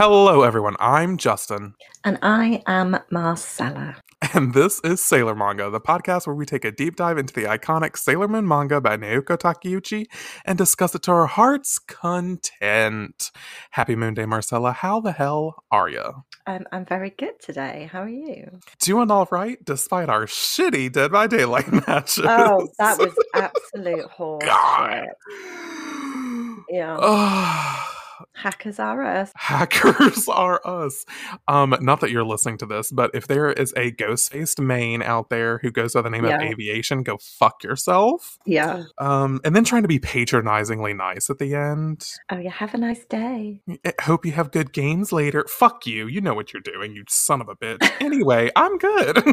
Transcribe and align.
Hello, 0.00 0.40
everyone. 0.40 0.76
I'm 0.80 1.18
Justin, 1.18 1.74
And 2.04 2.18
I 2.22 2.62
am 2.66 2.96
Marcella. 3.10 3.96
and 4.32 4.54
this 4.54 4.80
is 4.82 5.04
Sailor 5.04 5.34
Manga, 5.34 5.68
the 5.68 5.78
podcast 5.78 6.26
where 6.26 6.34
we 6.34 6.46
take 6.46 6.64
a 6.64 6.72
deep 6.72 6.96
dive 6.96 7.18
into 7.18 7.34
the 7.34 7.42
iconic 7.42 7.98
Sailor 7.98 8.26
Moon 8.26 8.48
manga 8.48 8.80
by 8.80 8.96
Naoko 8.96 9.36
Takeuchi 9.36 10.06
and 10.46 10.56
discuss 10.56 10.94
it 10.94 11.02
to 11.02 11.10
our 11.12 11.26
heart's 11.26 11.78
content. 11.78 13.30
Happy 13.72 13.94
Moon 13.94 14.14
Day, 14.14 14.24
Marcella. 14.24 14.72
How 14.72 15.00
the 15.00 15.12
hell 15.12 15.64
are 15.70 15.90
you? 15.90 16.24
Um, 16.46 16.64
I'm 16.72 16.86
very 16.86 17.10
good 17.10 17.38
today. 17.38 17.90
How 17.92 18.00
are 18.00 18.08
you? 18.08 18.58
Doing 18.78 19.10
all 19.10 19.28
right 19.30 19.62
despite 19.62 20.08
our 20.08 20.24
shitty 20.24 20.92
Dead 20.92 21.12
by 21.12 21.26
Daylight 21.26 21.70
matches. 21.86 22.24
Oh, 22.26 22.66
that 22.78 22.96
was 22.96 23.14
absolute 23.34 24.06
horse 24.06 24.44
God. 24.46 25.08
shit. 25.28 26.64
Yeah. 26.70 27.86
Hackers 28.34 28.78
are 28.78 29.02
us. 29.04 29.32
hackers 29.36 30.28
are 30.28 30.60
us. 30.64 31.04
Um, 31.48 31.74
not 31.80 32.00
that 32.00 32.10
you're 32.10 32.24
listening 32.24 32.58
to 32.58 32.66
this, 32.66 32.90
but 32.90 33.10
if 33.14 33.26
there 33.26 33.50
is 33.52 33.72
a 33.76 33.90
ghost 33.90 34.32
faced 34.32 34.60
main 34.60 35.02
out 35.02 35.30
there 35.30 35.58
who 35.58 35.70
goes 35.70 35.94
by 35.94 36.02
the 36.02 36.10
name 36.10 36.24
Yeah. 36.24 36.36
of 36.36 36.42
aviation, 36.42 37.02
go 37.02 37.18
fuck 37.20 37.62
yourself. 37.64 38.38
Yeah. 38.46 38.84
Um, 38.98 39.40
and 39.44 39.54
then 39.56 39.64
trying 39.64 39.82
to 39.82 39.88
be 39.88 39.98
patronizingly 39.98 40.92
nice 40.94 41.30
at 41.30 41.38
the 41.38 41.54
end. 41.54 42.06
Oh, 42.30 42.38
yeah. 42.38 42.50
Have 42.50 42.74
a 42.74 42.78
nice 42.78 43.04
day. 43.04 43.60
I 43.84 43.92
hope 44.02 44.24
you 44.26 44.32
have 44.32 44.50
good 44.52 44.72
games 44.72 45.12
later. 45.12 45.44
Fuck 45.48 45.86
you. 45.86 46.06
You 46.06 46.20
know 46.20 46.34
what 46.34 46.52
you're 46.52 46.62
doing, 46.62 46.94
you 46.94 47.04
son 47.08 47.40
of 47.40 47.48
a 47.48 47.56
bitch. 47.56 47.90
Anyway, 48.00 48.50
I'm 48.56 48.78
good. 48.78 49.22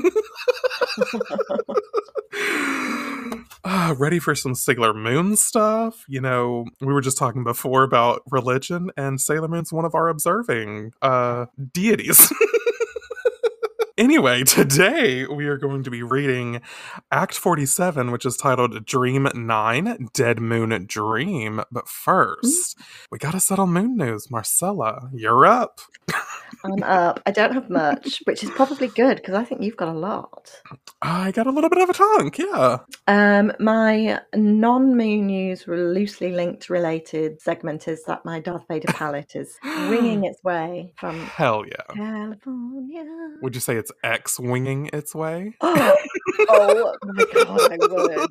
Uh, 3.64 3.96
ready 3.98 4.20
for 4.20 4.36
some 4.36 4.56
Sailor 4.56 4.94
Moon 4.94 5.36
stuff? 5.36 6.06
You 6.08 6.22
know, 6.22 6.66
we 6.80 6.94
were 6.94 7.02
just 7.02 7.18
talking 7.18 7.44
before 7.44 7.84
about 7.84 8.22
religion, 8.30 8.92
and 8.96 9.20
Sailor 9.20 9.48
Moon's 9.48 9.74
one 9.74 9.86
of 9.86 9.96
our 9.96 10.08
observing 10.08 10.94
uh, 11.02 11.48
deities. 11.74 12.32
Anyway, 13.98 14.44
today 14.44 15.26
we 15.26 15.48
are 15.48 15.58
going 15.58 15.82
to 15.82 15.90
be 15.90 16.04
reading 16.04 16.62
Act 17.12 17.34
47, 17.34 18.12
which 18.12 18.28
is 18.28 18.38
titled 18.38 18.86
Dream 18.86 19.28
9 19.34 20.10
Dead 20.14 20.40
Moon 20.40 20.86
Dream. 20.86 21.64
But 21.72 21.90
first, 21.90 22.78
we 23.12 23.18
got 23.18 23.32
to 23.32 23.40
settle 23.40 23.66
moon 23.66 23.98
news. 23.98 24.30
Marcella, 24.30 25.10
you're 25.16 25.48
up. 25.48 25.80
I'm 26.64 26.84
up. 26.84 27.22
I 27.26 27.32
don't 27.32 27.54
have 27.54 27.70
much, 27.70 28.22
which 28.26 28.44
is 28.44 28.50
probably 28.52 28.88
good 28.88 29.18
because 29.18 29.36
I 29.36 29.44
think 29.44 29.62
you've 29.62 29.78
got 29.78 29.90
a 29.90 29.98
lot. 29.98 30.52
I 31.02 31.32
got 31.32 31.48
a 31.48 31.52
little 31.52 31.70
bit 31.70 31.82
of 31.82 31.90
a 31.90 31.94
chunk, 31.94 32.38
yeah. 32.38 32.78
Um, 33.08 33.52
my 33.60 34.20
non-moon 34.36 35.28
news, 35.28 35.66
loosely 35.68 36.32
linked, 36.34 36.70
related 36.70 37.42
segment 37.42 37.88
is 37.88 38.04
that 38.06 38.26
my 38.26 38.40
Darth 38.40 38.64
Vader 38.68 38.92
palette 38.92 39.36
is 39.36 39.58
winging 39.64 40.24
its 40.30 40.44
way 40.44 40.94
from 40.98 41.20
Hell 41.20 41.64
yeah. 41.68 41.94
California. 41.94 43.04
Would 43.42 43.56
you 43.56 43.62
say 43.62 43.76
it's 43.76 43.92
X 44.04 44.40
winging 44.40 44.90
its 44.94 45.14
way? 45.16 45.54
Oh, 46.50 46.94
oh 47.02 47.08
my 47.14 47.26
god, 47.34 47.72
I 47.72 47.78
would. 47.82 48.30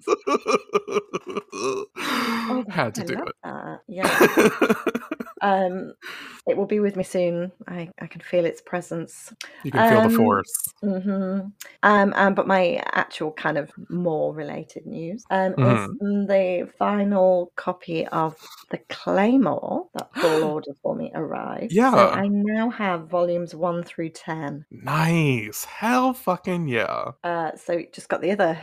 Oh, 1.53 2.65
Had 2.69 2.95
to 2.97 3.03
I 3.03 3.05
do 3.05 3.15
it. 3.15 3.33
that. 3.43 3.81
Yeah. 3.89 4.73
Um, 5.43 5.93
it 6.47 6.57
will 6.57 6.67
be 6.67 6.81
with 6.81 6.97
me 6.97 7.03
soon. 7.05 7.53
I, 7.69 7.91
I 8.01 8.07
can 8.17 8.25
feel 8.25 8.45
its 8.47 8.61
presence. 8.61 9.33
you 9.63 9.71
can 9.73 9.85
feel 9.85 10.01
the 10.01 10.09
Um, 10.09 10.17
force. 10.17 10.75
hmm 10.83 11.41
Um, 11.83 12.13
um, 12.17 12.35
but 12.35 12.47
my 12.47 12.83
actual 12.93 13.33
kind 13.33 13.59
of 13.59 13.71
more 13.89 14.35
related 14.35 14.87
news 14.87 15.25
um, 15.31 15.53
is 15.59 15.89
mm, 16.03 16.27
the 16.27 16.69
final 16.79 17.53
copy 17.57 18.07
of 18.09 18.37
the 18.71 18.79
Claymore 18.89 19.87
that 19.95 20.09
Full 20.21 20.45
Order 20.45 20.73
for 20.83 20.95
me 20.97 21.13
arrived. 21.15 21.73
Yeah. 21.73 21.91
So 21.91 22.09
I 22.09 22.29
now 22.29 22.71
have 22.71 23.09
volumes 23.09 23.55
one 23.55 23.83
through 23.85 24.11
ten. 24.11 24.65
Nice. 24.71 25.65
Hell 25.65 26.13
fucking 26.15 26.69
yeah. 26.69 27.13
Uh, 27.25 27.51
so 27.57 27.83
just 27.93 28.09
got 28.09 28.21
the 28.21 28.33
other 28.33 28.59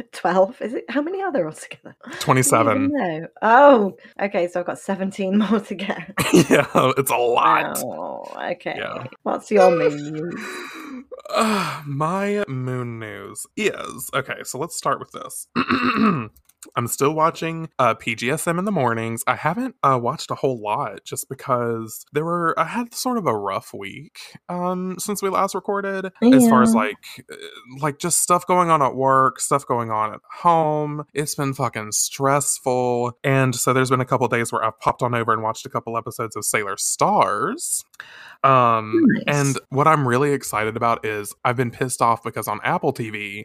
twelve. 0.12 0.60
Is 0.60 0.74
it? 0.74 0.84
How 0.90 1.02
many 1.02 1.22
are 1.22 1.32
there 1.32 1.46
altogether? 1.46 1.96
27. 2.20 2.76
even 2.76 2.90
know. 2.92 3.28
Oh, 3.42 3.96
okay. 4.20 4.48
So 4.48 4.60
I've 4.60 4.66
got 4.66 4.78
seventeen 4.78 5.38
more 5.42 5.60
to 5.60 5.74
get. 5.74 6.12
yeah, 6.50 6.66
it's 6.98 7.10
a 7.10 7.16
lot. 7.16 7.78
Oh, 7.78 8.24
okay. 8.52 8.74
Yeah. 8.76 8.87
What's 9.22 9.50
your 9.50 9.70
moon 9.70 10.12
news? 10.12 11.04
Uh, 11.30 11.82
my 11.86 12.44
moon 12.48 12.98
news 12.98 13.46
is 13.56 14.10
okay. 14.14 14.42
So 14.44 14.58
let's 14.58 14.76
start 14.76 14.98
with 14.98 15.12
this. 15.12 15.46
I'm 16.76 16.86
still 16.86 17.14
watching 17.14 17.68
uh, 17.78 17.94
PGSM 17.94 18.58
in 18.58 18.64
the 18.64 18.72
mornings. 18.72 19.22
I 19.26 19.36
haven't 19.36 19.76
uh, 19.82 19.98
watched 20.02 20.30
a 20.30 20.34
whole 20.34 20.60
lot 20.60 21.04
just 21.04 21.28
because 21.28 22.04
there 22.12 22.24
were 22.24 22.58
I 22.58 22.64
had 22.64 22.94
sort 22.94 23.18
of 23.18 23.26
a 23.26 23.36
rough 23.36 23.72
week 23.72 24.18
um, 24.48 24.96
since 24.98 25.22
we 25.22 25.28
last 25.28 25.54
recorded, 25.54 26.06
as 26.22 26.48
far 26.48 26.62
as 26.62 26.74
like 26.74 26.96
uh, 27.30 27.36
like 27.80 27.98
just 27.98 28.20
stuff 28.20 28.46
going 28.46 28.70
on 28.70 28.82
at 28.82 28.94
work, 28.94 29.40
stuff 29.40 29.66
going 29.66 29.90
on 29.90 30.14
at 30.14 30.20
home. 30.40 31.04
It's 31.14 31.34
been 31.34 31.54
fucking 31.54 31.92
stressful, 31.92 33.12
and 33.22 33.54
so 33.54 33.72
there's 33.72 33.90
been 33.90 34.00
a 34.00 34.04
couple 34.06 34.26
days 34.28 34.52
where 34.52 34.64
I've 34.64 34.78
popped 34.80 35.02
on 35.02 35.14
over 35.14 35.32
and 35.32 35.42
watched 35.42 35.66
a 35.66 35.70
couple 35.70 35.96
episodes 35.96 36.36
of 36.36 36.44
Sailor 36.44 36.76
Stars. 36.76 37.84
Um, 38.44 39.04
Nice. 39.26 39.36
and 39.36 39.58
what 39.70 39.88
I'm 39.88 40.06
really 40.06 40.32
excited 40.32 40.76
about 40.76 41.04
is 41.04 41.34
I've 41.44 41.56
been 41.56 41.72
pissed 41.72 42.00
off 42.00 42.22
because 42.22 42.46
on 42.46 42.60
Apple 42.62 42.92
TV, 42.92 43.44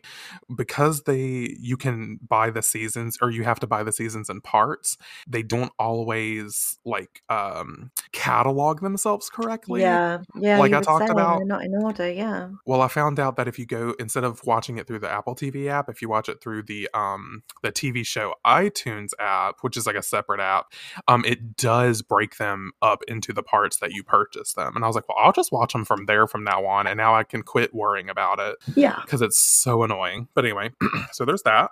because 0.56 1.04
they 1.04 1.56
you 1.60 1.78
can 1.78 2.20
buy 2.28 2.50
the 2.52 2.62
seasons 3.12 3.18
or 3.22 3.32
you 3.32 3.44
have 3.44 3.60
to 3.60 3.68
buy 3.68 3.84
the 3.84 3.92
seasons 3.92 4.30
in 4.30 4.42
parts, 4.42 4.98
they 5.28 5.44
don't 5.44 5.72
always 5.80 6.78
like 6.86 7.22
um 7.30 7.92
catalog 8.12 8.82
themselves 8.82 9.30
correctly. 9.30 9.82
Yeah, 9.82 10.20
yeah. 10.36 10.60
like 10.60 10.74
I 10.74 10.82
talked 10.82 11.10
about- 11.10 11.38
they're 11.40 11.46
not 11.46 11.64
in 11.64 11.74
order. 11.76 12.10
Yeah. 12.12 12.50
Well, 12.66 12.82
I 12.82 12.88
found 12.88 13.20
out 13.20 13.36
that 13.38 13.48
if 13.48 13.58
you 13.60 13.66
go 13.66 13.94
instead 14.00 14.24
of 14.24 14.42
watching 14.46 14.78
it 14.78 14.88
through 14.88 15.00
the 15.00 15.10
Apple 15.10 15.36
TV 15.36 15.68
app, 15.68 15.90
if 15.90 16.02
you 16.02 16.10
watch 16.10 16.30
it 16.30 16.42
through 16.42 16.64
the 16.64 16.90
um 16.94 17.44
the 17.62 17.72
TV 17.72 18.06
show 18.06 18.34
iTunes 18.46 19.10
app, 19.20 19.56
which 19.62 19.78
is 19.78 19.86
like 19.88 19.96
a 19.96 20.04
separate 20.04 20.40
app, 20.40 20.72
um 21.08 21.24
it 21.26 21.56
does 21.58 22.02
break 22.02 22.38
them 22.38 22.72
up 22.82 23.04
into 23.08 23.34
the 23.34 23.44
parts 23.44 23.78
that 23.78 23.92
you 23.92 24.04
purchase 24.04 24.54
them. 24.54 24.76
And 24.76 24.84
I 24.84 24.88
was 24.88 24.96
like, 24.96 25.08
well, 25.10 25.18
I'll 25.20 25.32
just 25.32 25.52
watch 25.52 25.74
them 25.74 25.86
from 25.86 26.06
there 26.06 26.28
from 26.28 26.44
now 26.44 26.66
on, 26.66 26.88
and 26.88 26.98
now 26.98 27.16
I 27.16 27.24
can 27.24 27.44
quit 27.44 27.74
worrying 27.74 28.10
about 28.10 28.40
it 28.40 28.56
Yeah. 28.76 29.00
because 29.02 29.22
it's 29.22 29.38
so 29.38 29.84
annoying. 29.84 30.28
But 30.34 30.46
anyway, 30.46 30.72
so 31.12 31.26
there's 31.26 31.44
that. 31.44 31.72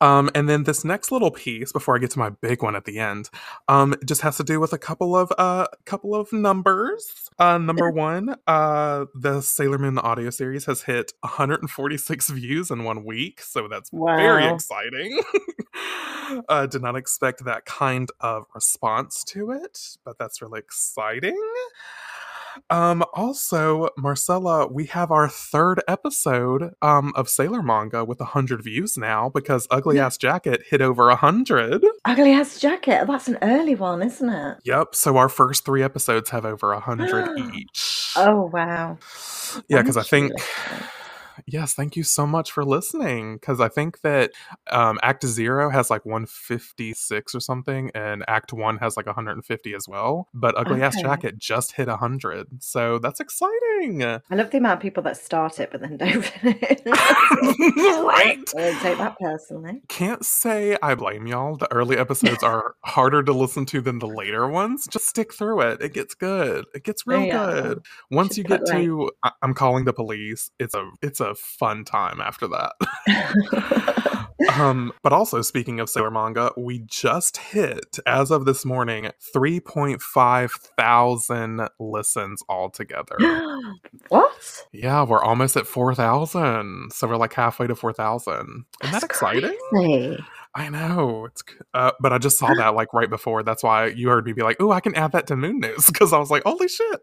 Um, 0.00 0.30
and 0.34 0.39
then 0.48 0.64
this 0.64 0.84
next 0.84 1.10
little 1.12 1.30
piece 1.30 1.72
before 1.72 1.96
I 1.96 1.98
get 1.98 2.10
to 2.12 2.18
my 2.18 2.30
big 2.30 2.62
one 2.62 2.76
at 2.76 2.84
the 2.84 2.98
end, 2.98 3.30
um, 3.68 3.94
just 4.04 4.20
has 4.22 4.36
to 4.36 4.44
do 4.44 4.60
with 4.60 4.72
a 4.72 4.78
couple 4.78 5.16
of 5.16 5.32
uh 5.38 5.66
couple 5.84 6.14
of 6.14 6.32
numbers. 6.32 7.30
Uh, 7.38 7.58
number 7.58 7.90
one, 7.90 8.36
uh, 8.46 9.06
the 9.14 9.40
Sailor 9.40 9.78
Moon 9.78 9.94
the 9.94 10.02
audio 10.02 10.30
series 10.30 10.66
has 10.66 10.82
hit 10.82 11.12
146 11.20 12.30
views 12.30 12.70
in 12.70 12.84
one 12.84 13.04
week, 13.04 13.40
so 13.40 13.68
that's 13.68 13.90
very 13.90 14.46
exciting. 14.46 15.20
uh, 16.48 16.66
did 16.66 16.82
not 16.82 16.96
expect 16.96 17.44
that 17.44 17.64
kind 17.64 18.10
of 18.20 18.44
response 18.54 19.24
to 19.24 19.50
it, 19.50 19.96
but 20.04 20.18
that's 20.18 20.42
really 20.42 20.60
exciting. 20.60 21.40
Um, 22.68 23.04
also, 23.14 23.88
Marcella, 23.96 24.66
we 24.66 24.86
have 24.86 25.10
our 25.10 25.28
third 25.28 25.82
episode 25.88 26.72
um 26.82 27.12
of 27.16 27.28
Sailor 27.28 27.62
Manga 27.62 28.04
with 28.04 28.20
hundred 28.20 28.62
views 28.62 28.96
now 28.96 29.28
because 29.28 29.66
Ugly 29.70 29.98
Ass 29.98 30.16
Jacket 30.16 30.62
hit 30.68 30.80
over 30.80 31.14
hundred. 31.14 31.84
Ugly 32.04 32.32
Ass 32.32 32.58
Jacket. 32.58 33.06
That's 33.06 33.28
an 33.28 33.38
early 33.42 33.74
one, 33.74 34.02
isn't 34.02 34.28
it? 34.28 34.58
Yep. 34.64 34.94
So 34.94 35.16
our 35.16 35.28
first 35.28 35.64
three 35.64 35.82
episodes 35.82 36.30
have 36.30 36.44
over 36.44 36.72
a 36.72 36.80
hundred 36.80 37.38
each. 37.54 38.12
Oh 38.16 38.50
wow. 38.52 38.98
yeah, 39.68 39.80
because 39.80 39.96
I 39.96 40.02
think 40.02 40.32
listener. 40.32 40.88
Yes, 41.46 41.74
thank 41.74 41.96
you 41.96 42.02
so 42.02 42.26
much 42.26 42.50
for 42.52 42.64
listening. 42.64 43.36
Because 43.36 43.60
I 43.60 43.68
think 43.68 44.00
that 44.02 44.32
um, 44.70 44.98
Act 45.02 45.24
Zero 45.26 45.70
has 45.70 45.90
like 45.90 46.04
156 46.04 47.34
or 47.34 47.40
something, 47.40 47.90
and 47.94 48.24
Act 48.28 48.52
One 48.52 48.78
has 48.78 48.96
like 48.96 49.06
150 49.06 49.74
as 49.74 49.88
well. 49.88 50.28
But 50.34 50.56
Ugly 50.56 50.82
Ass 50.82 51.00
Jacket 51.00 51.38
just 51.38 51.72
hit 51.72 51.88
100, 51.88 52.62
so 52.62 52.98
that's 52.98 53.20
exciting. 53.20 54.02
I 54.04 54.20
love 54.34 54.50
the 54.50 54.58
amount 54.58 54.74
of 54.78 54.80
people 54.82 55.02
that 55.04 55.16
start 55.16 55.58
it 55.58 55.70
but 55.72 55.80
then 55.80 55.96
don't 55.96 56.22
finish. 56.24 56.80
right? 56.86 58.38
I 58.56 58.60
don't 58.60 58.80
take 58.80 58.98
that 58.98 59.16
personally. 59.18 59.82
Can't 59.88 60.24
say 60.24 60.76
I 60.82 60.94
blame 60.94 61.26
y'all. 61.26 61.56
The 61.56 61.70
early 61.72 61.96
episodes 61.96 62.42
are 62.42 62.74
harder 62.84 63.22
to 63.22 63.32
listen 63.32 63.66
to 63.66 63.80
than 63.80 63.98
the 63.98 64.06
later 64.06 64.48
ones. 64.48 64.86
Just 64.90 65.06
stick 65.06 65.32
through 65.32 65.60
it. 65.62 65.80
It 65.82 65.94
gets 65.94 66.14
good. 66.14 66.66
It 66.74 66.84
gets 66.84 67.06
real 67.06 67.22
Yeah. 67.24 67.44
good. 67.62 67.84
Once 68.10 68.34
Should 68.34 68.38
you 68.38 68.44
get 68.44 68.66
to 68.66 69.10
I- 69.22 69.32
I'm 69.42 69.54
calling 69.54 69.84
the 69.84 69.92
police, 69.92 70.50
it's 70.58 70.74
a 70.74 70.88
it's 71.02 71.20
a 71.20 71.29
fun 71.34 71.84
time 71.84 72.20
after 72.20 72.48
that. 72.48 72.72
um, 74.58 74.92
but 75.02 75.12
also 75.12 75.42
speaking 75.42 75.80
of 75.80 75.90
Sailor 75.90 76.10
manga, 76.10 76.52
we 76.56 76.80
just 76.86 77.36
hit 77.36 77.98
as 78.06 78.30
of 78.30 78.44
this 78.44 78.64
morning 78.64 79.10
3.5 79.34 80.50
thousand 80.50 81.68
listens 81.78 82.42
altogether. 82.48 83.16
what? 84.08 84.64
yeah, 84.72 85.02
we're 85.02 85.22
almost 85.22 85.56
at 85.56 85.66
4,000. 85.66 86.90
So 86.92 87.06
we're 87.06 87.16
like 87.16 87.34
halfway 87.34 87.66
to 87.66 87.74
4,000. 87.74 88.64
Isn't 88.82 88.92
that 88.92 89.02
exciting? 89.02 89.56
crazy. 89.70 90.18
I 90.54 90.68
know. 90.68 91.26
It's 91.26 91.44
uh, 91.74 91.92
but 92.00 92.12
I 92.12 92.18
just 92.18 92.38
saw 92.38 92.52
that 92.54 92.74
like 92.74 92.92
right 92.92 93.08
before. 93.08 93.42
That's 93.44 93.62
why 93.62 93.86
you 93.86 94.08
heard 94.08 94.26
me 94.26 94.32
be 94.32 94.42
like, 94.42 94.56
"Oh, 94.58 94.72
I 94.72 94.80
can 94.80 94.94
add 94.96 95.12
that 95.12 95.28
to 95.28 95.36
Moon 95.36 95.60
News" 95.60 95.86
because 95.86 96.12
I 96.12 96.18
was 96.18 96.30
like, 96.30 96.42
"Holy 96.44 96.66
shit!" 96.66 97.00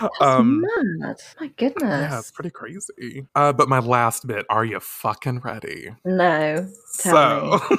That's 0.00 0.20
um, 0.20 0.64
mad. 1.00 1.16
My 1.40 1.48
goodness. 1.56 1.82
Yeah, 1.82 2.18
it's 2.18 2.30
pretty 2.30 2.50
crazy. 2.50 3.26
Uh, 3.34 3.52
but 3.52 3.68
my 3.68 3.80
last 3.80 4.26
bit. 4.26 4.46
Are 4.48 4.64
you 4.64 4.78
fucking 4.78 5.40
ready? 5.40 5.90
No. 6.04 6.68
Tell 7.00 7.58
so. 7.58 7.78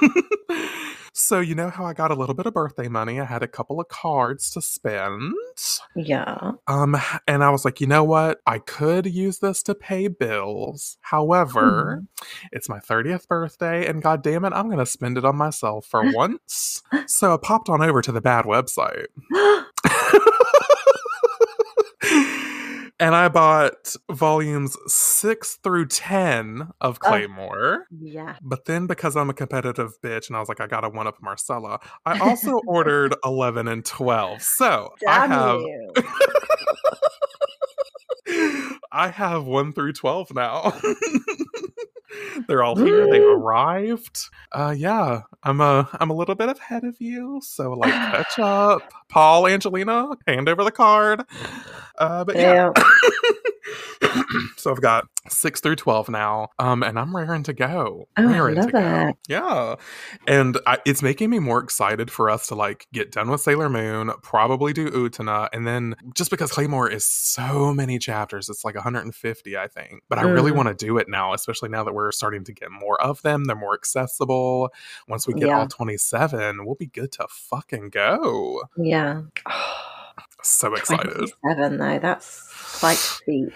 So, 1.14 1.40
you 1.40 1.56
know 1.56 1.70
how 1.70 1.86
I 1.86 1.94
got 1.94 2.12
a 2.12 2.16
little 2.16 2.36
bit 2.36 2.46
of 2.46 2.54
birthday 2.54 2.88
money? 2.88 3.20
I 3.20 3.26
had 3.26 3.44
a 3.44 3.48
couple 3.48 3.80
of 3.80 3.88
cards 3.88 4.50
to 4.52 4.62
spend. 4.62 5.34
Yeah. 5.96 6.52
Um, 6.68 6.96
and 7.28 7.44
I 7.44 7.50
was 7.50 7.66
like, 7.66 7.82
you 7.82 7.88
know 7.88 8.04
what? 8.04 8.40
I 8.46 8.60
could 8.60 9.06
use 9.06 9.40
this 9.40 9.64
to 9.64 9.76
pay 9.76 10.08
bills. 10.08 10.98
However, 11.02 12.04
hmm. 12.04 12.26
it's 12.52 12.70
my 12.70 12.80
30th 12.80 13.28
birthday, 13.28 13.88
and 13.88 14.02
god 14.02 14.24
damn 14.24 14.46
it, 14.46 14.54
I'm 14.54 14.70
gonna 14.70 14.86
spend 14.86 15.18
it 15.18 15.26
on 15.26 15.36
myself 15.36 15.86
for 15.86 16.04
once. 16.14 16.82
so 17.08 17.34
I 17.34 17.38
popped 17.38 17.70
on 17.70 17.82
over 17.82 18.02
to 18.02 18.12
the 18.12 18.22
bad 18.22 18.46
website. 18.46 19.08
and 23.00 23.16
I 23.16 23.30
bought 23.30 23.96
volumes 24.12 24.75
six 24.88 25.56
through 25.56 25.88
10 25.88 26.69
of 26.81 27.00
oh. 27.01 27.07
Claymore. 27.07 27.88
Oh, 27.92 27.98
yeah. 28.00 28.36
But 28.42 28.66
then 28.66 28.88
because 28.88 29.16
I'm 29.16 29.30
a 29.30 29.34
competitive 29.34 29.94
bitch 30.01 30.28
and 30.28 30.36
I 30.36 30.40
was 30.40 30.50
like, 30.50 30.60
I 30.60 30.68
got 30.68 30.81
to 30.81 30.90
one 30.90 31.07
up 31.07 31.16
Marcella, 31.22 31.80
I 32.06 32.19
also 32.28 32.60
ordered 32.68 33.16
11 33.24 33.68
and 33.68 33.86
12. 33.86 34.42
So 34.42 34.94
Damn 35.00 35.31
I 35.31 35.36
have. 35.36 35.62
I 38.92 39.07
have 39.10 39.45
1 39.45 39.74
through 39.74 39.94
12 39.94 40.34
now. 40.34 40.74
They're 42.48 42.64
all 42.64 42.76
here. 42.76 43.10
They've 43.10 43.22
arrived. 43.38 44.30
Uh 44.52 44.74
yeah. 44.78 45.22
I'm 45.44 45.62
a 45.62 45.90
I'm 45.94 46.10
a 46.10 46.14
little 46.14 46.36
bit 46.36 46.50
ahead 46.50 46.84
of 46.84 47.00
you. 47.00 47.40
So 47.44 47.74
like 47.74 47.92
catch 47.94 48.40
up. 48.40 48.82
Paul, 49.10 49.48
Angelina, 49.48 50.10
hand 50.28 50.50
over 50.50 50.64
the 50.64 50.72
card. 50.72 51.24
Uh 51.98 52.24
but 52.24 52.36
yeah. 52.36 52.72
yeah. 52.76 52.84
so 54.57 54.71
I've 54.71 54.81
got 54.81 55.06
six 55.27 55.60
through 55.60 55.75
12 55.75 56.10
now. 56.10 56.50
Um, 56.60 56.83
and 56.83 56.98
I'm 56.98 57.16
raring 57.16 57.44
to 57.44 57.54
go. 57.54 58.07
Oh, 58.18 58.24
raring 58.24 58.57
I 58.57 58.62
love 58.62 58.71
that. 58.71 59.13
Go. 59.13 59.19
Yeah. 59.27 59.75
And 60.27 60.57
I, 60.66 60.80
it's 60.86 61.01
making 61.01 61.30
me 61.30 61.39
more 61.39 61.62
excited 61.62 62.12
for 62.12 62.30
us 62.30 62.48
to 62.48 62.56
like 62.56 62.88
get 62.94 63.12
done 63.12 63.30
with 63.30 63.42
Sailor 63.42 63.69
Moon, 63.69 64.12
probably 64.21 64.74
do 64.74 64.89
Utena. 64.89 65.50
And 65.54 65.68
then 65.68 65.95
just 66.13 66.31
because 66.31 66.51
Claymore 66.51 66.89
is 66.89 67.06
so 67.06 67.74
many 67.74 68.00
chapters, 68.00 68.50
it's 68.50 68.63
like 68.63 68.75
150, 68.75 69.57
I 69.57 69.68
think. 69.68 70.04
But 70.10 70.19
I 70.19 70.24
mm. 70.24 70.33
really 70.33 70.51
want 70.51 70.69
to 70.69 70.74
do 70.86 70.98
it 70.98 71.07
now, 71.10 71.33
especially 71.33 71.69
now 71.69 71.83
that 71.83 71.94
we're 71.94 72.12
starting 72.12 72.44
to 72.45 72.54
get 72.54 72.71
more 72.71 73.01
of 73.01 73.21
them. 73.21 73.45
They're 73.45 73.56
more 73.56 73.74
accessible. 73.74 74.71
Once 75.07 75.27
we 75.27 75.33
get 75.33 75.48
yeah. 75.48 75.60
all 75.60 75.68
27, 75.68 76.66
we'll 76.66 76.75
be 76.75 76.88
good 76.88 77.12
to 77.13 77.27
fucking 77.30 77.89
go. 77.89 78.63
Yeah. 78.77 79.21
so 80.44 80.74
excited. 80.75 81.31
Seven 81.45 81.77
though, 81.77 82.00
that's 82.00 82.49
quite 82.80 82.98
feat. 82.98 83.54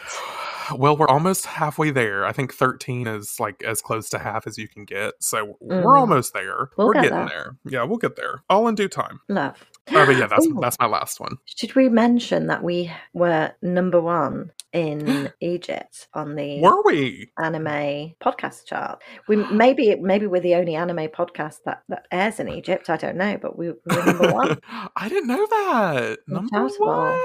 Well, 0.76 0.96
we're 0.96 1.08
almost 1.08 1.46
halfway 1.46 1.92
there. 1.92 2.26
I 2.26 2.32
think 2.32 2.54
13 2.54 3.08
is 3.08 3.40
like 3.40 3.62
as 3.64 3.82
close 3.82 4.10
to 4.10 4.20
half 4.20 4.48
as 4.48 4.58
you 4.58 4.68
can 4.68 4.86
get. 4.86 5.16
So 5.20 5.58
mm. 5.62 5.84
we're 5.84 5.98
almost 5.98 6.34
there. 6.34 6.70
We'll 6.78 6.88
we're 6.88 6.94
get 6.94 7.04
getting 7.04 7.18
that. 7.18 7.30
there. 7.30 7.58
Yeah, 7.66 7.84
we'll 7.84 7.98
get 7.98 8.16
there. 8.16 8.44
All 8.50 8.68
in 8.68 8.76
due 8.76 8.88
time. 8.88 9.20
Love. 9.28 9.58
Oh, 9.92 10.06
but 10.06 10.16
yeah, 10.16 10.28
that's 10.28 10.48
Ooh. 10.48 10.58
that's 10.62 10.80
my 10.80 10.86
last 10.86 11.20
one. 11.20 11.38
Should 11.46 11.76
we 11.76 11.90
mention 11.90 12.48
that 12.48 12.64
we 12.64 12.92
were 13.14 13.52
number 13.62 14.00
one 14.00 14.52
in 14.72 15.32
Egypt 15.42 16.08
on 16.14 16.36
the 16.36 16.62
were 16.62 16.82
we 16.86 17.30
anime 17.38 18.16
podcast 18.22 18.66
chart? 18.66 19.02
We 19.28 19.36
maybe 19.36 19.96
maybe 19.96 20.28
we're 20.28 20.42
the 20.42 20.56
only 20.56 20.76
anime 20.76 21.10
podcast 21.10 21.58
that, 21.66 21.84
that 21.90 22.06
airs 22.12 22.40
in 22.40 22.48
Egypt. 22.48 22.90
I 22.90 22.96
don't 22.96 23.18
know, 23.18 23.38
but 23.42 23.58
we, 23.58 23.70
were 23.70 24.06
number 24.06 24.32
one. 24.32 24.60
I 24.96 25.10
didn't 25.10 25.28
know 25.28 25.46
that. 25.46 26.20
Number 26.28 26.70
one. 26.78 27.20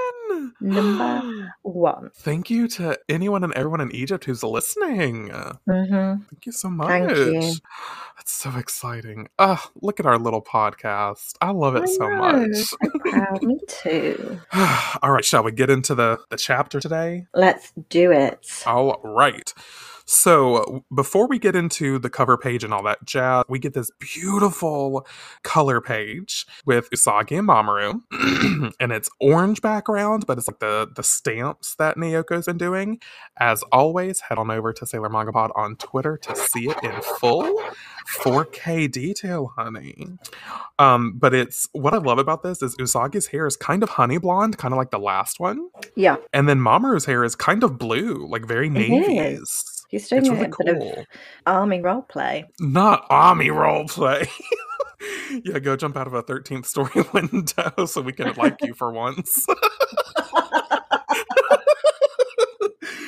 Number 0.61 1.53
one. 1.61 2.11
Thank 2.15 2.49
you 2.49 2.67
to 2.69 2.97
anyone 3.07 3.43
and 3.43 3.53
everyone 3.53 3.81
in 3.81 3.91
Egypt 3.91 4.25
who's 4.25 4.43
listening. 4.43 5.29
Mm-hmm. 5.29 6.23
Thank 6.23 6.45
you 6.45 6.51
so 6.51 6.69
much. 6.69 6.87
Thank 6.87 7.11
you. 7.11 7.53
That's 8.17 8.31
so 8.31 8.57
exciting. 8.57 9.29
Oh, 9.39 9.63
look 9.81 9.99
at 9.99 10.05
our 10.05 10.17
little 10.17 10.41
podcast. 10.41 11.35
I 11.41 11.51
love 11.51 11.75
it 11.75 11.83
I 11.83 11.85
so 11.85 12.09
much. 12.09 13.41
Me 13.41 13.59
too. 13.67 14.39
All 15.01 15.11
right, 15.11 15.25
shall 15.25 15.43
we 15.43 15.51
get 15.51 15.69
into 15.69 15.95
the, 15.95 16.19
the 16.29 16.37
chapter 16.37 16.79
today? 16.79 17.27
Let's 17.33 17.71
do 17.89 18.11
it. 18.11 18.63
All 18.65 18.99
right. 19.03 19.53
So, 20.11 20.83
before 20.91 21.27
we 21.27 21.37
get 21.37 21.55
into 21.55 21.99
the 21.99 22.09
cover 22.09 22.35
page 22.35 22.63
and 22.63 22.73
all 22.73 22.81
that 22.81 23.05
jazz, 23.05 23.43
we 23.47 23.59
get 23.59 23.75
this 23.75 23.91
beautiful 23.99 25.05
color 25.43 25.81
page 25.81 26.47
with 26.65 26.89
Usagi 26.89 27.37
and 27.37 27.47
Mamoru. 27.47 28.01
and 28.79 28.91
it's 28.91 29.07
orange 29.21 29.61
background, 29.61 30.25
but 30.25 30.39
it's 30.39 30.47
like 30.47 30.57
the, 30.57 30.89
the 30.95 31.03
stamps 31.03 31.75
that 31.75 31.95
Naoko's 31.95 32.47
been 32.47 32.57
doing. 32.57 32.99
As 33.39 33.61
always, 33.71 34.21
head 34.21 34.39
on 34.39 34.49
over 34.49 34.73
to 34.73 34.85
Sailor 34.87 35.09
Manga 35.09 35.31
Pod 35.31 35.51
on 35.55 35.75
Twitter 35.75 36.17
to 36.17 36.35
see 36.35 36.67
it 36.71 36.77
in 36.83 36.99
full. 37.19 37.61
4K 38.09 38.91
detail, 38.91 39.53
honey. 39.55 40.07
Um, 40.79 41.19
but 41.19 41.35
it's 41.35 41.69
what 41.73 41.93
I 41.93 41.97
love 41.97 42.17
about 42.17 42.41
this 42.41 42.63
is 42.63 42.75
Usagi's 42.77 43.27
hair 43.27 43.45
is 43.45 43.55
kind 43.55 43.83
of 43.83 43.89
honey 43.89 44.17
blonde, 44.17 44.57
kind 44.57 44.73
of 44.73 44.79
like 44.79 44.89
the 44.89 44.97
last 44.97 45.39
one. 45.39 45.69
Yeah. 45.95 46.15
And 46.33 46.49
then 46.49 46.57
Mamoru's 46.57 47.05
hair 47.05 47.23
is 47.23 47.35
kind 47.35 47.63
of 47.63 47.77
blue, 47.77 48.27
like 48.27 48.47
very 48.47 48.69
navies. 48.71 49.78
He's 49.89 50.07
doing 50.07 50.23
really 50.23 50.45
a 50.45 50.49
cool. 50.49 50.65
bit 50.65 50.97
of 50.99 51.05
army 51.47 51.81
role 51.81 52.03
play. 52.03 52.45
Not 52.59 53.07
army 53.09 53.49
role 53.49 53.87
play. 53.87 54.27
yeah, 55.43 55.57
go 55.57 55.75
jump 55.75 55.97
out 55.97 56.05
of 56.05 56.13
a 56.13 56.21
13th 56.21 56.67
story 56.67 57.03
window 57.13 57.85
so 57.85 58.01
we 58.01 58.13
can 58.13 58.33
like 58.35 58.57
you 58.61 58.75
for 58.75 58.91
once. 58.91 59.47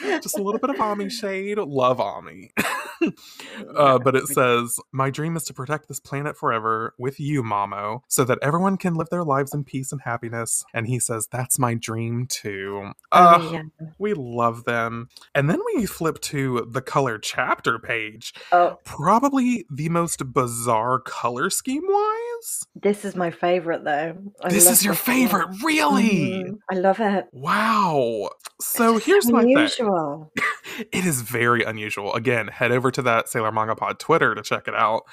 Just 0.01 0.38
a 0.38 0.44
little 0.44 0.59
bit 0.59 0.69
of 0.69 0.80
Ami 0.80 1.09
shade. 1.09 1.57
Love 1.57 2.00
Ami. 2.00 2.51
uh, 3.75 4.00
but 4.00 4.15
it 4.15 4.27
says, 4.27 4.79
My 4.91 5.10
dream 5.10 5.36
is 5.36 5.43
to 5.46 5.53
protect 5.53 5.88
this 5.88 6.00
planet 6.00 6.38
forever 6.38 6.93
with 6.98 7.20
you, 7.20 7.43
Mamo, 7.43 8.01
so 8.08 8.24
that 8.24 8.39
everyone 8.41 8.77
can 8.77 8.96
live 8.96 9.10
their 9.10 9.24
lives 9.24 9.53
in 9.53 9.63
peace 9.63 9.91
and 9.91 10.01
happiness. 10.01 10.63
And 10.74 10.88
he 10.88 11.00
says, 11.00 11.27
That's 11.31 11.60
my 11.60 11.74
dream 11.74 12.27
too. 12.27 12.91
Uh, 13.12 13.39
oh, 13.39 13.51
yeah. 13.51 13.63
We 13.98 14.13
love 14.13 14.65
them. 14.65 15.10
And 15.36 15.50
then 15.50 15.60
we 15.74 15.86
flip 15.86 16.20
to 16.22 16.67
the 16.70 16.81
color 16.81 17.17
chapter 17.17 17.79
page. 17.79 18.34
Oh. 18.51 18.79
Probably 18.84 19.65
the 19.70 19.89
most 19.89 20.34
bizarre 20.34 21.00
color 21.00 21.50
scheme 21.50 21.84
wise. 21.88 22.30
This 22.75 23.05
is 23.05 23.15
my 23.15 23.31
favorite, 23.31 23.83
though. 23.83 24.17
I 24.43 24.50
this 24.50 24.69
is 24.69 24.83
your 24.83 24.93
favorite, 24.93 25.50
one. 25.50 25.60
really? 25.63 26.43
Mm-hmm. 26.43 26.53
I 26.71 26.75
love 26.75 27.00
it. 27.00 27.27
Wow. 27.31 28.29
So 28.62 28.98
here's 28.98 29.25
unusual. 29.25 30.31
my 30.36 30.41
thing. 30.43 30.88
it 30.91 31.05
is 31.05 31.21
very 31.21 31.63
unusual. 31.63 32.13
Again, 32.13 32.48
head 32.48 32.71
over 32.71 32.91
to 32.91 33.01
that 33.01 33.29
Sailor 33.29 33.51
Manga 33.51 33.75
Pod 33.75 34.00
Twitter 34.00 34.36
to 34.36 34.41
check 34.41 34.67
it 34.67 34.75
out. 34.75 35.03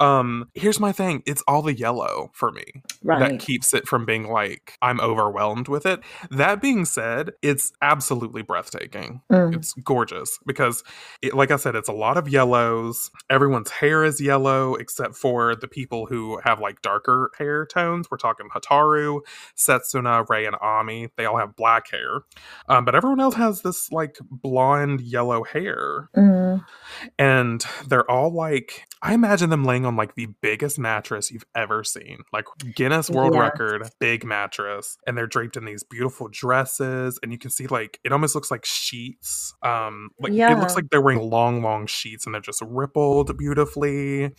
Um, 0.00 0.50
here's 0.54 0.80
my 0.80 0.92
thing. 0.92 1.22
It's 1.26 1.42
all 1.46 1.62
the 1.62 1.74
yellow 1.74 2.30
for 2.34 2.50
me. 2.50 2.64
Right. 3.02 3.18
That 3.18 3.40
keeps 3.40 3.72
it 3.72 3.86
from 3.86 4.04
being 4.04 4.28
like 4.28 4.76
I'm 4.82 5.00
overwhelmed 5.00 5.68
with 5.68 5.86
it. 5.86 6.00
That 6.30 6.60
being 6.60 6.84
said, 6.84 7.32
it's 7.42 7.72
absolutely 7.80 8.42
breathtaking. 8.42 9.22
Mm. 9.30 9.54
It's 9.54 9.72
gorgeous 9.74 10.38
because 10.46 10.82
it, 11.22 11.34
like 11.34 11.50
I 11.50 11.56
said, 11.56 11.74
it's 11.74 11.88
a 11.88 11.92
lot 11.92 12.16
of 12.16 12.28
yellows. 12.28 13.10
Everyone's 13.30 13.70
hair 13.70 14.04
is 14.04 14.20
yellow 14.20 14.74
except 14.74 15.14
for 15.14 15.54
the 15.54 15.68
people 15.68 16.06
who 16.06 16.40
have 16.44 16.60
like 16.60 16.75
darker 16.82 17.30
hair 17.38 17.66
tones. 17.66 18.08
We're 18.10 18.16
talking 18.16 18.48
Hotaru, 18.54 19.20
Setsuna, 19.56 20.28
Rei, 20.28 20.46
and 20.46 20.56
Ami. 20.60 21.08
They 21.16 21.24
all 21.24 21.38
have 21.38 21.56
black 21.56 21.90
hair. 21.90 22.20
Um, 22.68 22.84
but 22.84 22.94
everyone 22.94 23.20
else 23.20 23.34
has 23.34 23.62
this 23.62 23.90
like 23.92 24.18
blonde 24.30 25.00
yellow 25.00 25.44
hair. 25.44 26.08
Mm. 26.16 26.64
And 27.18 27.64
they're 27.88 28.10
all 28.10 28.32
like, 28.32 28.86
I 29.02 29.14
imagine 29.14 29.50
them 29.50 29.64
laying 29.64 29.84
on 29.86 29.96
like 29.96 30.14
the 30.14 30.28
biggest 30.40 30.78
mattress 30.78 31.30
you've 31.30 31.44
ever 31.54 31.84
seen, 31.84 32.18
like 32.32 32.46
Guinness 32.74 33.10
World 33.10 33.34
yeah. 33.34 33.40
Record, 33.40 33.88
big 34.00 34.24
mattress. 34.24 34.96
And 35.06 35.16
they're 35.16 35.26
draped 35.26 35.56
in 35.56 35.64
these 35.64 35.84
beautiful 35.84 36.28
dresses. 36.28 37.18
And 37.22 37.32
you 37.32 37.38
can 37.38 37.50
see 37.50 37.66
like, 37.66 38.00
it 38.04 38.12
almost 38.12 38.34
looks 38.34 38.50
like 38.50 38.64
sheets. 38.64 39.54
Um, 39.62 40.10
like 40.18 40.32
yeah. 40.32 40.56
it 40.56 40.58
looks 40.58 40.74
like 40.74 40.90
they're 40.90 41.00
wearing 41.00 41.30
long, 41.30 41.62
long 41.62 41.86
sheets 41.86 42.26
and 42.26 42.34
they're 42.34 42.40
just 42.40 42.62
rippled 42.62 43.36
beautifully 43.36 44.32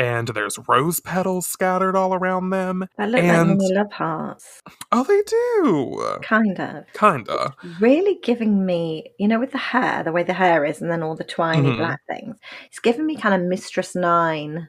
and 0.00 0.28
there's 0.28 0.58
rose 0.66 0.98
petals 1.00 1.46
scattered 1.46 1.94
all 1.94 2.14
around 2.14 2.48
them. 2.50 2.86
That 2.96 3.10
look 3.10 3.22
and... 3.22 3.50
like 3.50 3.58
mini 3.58 3.74
love 3.74 3.92
hearts. 3.92 4.62
Oh, 4.90 5.04
they 5.04 5.20
do. 5.26 6.18
Kind 6.22 6.58
of. 6.58 6.84
Kinda. 6.94 7.54
Really 7.80 8.18
giving 8.22 8.64
me, 8.64 9.12
you 9.18 9.28
know, 9.28 9.38
with 9.38 9.52
the 9.52 9.58
hair, 9.58 10.02
the 10.02 10.12
way 10.12 10.22
the 10.22 10.32
hair 10.32 10.64
is, 10.64 10.80
and 10.80 10.90
then 10.90 11.02
all 11.02 11.16
the 11.16 11.24
twiny 11.24 11.66
mm-hmm. 11.66 11.76
black 11.76 12.00
things. 12.08 12.36
It's 12.66 12.78
giving 12.78 13.04
me 13.04 13.14
kind 13.16 13.34
of 13.34 13.46
Mistress 13.46 13.94
Nine 13.94 14.68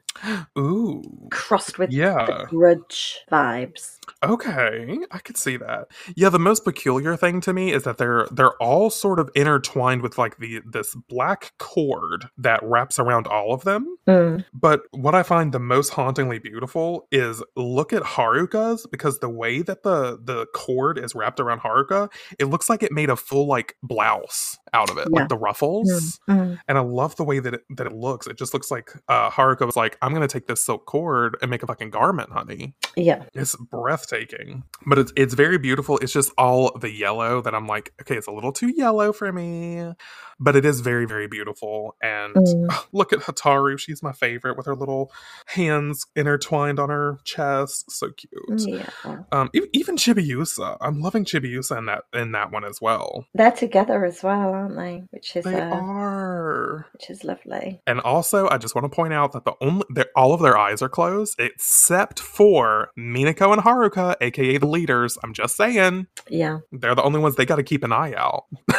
Ooh. 0.58 1.02
crossed 1.32 1.80
with 1.80 1.92
Yeah. 1.92 2.26
the 2.26 2.46
grudge 2.50 3.20
vibes. 3.32 3.98
Okay, 4.24 5.00
I 5.12 5.18
could 5.20 5.38
see 5.38 5.58
that. 5.58 5.88
Yeah, 6.16 6.30
the 6.30 6.40
most 6.40 6.64
peculiar 6.64 7.16
thing 7.16 7.42
to 7.42 7.54
me 7.54 7.72
is 7.72 7.84
that 7.84 7.98
they're 7.98 8.28
they're 8.32 8.56
all 8.62 8.90
sort 8.90 9.20
of 9.20 9.30
intertwined 9.36 10.02
with 10.02 10.18
like 10.18 10.38
the 10.38 10.62
this 10.66 10.96
black 11.10 11.54
cord 11.58 12.26
that 12.38 12.62
wraps 12.64 13.00
around 13.00 13.28
all 13.28 13.54
of 13.54 13.64
them. 13.64 13.98
Mm. 14.08 14.46
But 14.54 14.82
what 14.92 15.16
I 15.16 15.24
find 15.24 15.54
the 15.54 15.60
most 15.60 15.90
hauntingly 15.90 16.40
beautiful 16.40 17.08
is 17.12 17.42
look 17.56 17.94
at 17.94 18.04
Haruka's 18.04 18.86
because 18.92 19.20
the 19.20 19.30
way 19.30 19.62
that 19.62 19.84
the 19.84 20.20
the 20.24 20.46
cord 20.54 20.98
is 21.00 21.16
wrapped 21.16 21.40
around 21.40 21.62
Haruka, 21.62 22.12
it 22.40 22.46
looks 22.46 22.70
like 22.70 22.84
it 22.84 22.92
made 22.92 23.10
a 23.10 23.16
full 23.16 23.48
like 23.48 23.76
blouse 23.82 24.58
out 24.74 24.90
of 24.90 24.98
it, 24.98 25.08
Yeah. 25.12 25.22
like 25.22 25.30
the 25.30 25.38
ruffles. 25.38 26.20
Mm. 26.30 26.60
And 26.68 26.78
I 26.78 26.82
love 26.82 27.16
the 27.18 27.24
way 27.24 27.40
that 27.40 27.54
it, 27.54 27.62
that 27.78 27.88
it 27.88 27.94
looks. 27.94 28.28
It 28.28 28.38
just 28.38 28.54
looks 28.54 28.72
like 28.72 28.92
uh, 29.10 29.30
Haruka 29.30 29.66
was 29.66 29.76
like, 29.76 29.98
"I'm 30.02 30.14
gonna 30.14 30.28
take 30.28 30.48
this 30.48 30.64
silk 30.64 30.86
cord 30.86 31.38
and 31.42 31.52
make 31.52 31.64
a 31.64 31.68
fucking 31.68 31.90
garment, 31.90 32.32
honey." 32.32 32.76
Yeah. 32.96 33.24
It's 33.34 33.56
breathtaking, 33.56 34.64
but 34.86 34.98
it's 34.98 35.12
it's 35.16 35.34
very 35.34 35.58
beautiful. 35.58 35.98
It's 35.98 36.14
just 36.14 36.32
all 36.38 36.78
the 36.78 36.90
yellow 36.92 37.42
that 37.42 37.54
I'm 37.54 37.68
like, 37.68 37.94
okay, 38.02 38.16
it's 38.16 38.28
a 38.28 38.32
little 38.32 38.52
too 38.54 38.70
yellow 38.70 39.12
for 39.12 39.32
me, 39.32 39.92
but 40.40 40.56
it 40.56 40.66
is 40.66 40.80
very 40.82 41.06
very 41.06 41.28
beautiful. 41.28 41.96
And 42.02 42.36
Mm. 42.36 42.86
look 42.94 43.12
at 43.14 43.20
Hotaru; 43.20 43.78
she's 43.78 44.02
my 44.02 44.14
favorite 44.14 44.56
with 44.58 44.66
her 44.66 44.76
little 44.76 45.12
hands 45.48 46.06
intertwined 46.16 46.80
on 46.80 46.90
her 46.90 47.20
chest, 47.26 47.92
so 47.92 48.10
cute. 48.12 48.62
Yeah. 48.68 48.90
Um, 49.32 49.50
e- 49.54 49.68
even 49.74 49.96
Chibiusa, 49.98 50.78
I'm 50.82 51.02
loving 51.02 51.26
Chibiusa 51.26 51.78
in 51.78 51.86
that 51.88 52.04
in 52.14 52.32
that 52.32 52.52
one 52.52 52.64
as 52.64 52.80
well. 52.82 53.26
They're 53.34 53.52
together 53.52 54.06
as 54.06 54.24
well, 54.24 54.61
aren't 54.62 54.76
they? 54.78 55.04
Which 55.12 55.36
is 55.36 55.44
They 55.46 55.60
uh, 55.60 55.76
are. 55.76 56.88
which 56.94 57.10
is 57.10 57.24
lovely. 57.24 57.82
And 57.88 58.00
also, 58.02 58.48
I 58.50 58.58
just 58.58 58.76
want 58.76 58.86
to 58.90 58.96
point 58.96 59.14
out 59.14 59.32
that 59.34 59.46
the 59.46 59.54
only 59.62 59.84
all 60.16 60.34
of 60.34 60.42
their 60.42 60.58
eyes 60.58 60.82
are 60.82 60.90
closed 60.90 61.40
except 61.40 62.20
for 62.20 62.92
Minako 62.98 63.54
and 63.54 63.62
Haruka, 63.62 64.16
aka 64.22 64.58
the 64.58 64.68
leaders. 64.68 65.18
I'm 65.24 65.34
just 65.34 65.56
saying, 65.58 66.08
Yeah. 66.30 66.60
they're 66.72 66.96
the 66.96 67.04
only 67.04 67.20
ones 67.20 67.36
they 67.36 67.46
got 67.46 67.58
to 67.58 67.64
keep 67.64 67.84
an 67.84 67.92
eye 67.92 68.14
out. 68.16 68.46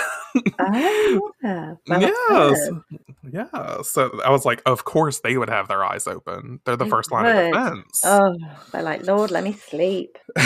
Oh, 0.59 1.31
yeah. 1.43 1.75
Yes, 1.87 2.69
yeah. 3.31 3.83
So 3.83 4.21
I 4.25 4.31
was 4.31 4.45
like, 4.45 4.63
of 4.67 4.85
course 4.85 5.21
they 5.21 5.37
would 5.37 5.51
have 5.51 5.69
their 5.69 5.85
eyes 5.85 6.07
open. 6.07 6.61
They're 6.65 6.77
the 6.77 6.85
They 6.85 6.91
first 6.91 7.13
line 7.13 7.27
of 7.27 7.53
defense. 7.53 8.03
Oh, 8.05 8.37
they're 8.73 8.83
like, 8.83 9.07
Lord, 9.07 9.31
let 9.31 9.45
me 9.45 9.53
sleep. 9.53 10.19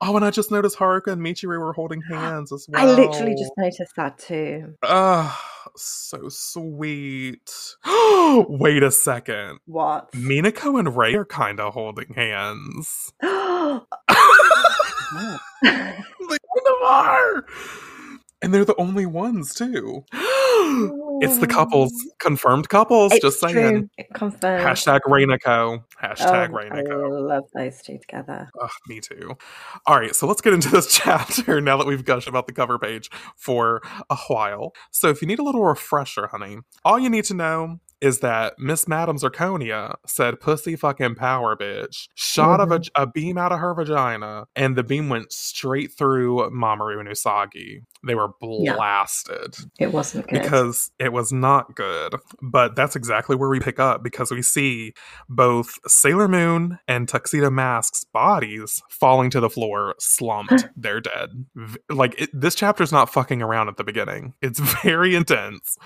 oh, 0.00 0.16
and 0.16 0.24
I 0.24 0.30
just 0.30 0.50
noticed 0.50 0.78
Haruka 0.78 1.12
and 1.12 1.22
Michiru 1.22 1.58
were 1.58 1.72
holding 1.72 2.02
hands 2.08 2.52
as 2.52 2.66
well. 2.68 2.86
I 2.86 2.92
literally 2.94 3.34
just 3.34 3.52
noticed 3.56 3.94
that 3.96 4.18
too. 4.18 4.74
Ah, 4.82 5.40
so 5.76 6.28
sweet. 6.28 7.50
Wait 7.86 8.82
a 8.82 8.90
second. 8.90 9.58
What? 9.66 10.12
Minako 10.12 10.78
and 10.78 10.96
Rei 10.96 11.14
are 11.14 11.24
kind 11.24 11.60
of 11.60 11.74
holding 11.74 12.14
hands. 12.14 13.12
Oh, 15.16 15.38
they 15.62 15.70
kind 15.70 16.66
of 16.66 16.82
are. 16.84 17.44
And 18.42 18.52
they're 18.52 18.64
the 18.66 18.76
only 18.76 19.06
ones, 19.06 19.54
too. 19.54 20.04
it's 20.12 21.38
the 21.38 21.46
couples, 21.46 21.92
oh. 21.94 22.10
confirmed 22.18 22.68
couples, 22.68 23.12
It's 23.12 23.22
just 23.22 23.40
saying. 23.40 23.88
Confirmed. 24.12 24.62
Hashtag 24.62 25.00
Rainako. 25.06 25.82
Hashtag 26.02 26.50
oh, 26.50 26.52
Rainako. 26.52 27.16
I 27.16 27.20
love 27.20 27.44
those 27.54 27.80
two 27.80 27.98
together. 27.98 28.50
Me 28.86 29.00
too. 29.00 29.34
All 29.86 29.98
right, 29.98 30.14
so 30.14 30.26
let's 30.26 30.42
get 30.42 30.52
into 30.52 30.68
this 30.68 30.94
chapter 30.94 31.60
now 31.62 31.78
that 31.78 31.86
we've 31.86 32.04
gushed 32.04 32.28
about 32.28 32.46
the 32.46 32.52
cover 32.52 32.78
page 32.78 33.08
for 33.36 33.80
a 34.10 34.16
while. 34.28 34.74
So, 34.90 35.08
if 35.08 35.22
you 35.22 35.28
need 35.28 35.38
a 35.38 35.42
little 35.42 35.64
refresher, 35.64 36.26
honey, 36.26 36.58
all 36.84 36.98
you 36.98 37.08
need 37.08 37.24
to 37.24 37.34
know 37.34 37.80
is 38.04 38.20
that 38.20 38.54
Miss 38.58 38.86
Madam 38.86 39.16
Zirconia 39.18 39.94
said 40.06 40.40
pussy 40.40 40.76
fucking 40.76 41.14
power 41.14 41.56
bitch, 41.56 42.08
shot 42.14 42.60
a, 42.60 42.66
vag- 42.66 42.88
a 42.94 43.06
beam 43.06 43.38
out 43.38 43.52
of 43.52 43.58
her 43.60 43.74
vagina, 43.74 44.46
and 44.54 44.76
the 44.76 44.82
beam 44.84 45.08
went 45.08 45.32
straight 45.32 45.92
through 45.92 46.50
Mamoru 46.50 47.00
and 47.00 47.08
Usagi. 47.08 47.82
They 48.06 48.14
were 48.14 48.28
Yeah. 48.42 48.76
blasted 48.76 49.54
It 49.78 49.92
wasn't 49.92 50.26
good. 50.28 50.42
because 50.42 50.90
it 50.98 51.12
was 51.12 51.32
not 51.32 51.74
good. 51.74 52.14
But 52.42 52.76
that's 52.76 52.96
exactly 52.96 53.34
where 53.36 53.48
we 53.48 53.60
pick 53.60 53.78
up 53.80 54.02
because 54.02 54.30
we 54.30 54.42
see 54.42 54.92
both 55.28 55.78
Sailor 55.86 56.28
Moon 56.28 56.78
and 56.86 57.08
Tuxedo 57.08 57.48
Mask's 57.50 58.04
bodies 58.04 58.82
falling 58.90 59.30
to 59.30 59.40
the 59.40 59.48
floor, 59.48 59.94
slumped. 59.98 60.68
They're 60.76 61.00
dead. 61.00 61.30
Like, 61.88 62.20
it, 62.20 62.30
this 62.38 62.54
chapter's 62.54 62.92
not 62.92 63.10
fucking 63.10 63.40
around 63.40 63.68
at 63.68 63.78
the 63.78 63.84
beginning, 63.84 64.34
it's 64.42 64.60
very 64.82 65.14
intense. 65.14 65.78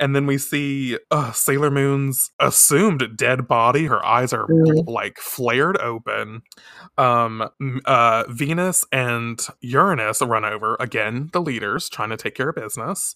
And 0.00 0.16
then 0.16 0.26
we 0.26 0.38
see 0.38 0.98
uh, 1.12 1.30
Sailor 1.36 1.70
Moon's 1.70 2.30
assumed 2.40 3.16
dead 3.16 3.46
body. 3.46 3.86
Her 3.86 4.04
eyes 4.04 4.32
are 4.32 4.46
Mm. 4.46 4.88
like 4.88 5.18
flared 5.18 5.76
open. 5.78 6.42
Um, 6.98 7.48
uh, 7.84 8.24
Venus 8.28 8.84
and 8.90 9.38
Uranus 9.60 10.22
run 10.22 10.44
over 10.44 10.76
again, 10.80 11.30
the 11.32 11.40
leaders 11.40 11.88
trying 11.88 12.10
to 12.10 12.16
take 12.16 12.34
care 12.34 12.48
of 12.48 12.54
business. 12.56 13.14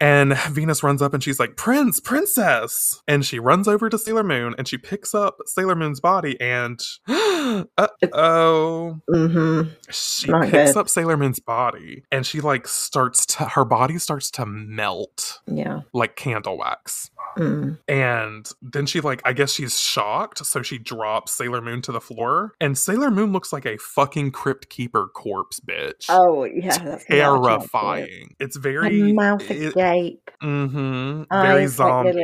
And 0.00 0.36
Venus 0.50 0.82
runs 0.82 1.02
up 1.02 1.12
and 1.14 1.22
she's 1.22 1.38
like, 1.40 1.56
Prince, 1.56 2.00
Princess. 2.00 3.02
And 3.08 3.26
she 3.26 3.38
runs 3.38 3.66
over 3.68 3.90
to 3.90 3.98
Sailor 3.98 4.22
Moon 4.22 4.54
and 4.56 4.66
she 4.66 4.78
picks 4.78 5.14
up 5.14 5.38
Sailor 5.46 5.74
Moon's 5.74 6.00
body 6.00 6.40
and, 6.40 6.80
uh 7.08 7.64
oh, 8.12 8.98
hmm 9.12 9.62
she 9.90 10.30
Not 10.30 10.44
picks 10.48 10.72
good. 10.74 10.80
up 10.80 10.88
Sailor 10.88 11.16
Moon's 11.16 11.40
body 11.40 12.04
and 12.12 12.24
she 12.24 12.40
like 12.40 12.68
starts 12.68 13.26
to, 13.26 13.44
her 13.46 13.64
body 13.64 13.98
starts 13.98 14.30
to 14.32 14.46
melt 14.46 15.40
Yeah. 15.46 15.80
like 15.92 16.14
candle 16.16 16.56
wax. 16.56 17.10
Mm. 17.36 17.78
And 17.88 18.50
then 18.60 18.86
she 18.86 19.00
like 19.00 19.22
I 19.24 19.32
guess 19.32 19.52
she's 19.52 19.78
shocked, 19.78 20.44
so 20.44 20.62
she 20.62 20.78
drops 20.78 21.32
Sailor 21.32 21.60
Moon 21.60 21.80
to 21.82 21.92
the 21.92 22.00
floor. 22.00 22.52
And 22.60 22.76
Sailor 22.76 23.10
Moon 23.10 23.32
looks 23.32 23.52
like 23.52 23.66
a 23.66 23.76
fucking 23.78 24.32
crypt 24.32 24.68
keeper 24.68 25.06
corpse, 25.06 25.60
bitch. 25.60 26.06
Oh, 26.08 26.44
yeah. 26.44 26.76
That's 26.78 27.04
terrifying. 27.04 28.34
It's 28.40 28.56
very 28.56 29.00
Her 29.00 29.14
mouth 29.14 29.50
it- 29.50 29.76
agape, 29.76 30.30
mhm, 30.42 31.26
very 31.30 31.62
Eyes 31.62 31.78
like 31.78 32.16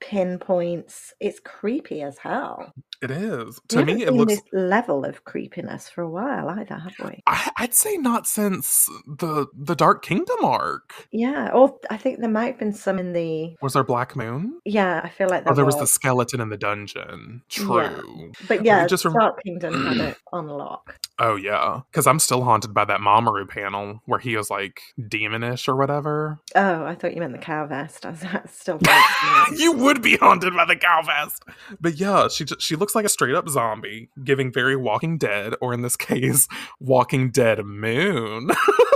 pinpoints. 0.00 1.12
It's 1.20 1.40
creepy 1.40 2.02
as 2.02 2.18
hell. 2.18 2.72
It 3.02 3.10
is. 3.10 3.60
We 3.70 3.76
To 3.76 3.84
me, 3.84 4.02
it 4.04 4.12
looks 4.12 4.34
this 4.34 4.42
level 4.52 5.04
of 5.04 5.24
creepiness 5.24 5.88
for 5.88 6.02
a 6.02 6.08
while 6.08 6.48
either, 6.48 6.76
have 6.76 6.94
we? 7.04 7.22
I, 7.26 7.50
I'd 7.58 7.74
say 7.74 7.96
not 7.96 8.26
since 8.26 8.88
the 9.06 9.46
the 9.54 9.74
Dark 9.74 10.04
Kingdom 10.04 10.44
arc. 10.44 10.92
Yeah. 11.10 11.50
Or 11.52 11.78
I 11.90 11.96
think 11.96 12.20
there 12.20 12.30
might 12.30 12.46
have 12.46 12.58
been 12.58 12.72
some 12.72 12.98
in 12.98 13.12
the. 13.12 13.56
Was 13.62 13.74
there 13.74 13.84
Black 13.84 14.16
Moon? 14.16 14.60
Yeah, 14.64 15.00
I 15.04 15.08
feel 15.08 15.28
like 15.28 15.44
there, 15.44 15.52
Oh, 15.52 15.56
there 15.56 15.64
was 15.64 15.78
the 15.78 15.86
skeleton 15.86 16.40
in 16.40 16.48
the 16.48 16.56
dungeon. 16.56 17.42
Yeah. 17.50 17.64
True. 17.64 18.32
But 18.48 18.64
yeah, 18.64 18.86
just 18.86 19.04
rem- 19.04 19.14
Dark 19.14 19.42
Kingdom 19.42 19.86
had 19.86 19.96
it 19.98 20.16
on 20.32 20.46
lock. 20.48 20.98
Oh 21.18 21.36
yeah, 21.36 21.80
because 21.90 22.06
I'm 22.06 22.18
still 22.18 22.42
haunted 22.44 22.74
by 22.74 22.84
that 22.84 23.00
Mamoru 23.00 23.48
panel 23.48 24.02
where 24.04 24.18
he 24.18 24.36
was 24.36 24.50
like 24.50 24.80
demonish 24.98 25.66
or 25.68 25.74
whatever. 25.76 26.38
Oh, 26.54 26.84
I 26.84 26.94
thought 26.94 27.14
you 27.14 27.20
meant 27.20 27.32
the 27.32 27.38
cow 27.38 27.66
vest. 27.66 28.04
I 28.04 28.10
was 28.10 28.24
still 28.50 28.78
you 29.56 29.72
would 29.72 30.02
be 30.02 30.16
haunted 30.16 30.54
by 30.54 30.64
the 30.66 30.76
cow 30.76 31.02
vest. 31.02 31.42
But 31.80 31.96
yeah, 31.98 32.28
she 32.28 32.44
she 32.58 32.76
looks 32.86 32.94
like 32.94 33.04
a 33.04 33.08
straight 33.08 33.34
up 33.34 33.48
zombie, 33.48 34.10
giving 34.22 34.52
very 34.52 34.76
Walking 34.76 35.18
Dead, 35.18 35.54
or 35.60 35.74
in 35.74 35.82
this 35.82 35.96
case, 35.96 36.46
Walking 36.80 37.30
Dead 37.32 37.58
Moon. 37.64 38.48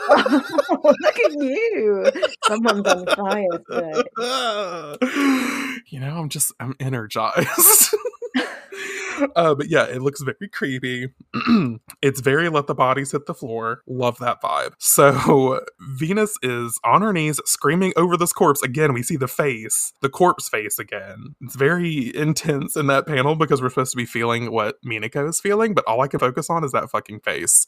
oh, 0.08 0.94
look 1.00 1.18
at 1.18 1.32
you! 1.32 2.06
Someone's 2.46 2.86
on 2.86 3.04
fire 3.06 3.58
today. 3.68 4.02
you 5.88 5.98
know, 5.98 6.20
I'm 6.20 6.28
just 6.28 6.52
I'm 6.60 6.76
energized. 6.78 7.96
Uh, 9.36 9.54
but 9.54 9.68
yeah, 9.68 9.84
it 9.84 10.00
looks 10.00 10.22
very 10.22 10.48
creepy. 10.50 11.08
it's 12.02 12.20
very 12.20 12.48
let 12.48 12.66
the 12.66 12.74
bodies 12.74 13.12
hit 13.12 13.26
the 13.26 13.34
floor. 13.34 13.82
Love 13.86 14.18
that 14.18 14.40
vibe. 14.42 14.72
So 14.80 15.60
Venus 15.80 16.36
is 16.42 16.78
on 16.84 17.02
her 17.02 17.12
knees 17.12 17.40
screaming 17.44 17.92
over 17.96 18.16
this 18.16 18.32
corpse. 18.32 18.62
Again, 18.62 18.92
we 18.92 19.02
see 19.02 19.16
the 19.16 19.28
face, 19.28 19.92
the 20.00 20.08
corpse 20.08 20.48
face 20.48 20.78
again. 20.78 21.34
It's 21.40 21.54
very 21.54 22.14
intense 22.14 22.76
in 22.76 22.86
that 22.88 23.06
panel 23.06 23.36
because 23.36 23.62
we're 23.62 23.70
supposed 23.70 23.92
to 23.92 23.96
be 23.96 24.06
feeling 24.06 24.50
what 24.50 24.82
Minako 24.84 25.28
is 25.28 25.40
feeling, 25.40 25.74
but 25.74 25.84
all 25.86 26.00
I 26.00 26.08
can 26.08 26.18
focus 26.18 26.50
on 26.50 26.64
is 26.64 26.72
that 26.72 26.90
fucking 26.90 27.20
face. 27.20 27.66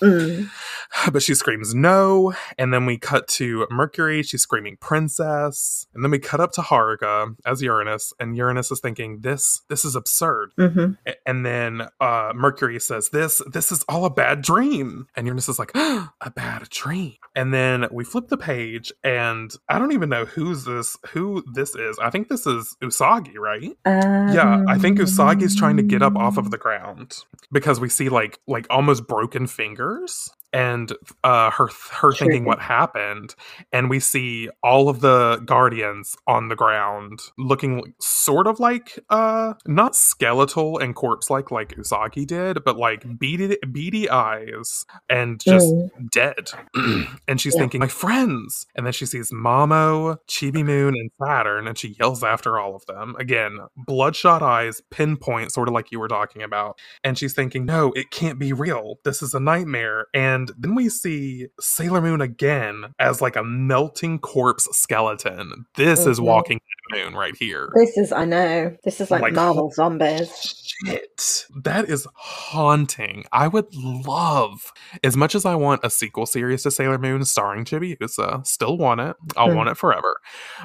Mm. 0.00 0.50
But 1.12 1.22
she 1.22 1.34
screams 1.34 1.74
no, 1.74 2.34
and 2.58 2.72
then 2.72 2.86
we 2.86 2.98
cut 2.98 3.28
to 3.28 3.66
Mercury. 3.70 4.22
She's 4.22 4.42
screaming 4.42 4.76
princess, 4.80 5.86
and 5.94 6.02
then 6.02 6.10
we 6.10 6.18
cut 6.18 6.40
up 6.40 6.52
to 6.52 6.62
Haruka 6.62 7.36
as 7.44 7.62
Uranus, 7.62 8.12
and 8.18 8.36
Uranus 8.36 8.70
is 8.70 8.80
thinking 8.80 9.20
this 9.20 9.62
this 9.68 9.84
is 9.84 9.94
absurd. 9.94 10.43
Hmm 10.56 10.92
And 11.26 11.44
then 11.44 11.88
uh, 12.00 12.32
Mercury 12.34 12.78
says, 12.80 13.10
"This, 13.10 13.42
this 13.50 13.72
is 13.72 13.84
all 13.88 14.04
a 14.04 14.10
bad 14.10 14.42
dream." 14.42 15.06
And 15.16 15.26
Uranus 15.26 15.48
is 15.48 15.58
like, 15.58 15.72
"A 15.74 16.30
bad 16.34 16.68
dream." 16.70 17.14
And 17.36 17.52
then 17.52 17.86
we 17.90 18.04
flip 18.04 18.28
the 18.28 18.36
page, 18.36 18.92
and 19.02 19.52
I 19.68 19.78
don't 19.78 19.92
even 19.92 20.08
know 20.08 20.24
who's 20.24 20.64
this, 20.64 20.96
who 21.10 21.42
this 21.54 21.74
is. 21.74 21.98
I 21.98 22.10
think 22.10 22.28
this 22.28 22.46
is 22.46 22.76
Usagi, 22.82 23.36
right? 23.36 23.76
Yeah, 23.86 24.62
I 24.68 24.78
think 24.78 24.98
Usagi's 24.98 25.56
trying 25.56 25.76
to 25.78 25.82
get 25.82 26.02
up 26.02 26.16
off 26.16 26.36
of 26.36 26.50
the 26.50 26.58
ground 26.58 27.18
because 27.52 27.80
we 27.80 27.88
see 27.88 28.08
like 28.08 28.38
like 28.46 28.66
almost 28.70 29.06
broken 29.06 29.46
fingers. 29.46 30.30
And 30.54 30.92
uh, 31.24 31.50
her 31.50 31.68
her 31.90 32.12
thinking 32.12 32.44
what 32.44 32.60
happened, 32.60 33.34
and 33.72 33.90
we 33.90 34.00
see 34.00 34.48
all 34.62 34.88
of 34.88 35.00
the 35.00 35.42
guardians 35.44 36.16
on 36.26 36.48
the 36.48 36.56
ground 36.56 37.20
looking 37.36 37.94
sort 38.00 38.46
of 38.46 38.60
like 38.60 38.98
uh 39.10 39.54
not 39.66 39.96
skeletal 39.96 40.78
and 40.78 40.94
corpse 40.94 41.28
like 41.28 41.50
like 41.50 41.70
Usagi 41.70 42.26
did, 42.26 42.64
but 42.64 42.78
like 42.78 43.04
beady 43.18 43.58
beady 43.70 44.08
eyes 44.08 44.86
and 45.10 45.40
just 45.40 45.66
mm. 45.66 45.90
dead. 46.12 46.50
and 47.28 47.40
she's 47.40 47.54
yeah. 47.54 47.60
thinking, 47.60 47.80
my 47.80 47.88
friends. 47.88 48.66
And 48.74 48.86
then 48.86 48.92
she 48.92 49.06
sees 49.06 49.30
Mamo, 49.32 50.18
Chibi 50.28 50.64
Moon, 50.64 50.94
and 50.94 51.10
Saturn, 51.22 51.66
and 51.66 51.76
she 51.76 51.96
yells 51.98 52.22
after 52.22 52.58
all 52.58 52.74
of 52.74 52.86
them. 52.86 53.16
Again, 53.18 53.58
bloodshot 53.76 54.42
eyes, 54.42 54.80
pinpoint, 54.90 55.52
sort 55.52 55.68
of 55.68 55.74
like 55.74 55.90
you 55.90 56.00
were 56.00 56.08
talking 56.08 56.42
about. 56.42 56.78
And 57.02 57.18
she's 57.18 57.34
thinking, 57.34 57.64
no, 57.64 57.92
it 57.92 58.10
can't 58.10 58.38
be 58.38 58.52
real. 58.52 58.98
This 59.04 59.22
is 59.22 59.34
a 59.34 59.40
nightmare. 59.40 60.06
And 60.14 60.43
then 60.58 60.74
we 60.74 60.88
see 60.88 61.48
Sailor 61.60 62.00
Moon 62.00 62.20
again 62.20 62.94
as 62.98 63.20
like 63.20 63.36
a 63.36 63.44
melting 63.44 64.18
corpse 64.18 64.68
skeleton. 64.72 65.66
This 65.76 66.00
mm-hmm. 66.00 66.10
is 66.10 66.20
Walking 66.20 66.60
Moon 66.90 67.14
right 67.14 67.36
here. 67.36 67.70
This 67.74 67.96
is, 67.96 68.12
I 68.12 68.24
know, 68.24 68.76
this 68.84 69.00
is 69.00 69.10
like, 69.10 69.22
like 69.22 69.32
Marvel 69.32 69.70
Zombies 69.70 70.64
shit. 70.84 71.46
That 71.62 71.88
is 71.88 72.06
haunting. 72.14 73.24
I 73.32 73.48
would 73.48 73.74
love, 73.74 74.72
as 75.02 75.16
much 75.16 75.34
as 75.34 75.44
I 75.44 75.54
want 75.54 75.80
a 75.84 75.90
sequel 75.90 76.26
series 76.26 76.62
to 76.64 76.70
Sailor 76.70 76.98
Moon 76.98 77.24
starring 77.24 77.64
Chibiusa, 77.64 78.46
still 78.46 78.76
want 78.76 79.00
it. 79.00 79.16
I'll 79.36 79.48
mm. 79.48 79.56
want 79.56 79.68
it 79.68 79.76
forever. 79.76 80.16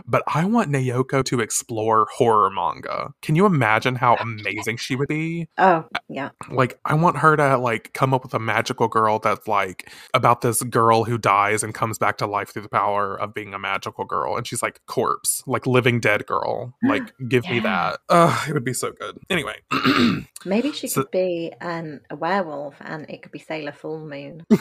But 0.05 0.23
I 0.27 0.45
want 0.45 0.71
Naoko 0.71 1.23
to 1.25 1.39
explore 1.39 2.07
horror 2.11 2.49
manga. 2.49 3.13
Can 3.21 3.35
you 3.35 3.45
imagine 3.45 3.95
how 3.95 4.15
amazing 4.15 4.77
she 4.77 4.95
would 4.95 5.07
be? 5.07 5.47
Oh, 5.57 5.85
yeah. 6.07 6.29
Like, 6.49 6.79
I 6.85 6.95
want 6.95 7.17
her 7.17 7.35
to, 7.35 7.57
like, 7.57 7.93
come 7.93 8.13
up 8.13 8.23
with 8.23 8.33
a 8.33 8.39
magical 8.39 8.87
girl 8.87 9.19
that's, 9.19 9.47
like, 9.47 9.91
about 10.13 10.41
this 10.41 10.63
girl 10.63 11.03
who 11.03 11.17
dies 11.17 11.63
and 11.63 11.73
comes 11.73 11.97
back 11.97 12.17
to 12.17 12.27
life 12.27 12.49
through 12.49 12.63
the 12.63 12.69
power 12.69 13.15
of 13.15 13.33
being 13.33 13.53
a 13.53 13.59
magical 13.59 14.05
girl. 14.05 14.35
And 14.35 14.47
she's, 14.47 14.61
like, 14.61 14.81
corpse, 14.87 15.43
like, 15.45 15.67
living 15.67 15.99
dead 15.99 16.08
girl. 16.17 16.73
Like, 16.83 17.13
give 17.27 17.45
yeah. 17.45 17.51
me 17.51 17.59
that. 17.59 17.99
Uh, 18.09 18.45
it 18.47 18.53
would 18.53 18.63
be 18.63 18.73
so 18.73 18.91
good. 18.91 19.19
Anyway. 19.29 19.57
Maybe 20.45 20.71
she 20.71 20.87
so, 20.87 21.03
could 21.03 21.11
be 21.11 21.53
um, 21.61 21.99
a 22.09 22.15
werewolf 22.15 22.75
and 22.81 23.07
it 23.09 23.21
could 23.21 23.31
be 23.31 23.39
Sailor 23.39 23.73
Full 23.73 23.99
Moon. 23.99 24.45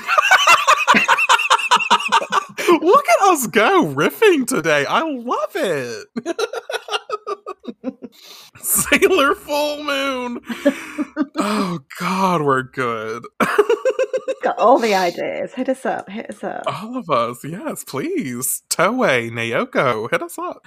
Look 2.69 3.09
at 3.09 3.29
us 3.29 3.47
go 3.47 3.87
riffing 3.87 4.47
today. 4.47 4.85
I 4.87 5.03
love 5.03 5.53
it. 5.55 6.09
Sailor 8.57 9.35
Full 9.35 9.85
Moon. 9.85 10.41
oh 11.37 11.81
God, 11.99 12.43
we're 12.43 12.63
good. 12.63 13.25
Got 14.43 14.59
all 14.59 14.79
the 14.79 14.95
ideas. 14.95 15.53
Hit 15.55 15.69
us 15.69 15.85
up. 15.85 16.09
Hit 16.09 16.31
us 16.31 16.45
up. 16.45 16.63
All 16.67 16.97
of 16.97 17.11
us, 17.11 17.45
yes, 17.45 17.85
please. 17.85 18.63
Toei, 18.71 19.31
Naoko, 19.31 20.11
hit 20.11 20.23
us 20.23 20.39
up. 20.39 20.65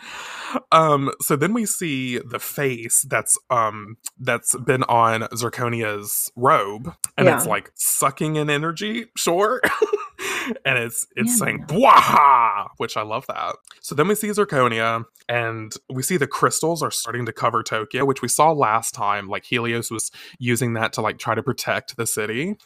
Um, 0.72 1.12
so 1.22 1.36
then 1.36 1.54
we 1.54 1.66
see 1.66 2.20
the 2.20 2.40
face 2.40 3.06
that's 3.10 3.38
um 3.50 3.98
that's 4.20 4.56
been 4.58 4.84
on 4.84 5.22
Zirconia's 5.34 6.32
robe, 6.36 6.94
and 7.18 7.28
yeah. 7.28 7.38
it's 7.38 7.46
like 7.46 7.72
sucking 7.76 8.36
in 8.36 8.50
energy, 8.50 9.06
sure. 9.16 9.62
and 10.66 10.78
it's 10.78 11.08
it's 11.16 11.32
yeah. 11.32 11.46
saying 11.46 11.66
Bwaha, 11.68 12.68
which 12.78 12.98
I 12.98 13.02
love 13.02 13.26
that. 13.28 13.56
So 13.82 13.96
then 13.96 14.08
we 14.08 14.16
see 14.16 14.28
Zirconia, 14.30 15.06
and 15.30 15.74
we 15.90 16.04
see 16.04 16.18
the 16.18 16.28
crystals 16.28 16.84
are 16.84 16.92
starting 16.92 17.26
to 17.26 17.34
cover 17.34 17.64
Tokyo, 17.64 18.06
which 18.06 18.22
we 18.22 18.28
saw 18.28 18.52
last 18.52 18.94
time. 18.94 19.28
Like 19.28 19.46
Helios 19.46 19.92
was 19.92 20.12
using 20.40 20.74
that 20.74 20.94
to 20.94 21.02
like 21.02 21.18
try 21.18 21.36
to 21.36 21.44
protect 21.44 21.98
the 21.98 22.08
city. 22.08 22.58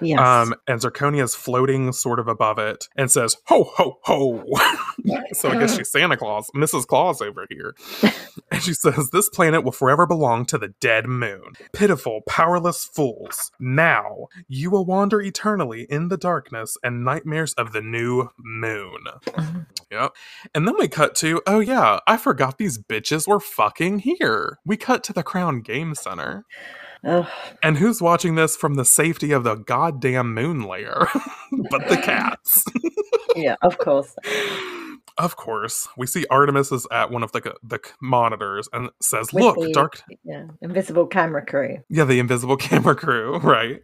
Yes. 0.00 0.18
Um, 0.18 0.54
and 0.66 0.80
Zirconia 0.80 1.22
is 1.22 1.34
floating 1.34 1.92
sort 1.92 2.18
of 2.18 2.28
above 2.28 2.58
it 2.58 2.88
and 2.96 3.10
says, 3.10 3.36
Ho, 3.46 3.64
ho, 3.64 3.98
ho. 4.02 4.44
so 5.32 5.50
I 5.50 5.58
guess 5.58 5.76
she's 5.76 5.90
Santa 5.90 6.16
Claus, 6.16 6.50
Mrs. 6.54 6.86
Claus 6.86 7.20
over 7.20 7.46
here. 7.48 7.74
and 8.50 8.62
she 8.62 8.74
says, 8.74 9.10
This 9.10 9.28
planet 9.28 9.64
will 9.64 9.72
forever 9.72 10.06
belong 10.06 10.46
to 10.46 10.58
the 10.58 10.74
dead 10.80 11.06
moon. 11.06 11.52
Pitiful, 11.72 12.22
powerless 12.26 12.84
fools. 12.84 13.52
Now 13.60 14.28
you 14.48 14.70
will 14.70 14.84
wander 14.84 15.20
eternally 15.20 15.86
in 15.88 16.08
the 16.08 16.16
darkness 16.16 16.76
and 16.82 17.03
nightmares 17.04 17.52
of 17.54 17.72
the 17.72 17.80
new 17.80 18.30
moon. 18.38 19.04
Mm-hmm. 19.26 19.60
Yep. 19.90 20.12
And 20.54 20.66
then 20.66 20.74
we 20.78 20.88
cut 20.88 21.14
to, 21.16 21.42
oh 21.46 21.60
yeah, 21.60 22.00
I 22.06 22.16
forgot 22.16 22.58
these 22.58 22.78
bitches 22.78 23.28
were 23.28 23.40
fucking 23.40 24.00
here. 24.00 24.58
We 24.64 24.76
cut 24.76 25.04
to 25.04 25.12
the 25.12 25.22
Crown 25.22 25.60
Game 25.60 25.94
Center. 25.94 26.44
Ugh. 27.04 27.26
And 27.62 27.76
who's 27.76 28.00
watching 28.00 28.34
this 28.34 28.56
from 28.56 28.74
the 28.74 28.84
safety 28.84 29.32
of 29.32 29.44
the 29.44 29.56
goddamn 29.56 30.34
moon 30.34 30.62
layer? 30.62 31.06
but 31.70 31.88
the 31.88 31.96
cats. 31.96 32.64
yeah, 33.36 33.56
of 33.62 33.78
course. 33.78 34.14
Of 35.16 35.36
course, 35.36 35.86
we 35.96 36.08
see 36.08 36.26
Artemis 36.28 36.72
is 36.72 36.88
at 36.90 37.10
one 37.10 37.22
of 37.22 37.30
the 37.30 37.54
the 37.62 37.78
monitors 38.00 38.68
and 38.72 38.90
says, 39.00 39.32
With 39.32 39.44
"Look, 39.44 39.60
the, 39.60 39.72
dark, 39.72 40.02
yeah, 40.24 40.46
invisible 40.60 41.06
camera 41.06 41.44
crew." 41.46 41.78
Yeah, 41.88 42.02
the 42.04 42.18
invisible 42.18 42.56
camera 42.68 42.96
crew, 42.96 43.38
right? 43.38 43.80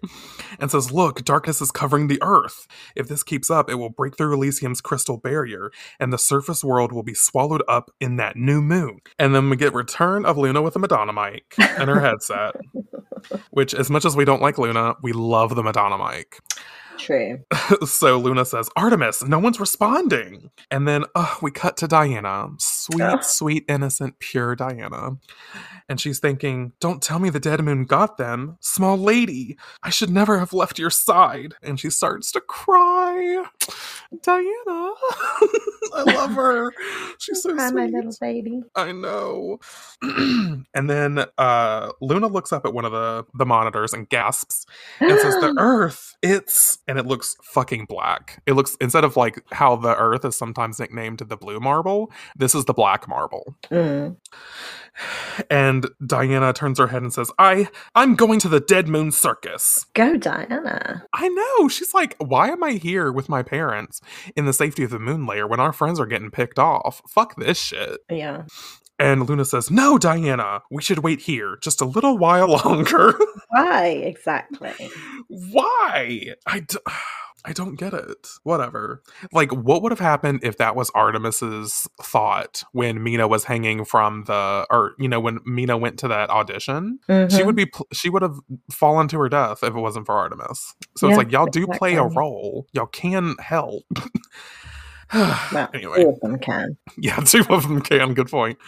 And 0.58 0.72
says, 0.72 0.90
"Look, 0.90 1.24
darkness 1.24 1.60
is 1.60 1.70
covering 1.70 2.08
the 2.08 2.20
Earth. 2.20 2.66
If 2.96 3.06
this 3.06 3.22
keeps 3.22 3.48
up, 3.48 3.70
it 3.70 3.76
will 3.76 3.90
break 3.90 4.16
through 4.16 4.34
Elysium's 4.34 4.80
crystal 4.80 5.18
barrier, 5.18 5.70
and 6.00 6.12
the 6.12 6.18
surface 6.18 6.64
world 6.64 6.90
will 6.90 7.04
be 7.04 7.14
swallowed 7.14 7.62
up 7.68 7.92
in 8.00 8.16
that 8.16 8.34
new 8.34 8.60
moon." 8.60 8.98
And 9.16 9.32
then 9.32 9.50
we 9.50 9.56
get 9.56 9.72
return 9.72 10.24
of 10.24 10.36
Luna 10.36 10.62
with 10.62 10.74
a 10.74 10.80
Madonna 10.80 11.12
mic 11.12 11.54
and 11.58 11.88
her 11.88 12.00
headset. 12.00 12.56
Which, 13.50 13.74
as 13.74 13.90
much 13.90 14.04
as 14.04 14.16
we 14.16 14.24
don't 14.24 14.42
like 14.42 14.58
Luna, 14.58 14.94
we 15.02 15.12
love 15.12 15.54
the 15.54 15.62
Madonna 15.62 15.98
mic. 15.98 16.40
True. 17.00 17.40
so 17.86 18.18
Luna 18.18 18.44
says, 18.44 18.68
Artemis, 18.76 19.22
no 19.22 19.38
one's 19.38 19.58
responding. 19.58 20.50
And 20.70 20.86
then 20.86 21.04
uh, 21.14 21.36
we 21.40 21.50
cut 21.50 21.76
to 21.78 21.88
Diana. 21.88 22.48
Sweet, 22.80 23.02
oh. 23.02 23.18
sweet, 23.22 23.64
innocent, 23.68 24.18
pure 24.18 24.56
Diana. 24.56 25.18
And 25.88 26.00
she's 26.00 26.18
thinking, 26.18 26.72
Don't 26.80 27.02
tell 27.02 27.18
me 27.18 27.28
the 27.28 27.40
dead 27.40 27.60
moon 27.62 27.84
got 27.84 28.16
them. 28.16 28.56
Small 28.60 28.96
lady, 28.96 29.58
I 29.82 29.90
should 29.90 30.10
never 30.10 30.38
have 30.38 30.52
left 30.52 30.78
your 30.78 30.90
side. 30.90 31.54
And 31.62 31.78
she 31.78 31.90
starts 31.90 32.32
to 32.32 32.40
cry. 32.40 33.44
Diana. 34.22 34.46
I 35.94 36.02
love 36.06 36.32
her. 36.32 36.72
She's 37.18 37.42
so 37.42 37.50
sweet. 37.50 37.74
my 37.74 37.86
little 37.86 38.14
baby. 38.20 38.62
I 38.74 38.92
know. 38.92 39.58
and 40.02 40.90
then 40.90 41.24
uh, 41.38 41.92
Luna 42.00 42.28
looks 42.28 42.52
up 42.52 42.64
at 42.64 42.72
one 42.72 42.84
of 42.84 42.92
the, 42.92 43.24
the 43.34 43.46
monitors 43.46 43.92
and 43.92 44.08
gasps 44.08 44.66
and 45.00 45.18
says, 45.20 45.34
The 45.34 45.54
Earth, 45.58 46.16
it's 46.22 46.78
and 46.88 46.98
it 46.98 47.06
looks 47.06 47.36
fucking 47.42 47.86
black. 47.88 48.42
It 48.46 48.54
looks 48.54 48.76
instead 48.80 49.04
of 49.04 49.16
like 49.16 49.42
how 49.52 49.76
the 49.76 49.96
Earth 49.96 50.24
is 50.24 50.36
sometimes 50.36 50.78
nicknamed 50.78 51.20
the 51.20 51.36
blue 51.36 51.60
marble, 51.60 52.10
this 52.36 52.54
is 52.54 52.64
the 52.70 52.74
black 52.74 53.08
marble. 53.08 53.56
Mm. 53.68 54.16
And 55.50 55.88
Diana 56.06 56.52
turns 56.52 56.78
her 56.78 56.86
head 56.86 57.02
and 57.02 57.12
says, 57.12 57.32
I 57.36 57.68
I'm 57.96 58.14
going 58.14 58.38
to 58.40 58.48
the 58.48 58.60
Dead 58.60 58.86
Moon 58.86 59.10
Circus. 59.10 59.86
Go, 59.94 60.16
Diana. 60.16 61.04
I 61.12 61.28
know. 61.28 61.68
She's 61.68 61.92
like, 61.94 62.14
why 62.18 62.48
am 62.48 62.62
I 62.62 62.72
here 62.72 63.10
with 63.10 63.28
my 63.28 63.42
parents 63.42 64.00
in 64.36 64.44
the 64.46 64.52
safety 64.52 64.84
of 64.84 64.90
the 64.90 65.00
moon 65.00 65.26
layer 65.26 65.48
when 65.48 65.58
our 65.58 65.72
friends 65.72 65.98
are 65.98 66.06
getting 66.06 66.30
picked 66.30 66.60
off? 66.60 67.02
Fuck 67.08 67.34
this 67.36 67.58
shit. 67.58 67.98
Yeah. 68.08 68.44
And 69.00 69.26
Luna 69.26 69.46
says, 69.46 69.70
No, 69.70 69.96
Diana, 69.96 70.60
we 70.70 70.82
should 70.82 70.98
wait 70.98 71.22
here 71.22 71.56
just 71.62 71.80
a 71.80 71.86
little 71.86 72.18
while 72.18 72.48
longer. 72.64 73.14
Why 73.48 73.86
exactly? 73.86 74.90
Why? 75.28 76.34
I. 76.46 76.60
D- 76.60 76.76
I 77.42 77.54
don't 77.54 77.76
get 77.76 77.94
it. 77.94 78.28
Whatever. 78.42 79.02
Like, 79.32 79.50
what 79.50 79.80
would 79.80 79.92
have 79.92 79.98
happened 79.98 80.40
if 80.42 80.58
that 80.58 80.76
was 80.76 80.90
Artemis's 80.90 81.88
thought 82.02 82.62
when 82.72 83.02
Mina 83.02 83.26
was 83.28 83.44
hanging 83.44 83.86
from 83.86 84.24
the, 84.24 84.66
or 84.70 84.92
you 84.98 85.08
know, 85.08 85.20
when 85.20 85.38
Mina 85.46 85.78
went 85.78 85.98
to 86.00 86.08
that 86.08 86.28
audition? 86.28 86.98
Mm-hmm. 87.08 87.34
She 87.34 87.42
would 87.42 87.56
be, 87.56 87.72
she 87.94 88.10
would 88.10 88.20
have 88.20 88.36
fallen 88.70 89.08
to 89.08 89.18
her 89.20 89.30
death 89.30 89.62
if 89.62 89.74
it 89.74 89.80
wasn't 89.80 90.04
for 90.04 90.16
Artemis. 90.16 90.74
So 90.98 91.06
yeah, 91.06 91.14
it's 91.14 91.16
like 91.16 91.32
y'all 91.32 91.46
do 91.46 91.60
exactly. 91.60 91.78
play 91.78 91.94
a 91.94 92.04
role. 92.04 92.66
Y'all 92.74 92.84
can 92.84 93.36
help. 93.40 93.84
well, 95.52 95.70
anyway, 95.74 96.02
two 96.02 96.08
of 96.10 96.20
them 96.20 96.38
can. 96.38 96.76
Yeah, 96.98 97.16
two 97.20 97.44
of 97.48 97.68
them 97.68 97.80
can. 97.80 98.14
Good 98.14 98.28
point. 98.28 98.58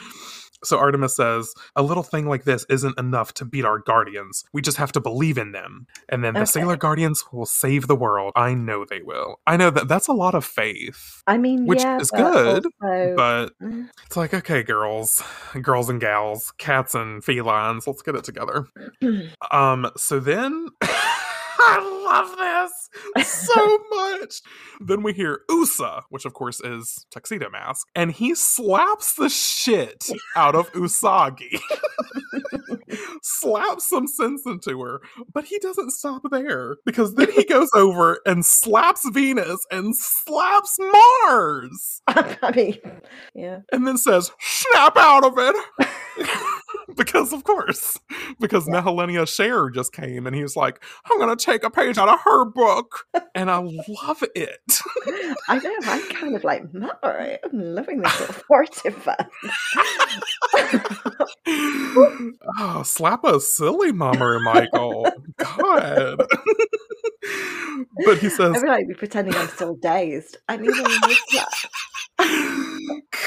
So 0.64 0.78
Artemis 0.78 1.16
says, 1.16 1.52
a 1.74 1.82
little 1.82 2.02
thing 2.02 2.28
like 2.28 2.44
this 2.44 2.64
isn't 2.68 2.98
enough 2.98 3.34
to 3.34 3.44
beat 3.44 3.64
our 3.64 3.80
guardians. 3.80 4.44
We 4.52 4.62
just 4.62 4.76
have 4.76 4.92
to 4.92 5.00
believe 5.00 5.36
in 5.36 5.52
them. 5.52 5.86
And 6.08 6.22
then 6.22 6.36
okay. 6.36 6.40
the 6.40 6.46
Sailor 6.46 6.76
Guardians 6.76 7.24
will 7.32 7.46
save 7.46 7.88
the 7.88 7.96
world. 7.96 8.32
I 8.36 8.54
know 8.54 8.84
they 8.88 9.02
will. 9.02 9.40
I 9.46 9.56
know 9.56 9.70
that 9.70 9.88
that's 9.88 10.06
a 10.06 10.12
lot 10.12 10.34
of 10.34 10.44
faith. 10.44 11.22
I 11.26 11.36
mean, 11.36 11.66
which 11.66 11.82
yeah, 11.82 11.98
is 11.98 12.10
good, 12.10 12.64
also... 12.80 13.16
but 13.16 13.46
mm. 13.60 13.88
it's 14.06 14.16
like, 14.16 14.34
okay, 14.34 14.62
girls, 14.62 15.22
girls 15.60 15.88
and 15.88 16.00
gals, 16.00 16.52
cats 16.58 16.94
and 16.94 17.24
felines, 17.24 17.86
let's 17.86 18.02
get 18.02 18.14
it 18.14 18.24
together. 18.24 18.66
um, 19.50 19.90
so 19.96 20.20
then 20.20 20.68
I 21.64 22.04
love 22.04 22.36
this 22.36 22.82
so 23.28 23.78
much. 23.90 24.40
Then 24.80 25.02
we 25.02 25.12
hear 25.12 25.40
Usa, 25.48 26.02
which 26.10 26.24
of 26.24 26.34
course 26.34 26.60
is 26.60 27.06
Tuxedo 27.10 27.50
Mask, 27.50 27.86
and 27.94 28.12
he 28.12 28.34
slaps 28.34 29.14
the 29.14 29.28
shit 29.28 30.08
out 30.36 30.54
of 30.54 30.72
Usagi. 30.72 31.60
slaps 33.22 33.88
some 33.88 34.06
sense 34.06 34.44
into 34.46 34.80
her, 34.80 35.00
but 35.32 35.44
he 35.44 35.58
doesn't 35.58 35.92
stop 35.92 36.22
there 36.30 36.76
because 36.84 37.14
then 37.14 37.30
he 37.32 37.44
goes 37.44 37.70
over 37.74 38.20
and 38.26 38.44
slaps 38.44 39.08
Venus 39.10 39.64
and 39.70 39.96
slaps 39.96 40.76
Mars. 40.78 42.02
I 42.08 42.52
mean, 42.54 42.78
yeah. 43.34 43.60
And 43.72 43.86
then 43.86 43.96
says, 43.96 44.30
snap 44.40 44.96
out 44.96 45.24
of 45.24 45.34
it. 45.38 45.56
because 46.96 47.32
of 47.32 47.44
course, 47.44 47.98
because 48.40 48.68
yeah. 48.68 48.80
Nehelenia 48.80 49.28
Share 49.28 49.70
just 49.70 49.92
came 49.92 50.26
and 50.26 50.34
he 50.34 50.42
was 50.42 50.56
like, 50.56 50.82
I'm 51.10 51.18
gonna 51.18 51.36
take 51.36 51.64
a 51.64 51.70
page 51.70 51.98
out 51.98 52.08
of 52.08 52.20
her 52.24 52.44
book. 52.44 53.06
And 53.34 53.50
I 53.50 53.58
love 53.58 54.22
it. 54.34 54.60
I 55.48 55.58
know, 55.58 55.74
I'm 55.84 56.08
kind 56.10 56.36
of 56.36 56.44
like, 56.44 56.62
Mara, 56.74 57.38
I'm 57.44 57.74
loving 57.74 58.02
this 58.02 58.20
authoritative 58.20 59.08
oh, 62.58 62.82
slap 62.84 63.24
a 63.24 63.40
silly 63.40 63.92
mama, 63.92 64.38
Michael. 64.40 65.06
God. 65.36 66.22
but 68.04 68.18
he 68.18 68.28
says, 68.28 68.56
I 68.56 68.60
feel 68.60 68.68
like 68.68 68.88
be 68.88 68.94
pretending 68.94 69.34
I'm 69.34 69.48
still 69.48 69.76
dazed. 69.76 70.38
I 70.48 70.56
need 70.56 70.70
a 72.18 72.68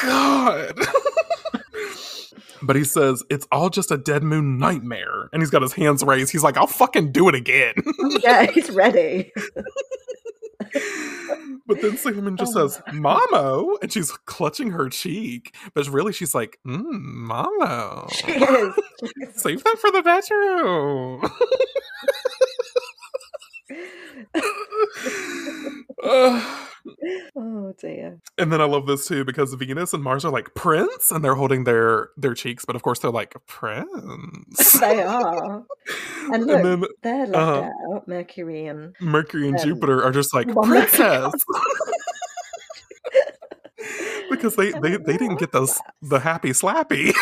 God. 0.04 0.80
But 2.62 2.76
he 2.76 2.84
says, 2.84 3.24
it's 3.30 3.48
all 3.52 3.70
just 3.70 3.92
a 3.92 3.98
dead 3.98 4.24
moon 4.24 4.58
nightmare. 4.58 5.30
And 5.32 5.42
he's 5.42 5.52
got 5.52 5.62
his 5.62 5.74
hands 5.74 6.04
raised. 6.04 6.32
He's 6.32 6.44
like, 6.44 6.58
I'll 6.58 6.68
fucking 6.68 7.12
do 7.12 7.30
it 7.30 7.36
again. 7.36 7.76
yeah, 8.24 8.50
he's 8.50 8.72
ready. 8.72 9.32
but 11.68 11.82
then 11.82 11.98
Sailor 11.98 12.32
just 12.32 12.56
oh. 12.56 12.68
says, 12.68 12.82
Mamo. 12.88 13.78
And 13.82 13.92
she's 13.92 14.12
clutching 14.12 14.72
her 14.72 14.90
cheek. 14.90 15.56
But 15.74 15.88
really, 15.90 16.14
she's 16.14 16.34
like, 16.34 16.60
mm, 16.66 16.84
Mamo. 16.84 18.12
She 18.12 18.32
is. 18.32 18.74
Save 19.42 19.64
that 19.64 19.78
for 19.80 19.92
the 19.92 20.02
bedroom. 20.02 21.22
oh 27.36 27.74
dear. 27.80 28.20
And 28.38 28.52
then 28.52 28.62
I 28.62 28.66
love 28.66 28.86
this 28.86 29.08
too 29.08 29.26
because 29.26 29.54
Venus 29.54 29.94
and 29.94 30.04
Mars 30.04 30.26
are 30.26 30.32
like 30.32 30.54
Prince 30.54 31.12
and 31.12 31.24
they're 31.24 31.36
holding 31.36 31.64
their 31.64 32.10
their 32.18 32.34
cheeks, 32.34 32.66
but 32.66 32.76
of 32.76 32.84
course 32.84 33.00
they're 33.00 33.12
like 33.12 33.36
Prince. 33.48 34.80
they 34.80 35.02
are. 35.02 35.64
And 36.34 36.48
look, 36.48 36.56
and 36.56 36.66
then, 36.66 36.84
they're 37.04 37.28
left 37.28 37.36
uh, 37.36 37.70
out. 37.94 38.08
Mercury 38.08 38.66
and 38.66 38.96
Mercury 39.00 39.48
and 39.48 39.60
um, 39.60 39.64
Jupiter 39.64 40.04
are 40.04 40.12
just 40.12 40.34
like 40.34 40.48
Princess. 40.48 41.32
because 44.32 44.56
they, 44.56 44.72
they, 44.72 44.98
they 44.98 45.18
didn't 45.18 45.36
get 45.36 45.52
those 45.52 45.80
the 46.02 46.20
happy 46.20 46.50
slappy. 46.50 47.14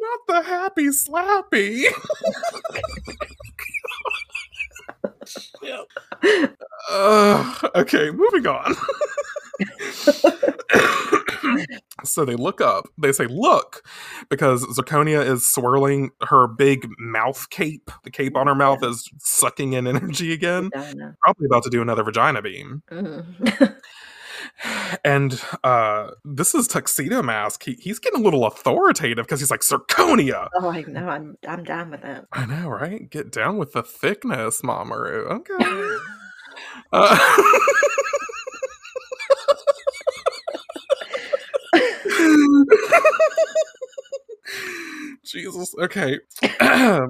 Not 0.00 0.20
the 0.26 0.42
happy 0.42 0.86
slappy. 0.88 1.84
uh, 6.90 7.68
okay, 7.74 8.10
moving 8.10 8.46
on. 8.46 8.74
so 12.04 12.24
they 12.24 12.36
look 12.36 12.60
up. 12.60 12.88
They 12.98 13.12
say, 13.12 13.26
"Look," 13.26 13.84
because 14.28 14.64
Zirconia 14.66 15.24
is 15.26 15.50
swirling 15.50 16.10
her 16.22 16.46
big 16.46 16.88
mouth 16.98 17.50
cape. 17.50 17.90
The 18.04 18.10
cape 18.10 18.36
on 18.36 18.46
her 18.46 18.54
mouth 18.54 18.82
is 18.82 19.08
sucking 19.18 19.72
in 19.72 19.86
energy 19.86 20.32
again. 20.32 20.70
Probably 20.70 21.46
about 21.46 21.64
to 21.64 21.70
do 21.70 21.82
another 21.82 22.04
vagina 22.04 22.42
beam. 22.42 22.82
Mm-hmm. 22.90 23.64
and 25.04 25.40
uh 25.64 26.10
this 26.24 26.54
is 26.54 26.66
tuxedo 26.66 27.22
mask. 27.22 27.64
He, 27.64 27.74
he's 27.74 27.98
getting 27.98 28.20
a 28.20 28.22
little 28.22 28.46
authoritative 28.46 29.24
because 29.26 29.40
he's 29.40 29.50
like 29.50 29.60
zirconia! 29.60 30.48
Oh 30.54 30.68
i 30.68 30.82
know. 30.82 31.08
I'm 31.08 31.36
i'm 31.46 31.64
down 31.64 31.90
with 31.90 32.04
it. 32.04 32.24
I 32.32 32.46
know 32.46 32.68
right? 32.68 33.08
Get 33.08 33.30
down 33.30 33.56
with 33.58 33.72
the 33.72 33.82
thickness 33.82 34.62
mamoru 34.62 35.30
okay. 35.30 35.96
Uh, 36.92 37.16
jesus. 45.24 45.74
Okay. 45.78 46.18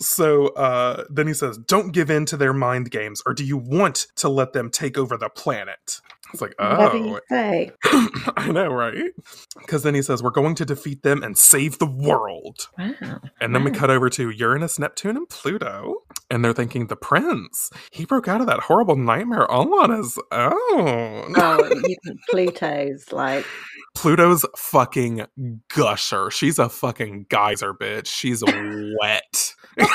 So 0.00 0.48
uh, 0.48 1.04
then 1.10 1.26
he 1.26 1.34
says, 1.34 1.58
Don't 1.58 1.92
give 1.92 2.10
in 2.10 2.24
to 2.26 2.36
their 2.36 2.52
mind 2.52 2.90
games, 2.90 3.22
or 3.26 3.34
do 3.34 3.44
you 3.44 3.56
want 3.56 4.06
to 4.16 4.28
let 4.28 4.52
them 4.52 4.70
take 4.70 4.96
over 4.96 5.16
the 5.16 5.28
planet? 5.28 6.00
It's 6.32 6.42
like, 6.42 6.54
oh. 6.58 7.20
say? 7.28 7.70
I 7.84 8.50
know, 8.52 8.68
right? 8.68 9.12
Because 9.58 9.82
then 9.82 9.94
he 9.94 10.02
says, 10.02 10.22
We're 10.22 10.30
going 10.30 10.54
to 10.56 10.64
defeat 10.64 11.02
them 11.02 11.22
and 11.22 11.36
save 11.38 11.78
the 11.78 11.86
world. 11.86 12.68
Wow. 12.78 13.20
And 13.40 13.54
then 13.54 13.64
wow. 13.64 13.70
we 13.70 13.76
cut 13.76 13.90
over 13.90 14.10
to 14.10 14.30
Uranus, 14.30 14.78
Neptune, 14.78 15.16
and 15.16 15.28
Pluto. 15.28 16.02
And 16.30 16.44
they're 16.44 16.52
thinking, 16.52 16.88
The 16.88 16.96
prince, 16.96 17.70
he 17.90 18.04
broke 18.04 18.28
out 18.28 18.40
of 18.40 18.46
that 18.46 18.60
horrible 18.60 18.96
nightmare 18.96 19.50
all 19.50 19.80
on 19.80 19.90
his 19.90 20.18
own. 20.30 21.34
Oh, 21.36 21.82
Pluto's 22.30 23.12
like. 23.12 23.46
Pluto's 23.94 24.44
fucking 24.56 25.26
gusher. 25.68 26.30
She's 26.30 26.58
a 26.58 26.68
fucking 26.68 27.26
geyser, 27.28 27.74
bitch. 27.74 28.06
She's 28.06 28.44
wet. 29.00 29.54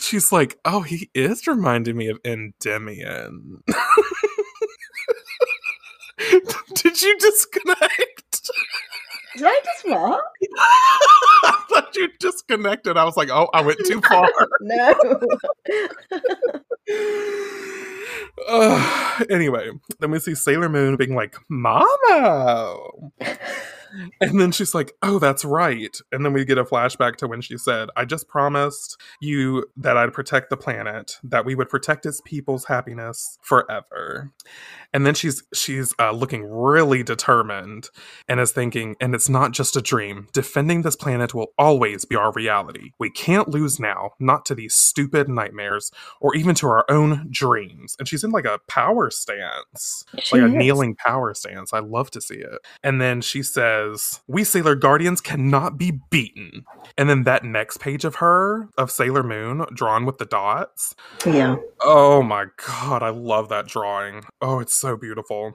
She's 0.00 0.32
like, 0.32 0.58
oh, 0.64 0.82
he 0.82 1.10
is 1.14 1.46
reminding 1.46 1.96
me 1.96 2.08
of 2.08 2.18
Endymion. 2.24 3.62
Did 6.74 7.02
you 7.02 7.18
disconnect? 7.18 8.50
Did 9.36 9.46
I 9.46 9.60
just 9.64 9.88
what? 9.88 10.24
I 10.58 11.64
thought 11.68 11.96
you 11.96 12.08
disconnected. 12.18 12.96
I 12.96 13.04
was 13.04 13.16
like, 13.16 13.30
oh, 13.30 13.48
I 13.54 13.62
went 13.62 13.78
too 13.86 14.00
far. 14.08 14.28
no. 14.60 14.94
uh, 18.48 19.24
anyway, 19.30 19.70
then 20.00 20.10
we 20.10 20.18
see 20.18 20.34
Sailor 20.34 20.68
Moon 20.68 20.96
being 20.96 21.14
like, 21.14 21.36
Mama 21.48 22.76
and 24.20 24.40
then 24.40 24.52
she's 24.52 24.74
like, 24.74 24.92
Oh, 25.02 25.18
that's 25.18 25.44
right. 25.44 25.96
And 26.12 26.24
then 26.24 26.32
we 26.32 26.44
get 26.44 26.58
a 26.58 26.64
flashback 26.64 27.16
to 27.16 27.28
when 27.28 27.40
she 27.40 27.56
said, 27.58 27.88
I 27.96 28.04
just 28.04 28.28
promised 28.28 29.00
you 29.20 29.66
that 29.76 29.96
I'd 29.96 30.12
protect 30.12 30.50
the 30.50 30.56
planet, 30.56 31.16
that 31.22 31.44
we 31.44 31.54
would 31.54 31.68
protect 31.68 32.06
its 32.06 32.20
people's 32.24 32.66
happiness 32.66 33.38
forever. 33.42 34.32
And 34.92 35.06
then 35.06 35.14
she's 35.14 35.42
she's 35.54 35.94
uh, 35.98 36.12
looking 36.12 36.44
really 36.44 37.02
determined 37.02 37.88
and 38.28 38.40
is 38.40 38.52
thinking, 38.52 38.96
and 39.00 39.14
it's 39.14 39.28
not 39.28 39.52
just 39.52 39.76
a 39.76 39.80
dream. 39.80 40.28
Defending 40.32 40.82
this 40.82 40.96
planet 40.96 41.34
will 41.34 41.52
always 41.58 42.04
be 42.04 42.16
our 42.16 42.32
reality. 42.32 42.92
We 42.98 43.10
can't 43.10 43.48
lose 43.48 43.78
now, 43.78 44.10
not 44.18 44.44
to 44.46 44.54
these 44.54 44.74
stupid 44.74 45.28
nightmares 45.28 45.92
or 46.20 46.34
even 46.34 46.54
to 46.56 46.66
our 46.66 46.84
own 46.88 47.28
dreams. 47.30 47.96
And 47.98 48.08
she's 48.08 48.24
in 48.24 48.30
like 48.30 48.44
a 48.44 48.58
power 48.68 49.10
stance, 49.10 50.04
she 50.18 50.36
like 50.36 50.48
is. 50.48 50.54
a 50.54 50.56
kneeling 50.56 50.96
power 50.96 51.34
stance. 51.34 51.72
I 51.72 51.80
love 51.80 52.10
to 52.12 52.20
see 52.20 52.36
it. 52.36 52.58
And 52.82 53.00
then 53.00 53.20
she 53.20 53.42
says, 53.42 53.79
says, 53.80 54.20
We 54.26 54.44
Sailor 54.44 54.74
Guardians 54.74 55.20
cannot 55.20 55.78
be 55.78 55.90
beaten. 56.10 56.64
And 56.96 57.08
then 57.08 57.24
that 57.24 57.44
next 57.44 57.78
page 57.80 58.04
of 58.04 58.16
her, 58.16 58.68
of 58.76 58.90
Sailor 58.90 59.22
Moon, 59.22 59.64
drawn 59.74 60.04
with 60.04 60.18
the 60.18 60.24
dots. 60.24 60.94
Yeah. 61.26 61.56
Oh 61.80 62.22
my 62.22 62.46
God, 62.66 63.02
I 63.02 63.10
love 63.10 63.48
that 63.48 63.66
drawing. 63.66 64.24
Oh, 64.40 64.60
it's 64.60 64.74
so 64.74 64.96
beautiful. 64.96 65.54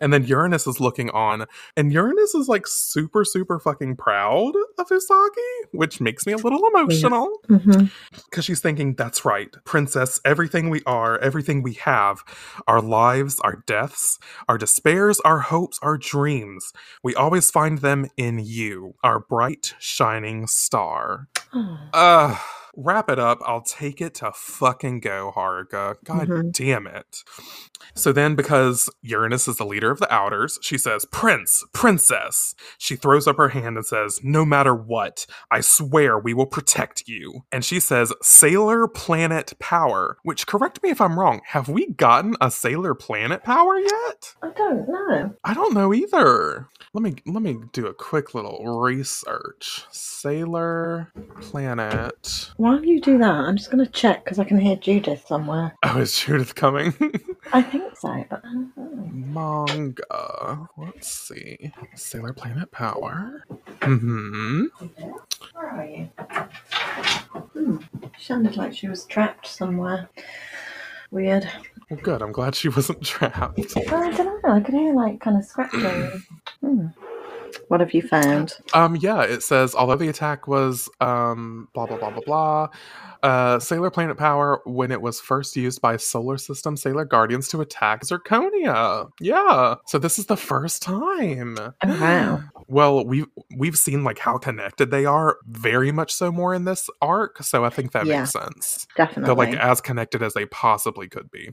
And 0.00 0.12
then 0.12 0.24
Uranus 0.24 0.66
is 0.66 0.80
looking 0.80 1.10
on, 1.10 1.46
and 1.76 1.92
Uranus 1.92 2.34
is 2.34 2.48
like 2.48 2.66
super, 2.66 3.24
super 3.24 3.58
fucking 3.58 3.96
proud 3.96 4.52
of 4.78 4.88
Usagi, 4.88 5.68
which 5.72 6.00
makes 6.00 6.26
me 6.26 6.32
a 6.32 6.36
little 6.36 6.66
emotional. 6.66 7.38
Because 7.48 7.66
mm-hmm. 7.66 8.40
she's 8.40 8.60
thinking, 8.60 8.94
That's 8.94 9.24
right, 9.24 9.54
Princess, 9.64 10.20
everything 10.24 10.70
we 10.70 10.82
are, 10.86 11.18
everything 11.18 11.62
we 11.62 11.74
have, 11.74 12.22
our 12.66 12.80
lives, 12.80 13.40
our 13.40 13.62
deaths, 13.66 14.18
our 14.48 14.58
despairs, 14.58 15.20
our 15.20 15.40
hopes, 15.40 15.78
our 15.82 15.96
dreams, 15.96 16.72
we 17.02 17.14
always 17.14 17.50
find 17.54 17.78
them 17.78 18.08
in 18.16 18.40
you, 18.40 18.96
our 19.04 19.20
bright, 19.20 19.74
shining 19.78 20.46
star. 20.48 21.28
Uh, 21.94 22.36
wrap 22.76 23.10
it 23.10 23.18
up. 23.18 23.40
I'll 23.44 23.62
take 23.62 24.00
it 24.00 24.14
to 24.16 24.32
fucking 24.34 25.00
go, 25.00 25.32
Haruka. 25.34 25.96
God 26.04 26.28
mm-hmm. 26.28 26.50
damn 26.50 26.86
it. 26.86 27.22
So 27.94 28.12
then, 28.12 28.34
because 28.34 28.90
Uranus 29.02 29.46
is 29.46 29.56
the 29.56 29.66
leader 29.66 29.90
of 29.90 30.00
the 30.00 30.12
Outers, 30.12 30.58
she 30.62 30.78
says, 30.78 31.04
Prince, 31.04 31.64
Princess. 31.72 32.54
She 32.78 32.96
throws 32.96 33.26
up 33.26 33.36
her 33.36 33.50
hand 33.50 33.76
and 33.76 33.86
says, 33.86 34.20
No 34.22 34.44
matter 34.44 34.74
what, 34.74 35.26
I 35.50 35.60
swear 35.60 36.18
we 36.18 36.34
will 36.34 36.46
protect 36.46 37.06
you. 37.06 37.44
And 37.52 37.64
she 37.64 37.78
says, 37.80 38.12
Sailor 38.22 38.88
Planet 38.88 39.54
Power, 39.58 40.18
which, 40.22 40.46
correct 40.46 40.82
me 40.82 40.90
if 40.90 41.00
I'm 41.00 41.18
wrong, 41.18 41.40
have 41.46 41.68
we 41.68 41.86
gotten 41.86 42.34
a 42.40 42.50
Sailor 42.50 42.94
Planet 42.94 43.44
Power 43.44 43.78
yet? 43.78 44.34
I 44.42 44.50
don't 44.50 44.88
know. 44.88 45.34
I 45.44 45.54
don't 45.54 45.74
know 45.74 45.94
either. 45.94 46.68
Let 46.92 47.02
me 47.02 47.16
let 47.26 47.42
me 47.42 47.58
do 47.72 47.86
a 47.86 47.94
quick 47.94 48.34
little 48.34 48.78
research. 48.78 49.84
Sailor 49.90 51.12
Planet. 51.40 52.50
While 52.64 52.82
you 52.82 52.98
do 52.98 53.18
that, 53.18 53.30
I'm 53.30 53.58
just 53.58 53.70
going 53.70 53.84
to 53.84 53.92
check 53.92 54.24
because 54.24 54.38
I 54.38 54.44
can 54.44 54.58
hear 54.58 54.74
Judith 54.74 55.26
somewhere. 55.26 55.76
Oh, 55.82 55.98
is 55.98 56.18
Judith 56.18 56.54
coming? 56.54 56.94
I 57.52 57.60
think 57.60 57.94
so, 57.94 58.24
but 58.30 58.42
manga. 59.12 60.66
Let's 60.78 61.10
see. 61.10 61.74
Sailor 61.94 62.32
Planet 62.32 62.70
Power. 62.70 63.44
Mm-hmm. 63.80 64.62
Where 65.52 65.68
are 65.68 65.84
you? 65.84 66.08
Hmm. 67.52 67.76
Sounded 68.18 68.56
like 68.56 68.74
she 68.74 68.88
was 68.88 69.04
trapped 69.04 69.46
somewhere. 69.46 70.08
Weird. 71.10 71.46
Well, 71.90 72.00
good. 72.02 72.22
I'm 72.22 72.32
glad 72.32 72.54
she 72.54 72.70
wasn't 72.70 73.02
trapped. 73.04 73.76
Well, 73.76 74.04
I 74.04 74.10
don't 74.10 74.42
know. 74.42 74.52
I 74.52 74.60
could 74.60 74.72
hear 74.74 74.94
like 74.94 75.20
kind 75.20 75.36
of 75.36 75.44
scratching. 75.44 76.22
hmm. 76.62 76.86
What 77.68 77.80
have 77.80 77.92
you 77.94 78.02
found? 78.02 78.54
Um, 78.72 78.96
yeah, 78.96 79.22
it 79.22 79.42
says 79.42 79.74
although 79.74 79.96
the 79.96 80.08
attack 80.08 80.46
was 80.48 80.88
um 81.00 81.68
blah 81.74 81.86
blah 81.86 81.98
blah 81.98 82.10
blah 82.10 82.22
blah. 82.24 82.68
Uh, 83.24 83.58
Sailor 83.58 83.90
Planet 83.90 84.18
Power 84.18 84.60
when 84.66 84.92
it 84.92 85.00
was 85.00 85.18
first 85.18 85.56
used 85.56 85.80
by 85.80 85.96
Solar 85.96 86.36
System 86.36 86.76
Sailor 86.76 87.06
Guardians 87.06 87.48
to 87.48 87.62
attack 87.62 88.02
Zirconia. 88.02 89.08
Yeah, 89.18 89.76
so 89.86 89.98
this 89.98 90.18
is 90.18 90.26
the 90.26 90.36
first 90.36 90.82
time. 90.82 91.56
Oh, 91.58 91.72
wow. 91.82 92.42
Well, 92.66 93.04
we 93.04 93.26
we've 93.54 93.76
seen 93.76 94.04
like 94.04 94.18
how 94.18 94.38
connected 94.38 94.90
they 94.90 95.04
are, 95.04 95.36
very 95.46 95.92
much 95.92 96.14
so 96.14 96.32
more 96.32 96.54
in 96.54 96.64
this 96.64 96.88
arc. 97.02 97.42
So 97.42 97.62
I 97.62 97.68
think 97.68 97.92
that 97.92 98.06
yeah, 98.06 98.20
makes 98.20 98.32
sense. 98.32 98.86
Definitely, 98.96 99.24
they're 99.26 99.34
like 99.34 99.54
as 99.60 99.82
connected 99.82 100.22
as 100.22 100.32
they 100.32 100.46
possibly 100.46 101.06
could 101.06 101.30
be. 101.30 101.50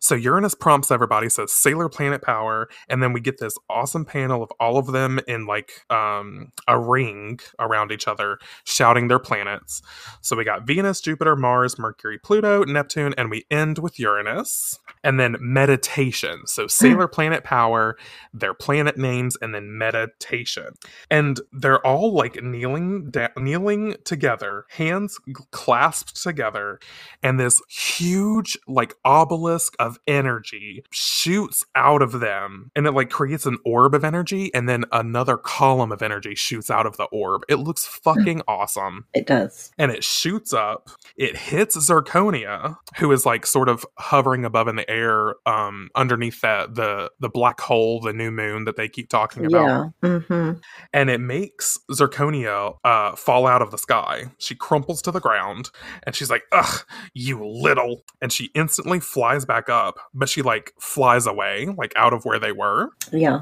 So 0.00 0.16
Uranus 0.16 0.56
prompts 0.56 0.90
everybody, 0.90 1.28
says 1.28 1.52
Sailor 1.52 1.88
Planet 1.88 2.20
Power, 2.22 2.68
and 2.88 3.00
then 3.00 3.12
we 3.12 3.20
get 3.20 3.38
this 3.38 3.54
awesome 3.68 4.04
panel 4.04 4.42
of 4.42 4.50
all 4.58 4.76
of 4.76 4.88
them 4.88 5.20
in 5.28 5.46
like 5.46 5.70
um 5.88 6.50
a 6.66 6.76
ring 6.80 7.38
around 7.60 7.92
each 7.92 8.08
other, 8.08 8.40
shouting 8.64 9.06
their 9.06 9.20
planets. 9.20 9.82
So 10.20 10.34
we 10.36 10.44
got 10.44 10.66
Venus. 10.66 10.99
Jupiter, 11.00 11.36
Mars, 11.36 11.78
Mercury, 11.78 12.18
Pluto, 12.18 12.64
Neptune, 12.64 13.14
and 13.16 13.30
we 13.30 13.46
end 13.50 13.78
with 13.78 13.98
Uranus. 13.98 14.78
And 15.02 15.18
then 15.18 15.36
meditation. 15.40 16.46
So 16.46 16.64
hmm. 16.64 16.68
Sailor 16.68 17.08
Planet 17.08 17.42
Power, 17.42 17.96
their 18.34 18.54
planet 18.54 18.98
names, 18.98 19.36
and 19.40 19.54
then 19.54 19.78
meditation. 19.78 20.74
And 21.10 21.40
they're 21.52 21.84
all 21.86 22.12
like 22.12 22.42
kneeling 22.42 23.10
da- 23.10 23.28
kneeling 23.36 23.96
together, 24.04 24.66
hands 24.70 25.18
clasped 25.50 26.22
together, 26.22 26.80
and 27.22 27.40
this 27.40 27.62
huge 27.68 28.58
like 28.68 28.94
obelisk 29.04 29.74
of 29.78 29.98
energy 30.06 30.84
shoots 30.90 31.64
out 31.74 32.02
of 32.02 32.20
them, 32.20 32.70
and 32.76 32.86
it 32.86 32.92
like 32.92 33.10
creates 33.10 33.46
an 33.46 33.58
orb 33.64 33.94
of 33.94 34.04
energy, 34.04 34.52
and 34.54 34.68
then 34.68 34.84
another 34.92 35.36
column 35.36 35.92
of 35.92 36.02
energy 36.02 36.34
shoots 36.34 36.70
out 36.70 36.86
of 36.86 36.96
the 36.98 37.04
orb. 37.04 37.42
It 37.48 37.56
looks 37.56 37.86
hmm. 37.86 38.00
fucking 38.02 38.42
awesome. 38.46 39.06
It 39.14 39.26
does. 39.26 39.72
And 39.78 39.90
it 39.90 40.04
shoots 40.04 40.52
up 40.52 40.89
it 41.16 41.36
hits 41.36 41.76
Zirconia, 41.76 42.76
who 42.98 43.10
is 43.12 43.26
like 43.26 43.46
sort 43.46 43.68
of 43.68 43.84
hovering 43.98 44.44
above 44.44 44.68
in 44.68 44.76
the 44.76 44.88
air, 44.90 45.34
um, 45.46 45.90
underneath 45.94 46.40
that 46.40 46.74
the 46.74 47.10
the 47.20 47.28
black 47.28 47.60
hole, 47.60 48.00
the 48.00 48.12
new 48.12 48.30
moon 48.30 48.64
that 48.64 48.76
they 48.76 48.88
keep 48.88 49.08
talking 49.08 49.46
about. 49.46 49.92
Yeah. 50.02 50.08
Mm-hmm. 50.08 50.52
And 50.92 51.10
it 51.10 51.20
makes 51.20 51.78
Zirconia 51.90 52.76
uh, 52.84 53.16
fall 53.16 53.46
out 53.46 53.62
of 53.62 53.70
the 53.70 53.78
sky. 53.78 54.26
She 54.38 54.54
crumples 54.54 55.02
to 55.02 55.10
the 55.10 55.20
ground, 55.20 55.70
and 56.04 56.14
she's 56.14 56.30
like, 56.30 56.44
"Ugh, 56.52 56.84
you 57.14 57.44
little!" 57.44 58.02
And 58.20 58.32
she 58.32 58.50
instantly 58.54 59.00
flies 59.00 59.44
back 59.44 59.68
up, 59.68 59.98
but 60.14 60.28
she 60.28 60.42
like 60.42 60.72
flies 60.80 61.26
away, 61.26 61.66
like 61.76 61.92
out 61.96 62.12
of 62.12 62.24
where 62.24 62.38
they 62.38 62.52
were. 62.52 62.90
Yeah. 63.12 63.40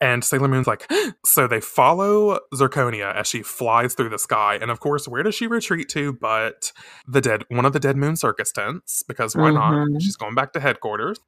And 0.00 0.24
Sailor 0.24 0.48
Moon's 0.48 0.66
like, 0.66 0.90
so 1.24 1.46
they 1.46 1.60
follow 1.60 2.38
Zirconia 2.54 3.14
as 3.14 3.26
she 3.26 3.42
flies 3.42 3.94
through 3.94 4.10
the 4.10 4.18
sky, 4.18 4.58
and 4.60 4.70
of 4.70 4.80
course, 4.80 5.08
where 5.08 5.22
does 5.22 5.34
she 5.34 5.46
retreat 5.46 5.88
to? 5.90 6.12
But 6.12 6.59
the 7.06 7.20
dead 7.20 7.44
one 7.48 7.64
of 7.64 7.72
the 7.72 7.80
Dead 7.80 7.96
Moon 7.96 8.16
circus 8.16 8.52
tents 8.52 9.02
because 9.02 9.34
why 9.34 9.50
mm-hmm. 9.50 9.92
not? 9.92 10.02
She's 10.02 10.16
going 10.16 10.34
back 10.34 10.52
to 10.52 10.60
headquarters. 10.60 11.18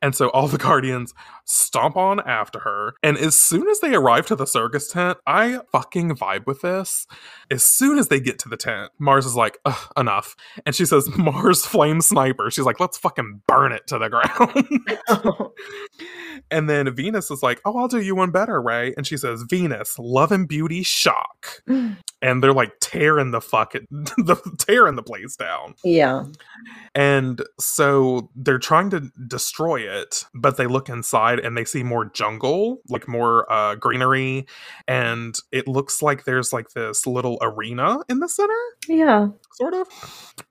And 0.00 0.14
so 0.14 0.28
all 0.30 0.48
the 0.48 0.58
guardians 0.58 1.14
stomp 1.44 1.96
on 1.96 2.20
after 2.20 2.60
her. 2.60 2.94
And 3.02 3.16
as 3.16 3.34
soon 3.38 3.68
as 3.68 3.80
they 3.80 3.94
arrive 3.94 4.26
to 4.26 4.36
the 4.36 4.46
circus 4.46 4.88
tent, 4.88 5.18
I 5.26 5.60
fucking 5.72 6.16
vibe 6.16 6.46
with 6.46 6.62
this. 6.62 7.06
As 7.50 7.62
soon 7.62 7.98
as 7.98 8.08
they 8.08 8.20
get 8.20 8.38
to 8.40 8.48
the 8.48 8.56
tent, 8.56 8.92
Mars 8.98 9.26
is 9.26 9.36
like, 9.36 9.58
enough. 9.96 10.36
And 10.64 10.74
she 10.74 10.84
says, 10.84 11.08
Mars 11.16 11.64
flame 11.64 12.00
sniper. 12.00 12.50
She's 12.50 12.64
like, 12.64 12.80
let's 12.80 12.98
fucking 12.98 13.42
burn 13.46 13.72
it 13.72 13.86
to 13.88 13.98
the 13.98 14.08
ground. 15.08 15.52
and 16.50 16.68
then 16.68 16.94
Venus 16.94 17.30
is 17.30 17.42
like, 17.42 17.60
oh, 17.64 17.76
I'll 17.78 17.88
do 17.88 18.00
you 18.00 18.14
one 18.14 18.30
better, 18.30 18.60
Rei. 18.60 18.94
And 18.96 19.06
she 19.06 19.16
says, 19.16 19.44
Venus, 19.48 19.98
love 19.98 20.32
and 20.32 20.48
beauty 20.48 20.82
shock. 20.82 21.62
And 22.22 22.42
they're 22.42 22.52
like 22.52 22.72
tearing 22.80 23.32
the 23.32 23.40
fucking 23.40 23.86
the 23.90 24.36
tearing 24.58 24.94
the 24.94 25.02
place 25.02 25.36
down. 25.36 25.74
Yeah. 25.84 26.24
And 26.94 27.42
so 27.58 28.30
they're 28.36 28.58
trying 28.58 28.90
to 28.90 29.10
destroy 29.26 29.80
it, 29.80 30.24
but 30.34 30.56
they 30.56 30.66
look 30.66 30.88
inside 30.88 31.40
and 31.40 31.56
they 31.56 31.64
see 31.64 31.82
more 31.82 32.04
jungle, 32.06 32.80
like 32.88 33.08
more 33.08 33.50
uh, 33.52 33.74
greenery, 33.74 34.46
and 34.86 35.34
it 35.50 35.66
looks 35.66 36.02
like 36.02 36.24
there's 36.24 36.52
like 36.52 36.70
this 36.70 37.06
little 37.06 37.38
arena 37.42 37.98
in 38.08 38.20
the 38.20 38.28
center. 38.28 38.52
Yeah. 38.88 39.28
Sort 39.54 39.74
of. 39.74 39.88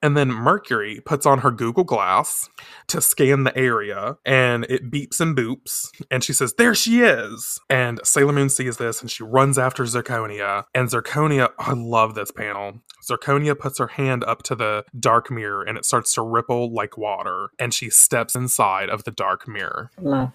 And 0.02 0.16
then 0.16 0.30
Mercury 0.30 1.02
puts 1.06 1.26
on 1.26 1.40
her 1.40 1.52
Google 1.52 1.84
Glass 1.84 2.50
to 2.88 3.02
scan 3.02 3.44
the 3.44 3.58
area 3.58 4.18
and 4.26 4.66
it 4.66 4.92
beeps 4.92 5.20
and 5.20 5.36
boops. 5.36 5.90
And 6.10 6.24
she 6.24 6.34
says, 6.34 6.54
There 6.54 6.76
she 6.76 7.02
is. 7.02 7.60
And 7.70 8.00
Sailor 8.04 8.34
Moon 8.34 8.50
sees 8.50 8.78
this 8.78 9.02
and 9.02 9.10
she 9.10 9.24
runs 9.24 9.58
after 9.58 9.84
Zirconia. 9.84 10.66
And 10.74 10.90
Zirconia, 10.90 11.50
I 11.62 11.74
love 11.74 12.16
this 12.16 12.32
panel. 12.32 12.82
Zirconia 13.04 13.58
puts 13.58 13.80
her 13.80 13.88
hand 13.88 14.24
up 14.24 14.44
to 14.44 14.56
the 14.56 14.86
dark 15.00 15.32
mirror 15.32 15.64
and 15.64 15.78
it 15.78 15.86
starts 15.86 16.14
to 16.14 16.22
ripple 16.22 16.74
like 16.74 16.98
water. 16.98 17.50
And 17.60 17.74
she 17.74 17.90
steps 17.90 18.36
inside 18.36 18.90
of 18.90 19.04
the 19.04 19.12
dark 19.12 19.48
mirror. 19.48 19.90
Love. 20.00 20.32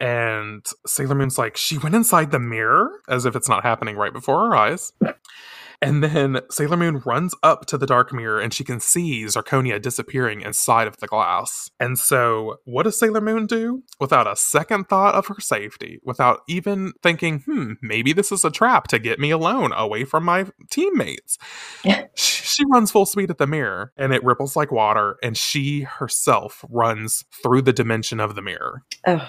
And 0.00 0.66
Sailor 0.86 1.14
Moon's 1.14 1.38
like, 1.38 1.56
She 1.56 1.78
went 1.78 1.94
inside 1.94 2.30
the 2.30 2.38
mirror 2.38 3.00
as 3.08 3.24
if 3.24 3.36
it's 3.36 3.48
not 3.48 3.62
happening 3.62 3.96
right 3.96 4.12
before 4.12 4.48
her 4.48 4.56
eyes. 4.56 4.92
And 5.80 6.02
then 6.02 6.40
Sailor 6.50 6.76
Moon 6.76 7.02
runs 7.04 7.34
up 7.42 7.66
to 7.66 7.78
the 7.78 7.86
dark 7.86 8.12
mirror 8.12 8.40
and 8.40 8.52
she 8.52 8.64
can 8.64 8.80
see 8.80 9.24
Zirconia 9.24 9.80
disappearing 9.80 10.40
inside 10.40 10.88
of 10.88 10.96
the 10.96 11.06
glass. 11.06 11.70
And 11.78 11.98
so, 11.98 12.56
what 12.64 12.82
does 12.82 12.98
Sailor 12.98 13.20
Moon 13.20 13.46
do? 13.46 13.84
Without 14.00 14.26
a 14.26 14.34
second 14.34 14.88
thought 14.88 15.14
of 15.14 15.26
her 15.26 15.40
safety, 15.40 16.00
without 16.02 16.40
even 16.48 16.94
thinking, 17.02 17.40
hmm, 17.40 17.74
maybe 17.80 18.12
this 18.12 18.32
is 18.32 18.44
a 18.44 18.50
trap 18.50 18.88
to 18.88 18.98
get 18.98 19.20
me 19.20 19.30
alone 19.30 19.72
away 19.72 20.04
from 20.04 20.24
my 20.24 20.46
teammates, 20.70 21.38
she 22.14 22.64
runs 22.72 22.90
full 22.90 23.06
speed 23.06 23.30
at 23.30 23.38
the 23.38 23.46
mirror 23.46 23.92
and 23.96 24.12
it 24.12 24.24
ripples 24.24 24.56
like 24.56 24.72
water. 24.72 25.16
And 25.22 25.36
she 25.36 25.82
herself 25.82 26.64
runs 26.68 27.24
through 27.42 27.62
the 27.62 27.72
dimension 27.72 28.18
of 28.18 28.34
the 28.34 28.42
mirror. 28.42 28.82
Oh 29.06 29.28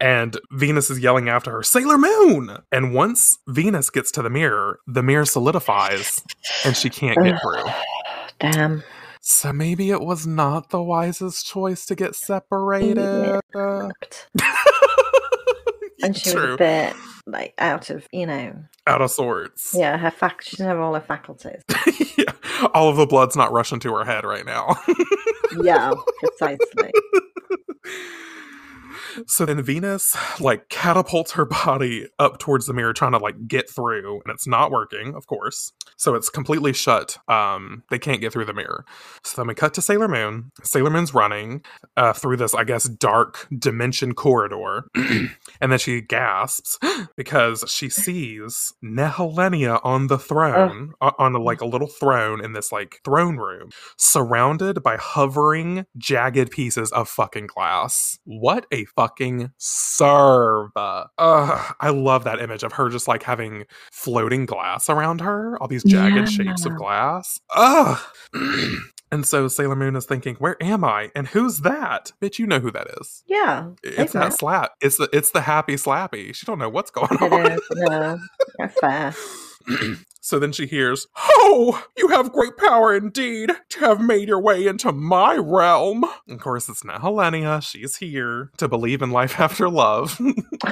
and 0.00 0.38
Venus 0.52 0.90
is 0.90 1.00
yelling 1.00 1.28
after 1.28 1.50
her, 1.50 1.62
Sailor 1.62 1.98
Moon! 1.98 2.58
And 2.70 2.94
once 2.94 3.38
Venus 3.48 3.90
gets 3.90 4.10
to 4.12 4.22
the 4.22 4.30
mirror, 4.30 4.80
the 4.86 5.02
mirror 5.02 5.24
solidifies 5.24 6.22
and 6.64 6.76
she 6.76 6.88
can't 6.90 7.18
get 7.22 7.40
through. 7.42 7.64
Damn. 8.38 8.82
So 9.20 9.52
maybe 9.52 9.90
it 9.90 10.00
was 10.00 10.26
not 10.26 10.70
the 10.70 10.82
wisest 10.82 11.46
choice 11.46 11.84
to 11.86 11.94
get 11.94 12.14
separated. 12.14 13.40
And 16.00 16.16
she 16.16 16.30
True. 16.30 16.42
was 16.42 16.54
a 16.54 16.58
bit 16.58 16.96
like 17.26 17.54
out 17.58 17.90
of, 17.90 18.06
you 18.12 18.24
know, 18.26 18.54
out 18.86 19.02
of 19.02 19.10
sorts. 19.10 19.74
Yeah, 19.76 19.96
her 19.96 20.12
fac- 20.12 20.42
she 20.42 20.56
doesn't 20.56 20.66
have 20.68 20.78
all 20.78 20.94
her 20.94 21.00
faculties. 21.00 21.60
yeah, 22.16 22.32
all 22.72 22.88
of 22.88 22.96
the 22.96 23.06
blood's 23.06 23.34
not 23.34 23.50
rushing 23.52 23.80
to 23.80 23.92
her 23.96 24.04
head 24.04 24.24
right 24.24 24.46
now. 24.46 24.76
yeah, 25.60 25.92
precisely. 26.20 26.92
So 29.26 29.44
then 29.44 29.62
Venus 29.62 30.16
like 30.40 30.68
catapults 30.68 31.32
her 31.32 31.44
body 31.44 32.06
up 32.18 32.38
towards 32.38 32.66
the 32.66 32.72
mirror, 32.72 32.92
trying 32.92 33.12
to 33.12 33.18
like 33.18 33.46
get 33.48 33.68
through, 33.70 34.20
and 34.24 34.32
it's 34.32 34.46
not 34.46 34.70
working, 34.70 35.14
of 35.14 35.26
course. 35.26 35.72
So 35.96 36.14
it's 36.14 36.28
completely 36.30 36.72
shut. 36.72 37.18
Um, 37.28 37.82
they 37.90 37.98
can't 37.98 38.20
get 38.20 38.32
through 38.32 38.44
the 38.44 38.54
mirror. 38.54 38.84
So 39.24 39.36
then 39.36 39.48
we 39.48 39.54
cut 39.54 39.74
to 39.74 39.82
Sailor 39.82 40.08
Moon. 40.08 40.50
Sailor 40.62 40.90
Moon's 40.90 41.14
running 41.14 41.62
uh, 41.96 42.12
through 42.12 42.36
this, 42.36 42.54
I 42.54 42.64
guess, 42.64 42.84
dark 42.88 43.46
dimension 43.56 44.14
corridor, 44.14 44.84
and 44.94 45.72
then 45.72 45.78
she 45.78 46.00
gasps 46.00 46.78
because 47.16 47.64
she 47.68 47.88
sees 47.88 48.72
Nehelenia 48.84 49.80
on 49.84 50.06
the 50.06 50.18
throne, 50.18 50.92
o- 51.00 51.12
on 51.18 51.34
a, 51.34 51.38
like 51.40 51.60
a 51.60 51.66
little 51.66 51.88
throne 51.88 52.44
in 52.44 52.52
this 52.52 52.70
like 52.72 53.00
throne 53.04 53.36
room, 53.36 53.70
surrounded 53.96 54.82
by 54.82 54.96
hovering, 54.96 55.86
jagged 55.96 56.50
pieces 56.50 56.92
of 56.92 57.08
fucking 57.08 57.46
glass. 57.46 58.18
What 58.24 58.66
a 58.72 58.84
fucking 58.96 59.50
serve! 59.58 60.70
Uh, 60.76 61.04
I 61.80 61.90
love 61.90 62.24
that 62.24 62.40
image 62.40 62.62
of 62.62 62.72
her 62.72 62.88
just 62.88 63.08
like 63.08 63.22
having 63.22 63.64
floating 63.92 64.46
glass 64.46 64.88
around 64.88 65.20
her, 65.20 65.56
all 65.60 65.68
these 65.68 65.84
jagged 65.84 66.28
shapes 66.30 66.64
of 66.64 66.76
glass. 66.76 67.40
Ugh. 67.54 67.98
and 69.12 69.24
so 69.26 69.48
Sailor 69.48 69.76
Moon 69.76 69.96
is 69.96 70.06
thinking, 70.06 70.36
"Where 70.36 70.56
am 70.62 70.84
I? 70.84 71.10
And 71.14 71.28
who's 71.28 71.60
that? 71.60 72.12
Bitch, 72.20 72.38
you 72.38 72.46
know 72.46 72.60
who 72.60 72.70
that 72.72 72.86
is." 73.00 73.22
Yeah. 73.26 73.70
It's 73.82 74.12
that 74.12 74.32
slap. 74.34 74.72
It's 74.80 74.96
the 74.96 75.08
it's 75.12 75.30
the 75.30 75.40
happy 75.42 75.74
slappy. 75.74 76.34
She 76.34 76.46
don't 76.46 76.58
know 76.58 76.68
what's 76.68 76.90
going 76.92 77.08
It 77.12 77.32
on. 77.32 77.52
is. 77.52 77.60
No. 77.72 78.18
Yeah, 78.58 78.66
fair. 78.68 79.14
so 80.28 80.38
then 80.38 80.52
she 80.52 80.66
hears, 80.66 81.06
"Oh, 81.16 81.82
you 81.96 82.08
have 82.08 82.32
great 82.32 82.58
power 82.58 82.94
indeed 82.94 83.50
to 83.70 83.80
have 83.80 83.98
made 83.98 84.28
your 84.28 84.38
way 84.38 84.66
into 84.66 84.92
my 84.92 85.34
realm." 85.36 86.04
Of 86.28 86.38
course, 86.38 86.68
it's 86.68 86.84
not 86.84 87.00
Helenia. 87.00 87.62
She's 87.62 87.96
here 87.96 88.50
to 88.58 88.68
believe 88.68 89.00
in 89.00 89.10
life 89.10 89.40
after 89.40 89.70
love. 89.70 90.20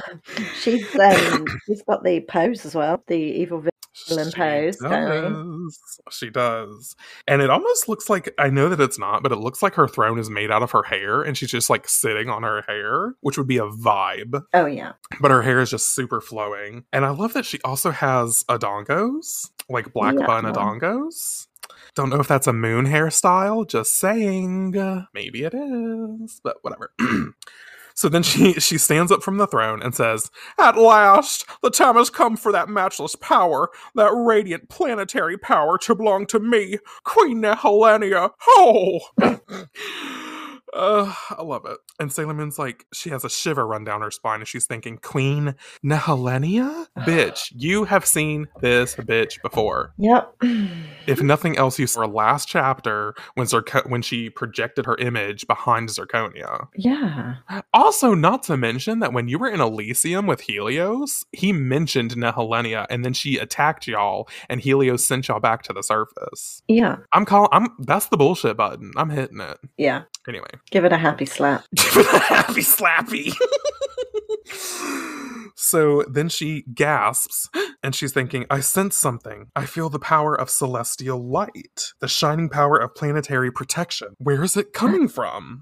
She's 0.61 0.95
um 0.99 1.45
she's 1.65 1.81
got 1.81 2.03
the 2.03 2.19
pose 2.29 2.67
as 2.67 2.75
well, 2.75 3.03
the 3.07 3.15
evil 3.15 3.63
villain 4.07 4.31
She 4.31 4.39
does. 4.39 5.79
She 6.11 6.29
does. 6.29 6.95
And 7.27 7.41
it 7.41 7.49
almost 7.49 7.87
looks 7.89 8.09
like 8.09 8.33
I 8.37 8.49
know 8.49 8.69
that 8.69 8.79
it's 8.79 8.99
not, 8.99 9.23
but 9.23 9.31
it 9.31 9.37
looks 9.37 9.61
like 9.61 9.73
her 9.75 9.87
throne 9.87 10.19
is 10.19 10.29
made 10.29 10.51
out 10.51 10.63
of 10.63 10.71
her 10.71 10.83
hair 10.83 11.21
and 11.21 11.37
she's 11.37 11.51
just 11.51 11.69
like 11.69 11.87
sitting 11.87 12.29
on 12.29 12.43
her 12.43 12.63
hair, 12.67 13.15
which 13.21 13.37
would 13.37 13.47
be 13.47 13.57
a 13.57 13.67
vibe. 13.67 14.43
Oh 14.53 14.65
yeah. 14.65 14.93
But 15.19 15.31
her 15.31 15.41
hair 15.41 15.59
is 15.61 15.69
just 15.69 15.93
super 15.95 16.21
flowing. 16.21 16.85
And 16.93 17.05
I 17.05 17.09
love 17.09 17.33
that 17.33 17.45
she 17.45 17.59
also 17.63 17.91
has 17.91 18.43
adongos, 18.49 19.49
like 19.69 19.93
black 19.93 20.15
Yeah. 20.19 20.25
bun 20.25 20.45
adongos. 20.45 21.47
Don't 21.95 22.09
know 22.09 22.19
if 22.19 22.27
that's 22.27 22.47
a 22.47 22.53
moon 22.53 22.85
hairstyle, 22.85 23.67
just 23.67 23.97
saying. 23.97 24.71
Maybe 25.13 25.43
it 25.43 25.53
is, 25.53 26.39
but 26.43 26.57
whatever. 26.61 26.91
So 27.97 28.09
then 28.09 28.21
she 28.21 28.53
she 28.59 28.77
stands 28.77 29.11
up 29.11 29.23
from 29.23 29.37
the 29.37 29.47
throne 29.47 29.81
and 29.81 29.93
says, 29.93 30.29
"At 30.57 30.77
last, 30.77 31.45
the 31.63 31.71
time 31.71 31.95
has 31.95 32.09
come 32.11 32.37
for 32.37 32.51
that 32.51 32.69
matchless 32.69 33.15
power, 33.15 33.71
that 33.95 34.11
radiant 34.13 34.69
planetary 34.69 35.37
power 35.37 35.77
to 35.79 35.95
belong 35.95 36.27
to 36.27 36.39
me, 36.39 36.77
Queen 37.03 37.41
Nehelenia." 37.41 38.31
Oh, 38.47 38.99
uh, 40.73 41.13
I 41.31 41.41
love 41.41 41.65
it. 41.65 41.77
And 41.99 42.11
Sailor 42.11 42.33
Moon's 42.33 42.59
like, 42.59 42.85
she 42.93 43.09
has 43.09 43.23
a 43.23 43.29
shiver 43.29 43.65
run 43.65 43.83
down 43.83 44.01
her 44.01 44.11
spine, 44.11 44.39
and 44.41 44.47
she's 44.47 44.65
thinking, 44.65 44.97
"Queen 44.97 45.55
Nehelenia, 45.83 46.87
bitch, 46.99 47.51
you 47.55 47.85
have 47.85 48.05
seen 48.05 48.47
this 48.61 48.95
bitch 48.95 49.41
before." 49.41 49.93
Yep. 49.97 50.35
If 51.07 51.21
nothing 51.23 51.57
else, 51.57 51.79
you 51.79 51.87
saw 51.87 52.01
her 52.01 52.07
last 52.07 52.47
chapter 52.47 53.15
when 53.35 53.47
Zirco- 53.47 53.89
when 53.89 54.01
she 54.01 54.29
projected 54.29 54.85
her 54.85 54.95
image 54.97 55.47
behind 55.47 55.89
Zirconia. 55.89 56.67
Yeah. 56.75 57.35
Also, 57.73 58.13
not 58.13 58.43
to 58.43 58.57
mention 58.57 58.99
that 58.99 59.13
when 59.13 59.27
you 59.27 59.39
were 59.39 59.49
in 59.49 59.61
Elysium 59.61 60.27
with 60.27 60.41
Helios, 60.41 61.25
he 61.31 61.51
mentioned 61.53 62.11
Nehelenia, 62.15 62.85
and 62.89 63.03
then 63.03 63.13
she 63.13 63.37
attacked 63.37 63.87
y'all, 63.87 64.27
and 64.49 64.61
Helios 64.61 65.03
sent 65.03 65.27
y'all 65.27 65.39
back 65.39 65.63
to 65.63 65.73
the 65.73 65.83
surface. 65.83 66.61
Yeah. 66.67 66.97
I'm 67.13 67.25
calling. 67.25 67.49
I'm 67.51 67.69
that's 67.79 68.07
the 68.07 68.17
bullshit 68.17 68.57
button. 68.57 68.91
I'm 68.95 69.09
hitting 69.09 69.39
it 69.39 69.57
Yeah. 69.77 70.03
anyway. 70.27 70.47
Give 70.71 70.85
it 70.85 70.93
a 70.93 70.97
happy 70.97 71.25
slap. 71.25 71.63
Give 71.75 71.97
it 71.97 72.13
a 72.13 72.19
happy 72.19 72.61
slappy. 72.61 73.33
so 75.55 76.03
then 76.09 76.29
she 76.29 76.63
gasps 76.73 77.49
and 77.87 77.95
she's 77.95 78.11
thinking, 78.11 78.45
I 78.49 78.59
sense 78.59 78.97
something. 78.97 79.47
I 79.55 79.65
feel 79.65 79.87
the 79.89 79.97
power 79.97 80.35
of 80.35 80.49
celestial 80.49 81.25
light, 81.25 81.93
the 82.01 82.09
shining 82.09 82.49
power 82.49 82.75
of 82.77 82.93
planetary 82.93 83.49
protection. 83.49 84.09
Where 84.17 84.43
is 84.43 84.57
it 84.57 84.73
coming 84.73 85.07
from? 85.17 85.61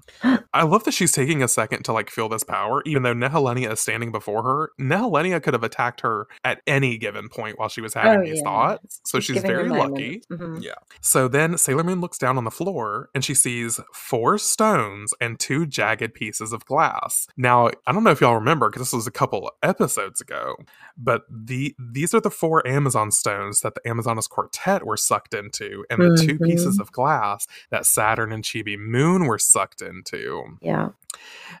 I 0.52 0.64
love 0.64 0.82
that 0.84 0.92
she's 0.94 1.12
taking 1.12 1.40
a 1.40 1.46
second 1.46 1.84
to 1.84 1.92
like 1.92 2.10
feel 2.10 2.28
this 2.28 2.42
power, 2.42 2.82
even 2.84 3.04
though 3.04 3.14
Nehelenia 3.14 3.70
is 3.72 3.78
standing 3.78 4.10
before 4.10 4.42
her. 4.42 4.70
Nehelenia 4.80 5.40
could 5.40 5.54
have 5.54 5.62
attacked 5.62 6.00
her 6.00 6.26
at 6.44 6.62
any 6.66 6.98
given 6.98 7.28
point 7.28 7.60
while 7.60 7.68
she 7.68 7.80
was 7.80 7.94
having 7.94 8.18
Oh, 8.20 8.24
these 8.24 8.38
yeah. 8.38 8.42
thoughts. 8.42 9.00
So 9.04 9.20
she's 9.20 9.42
her 9.42 9.46
very 9.46 9.68
lucky. 9.68 10.22
Mhm. 10.32 10.60
Yeah. 10.62 10.74
So 11.00 11.28
then 11.28 11.56
Sailor 11.56 11.84
Moon 11.84 12.00
looks 12.00 12.18
down 12.18 12.36
on 12.38 12.42
the 12.44 12.50
floor 12.50 13.08
and 13.14 13.24
she 13.24 13.34
sees 13.34 13.78
four 13.94 14.36
stones 14.38 15.14
and 15.20 15.38
two 15.38 15.64
jagged 15.64 16.12
pieces 16.14 16.52
of 16.52 16.64
glass. 16.64 17.28
Now, 17.36 17.68
I 17.86 17.92
don't 17.92 18.02
know 18.02 18.10
if 18.10 18.20
y'all 18.20 18.34
remember 18.34 18.68
because 18.68 18.80
this 18.82 18.92
was 18.92 19.06
a 19.06 19.12
couple 19.12 19.48
episodes 19.62 20.20
ago, 20.20 20.56
but 20.96 21.22
the 21.30 21.74
these 21.78 22.14
are 22.14 22.15
the 22.20 22.30
four 22.30 22.66
Amazon 22.66 23.10
stones 23.10 23.60
that 23.60 23.74
the 23.74 23.88
Amazonas 23.88 24.26
quartet 24.26 24.84
were 24.84 24.96
sucked 24.96 25.34
into 25.34 25.84
and 25.90 26.00
the 26.00 26.16
two 26.20 26.34
mm-hmm. 26.34 26.44
pieces 26.44 26.78
of 26.78 26.92
glass 26.92 27.46
that 27.70 27.86
Saturn 27.86 28.32
and 28.32 28.42
Chibi 28.42 28.78
Moon 28.78 29.26
were 29.26 29.38
sucked 29.38 29.82
into. 29.82 30.58
Yeah. 30.60 30.90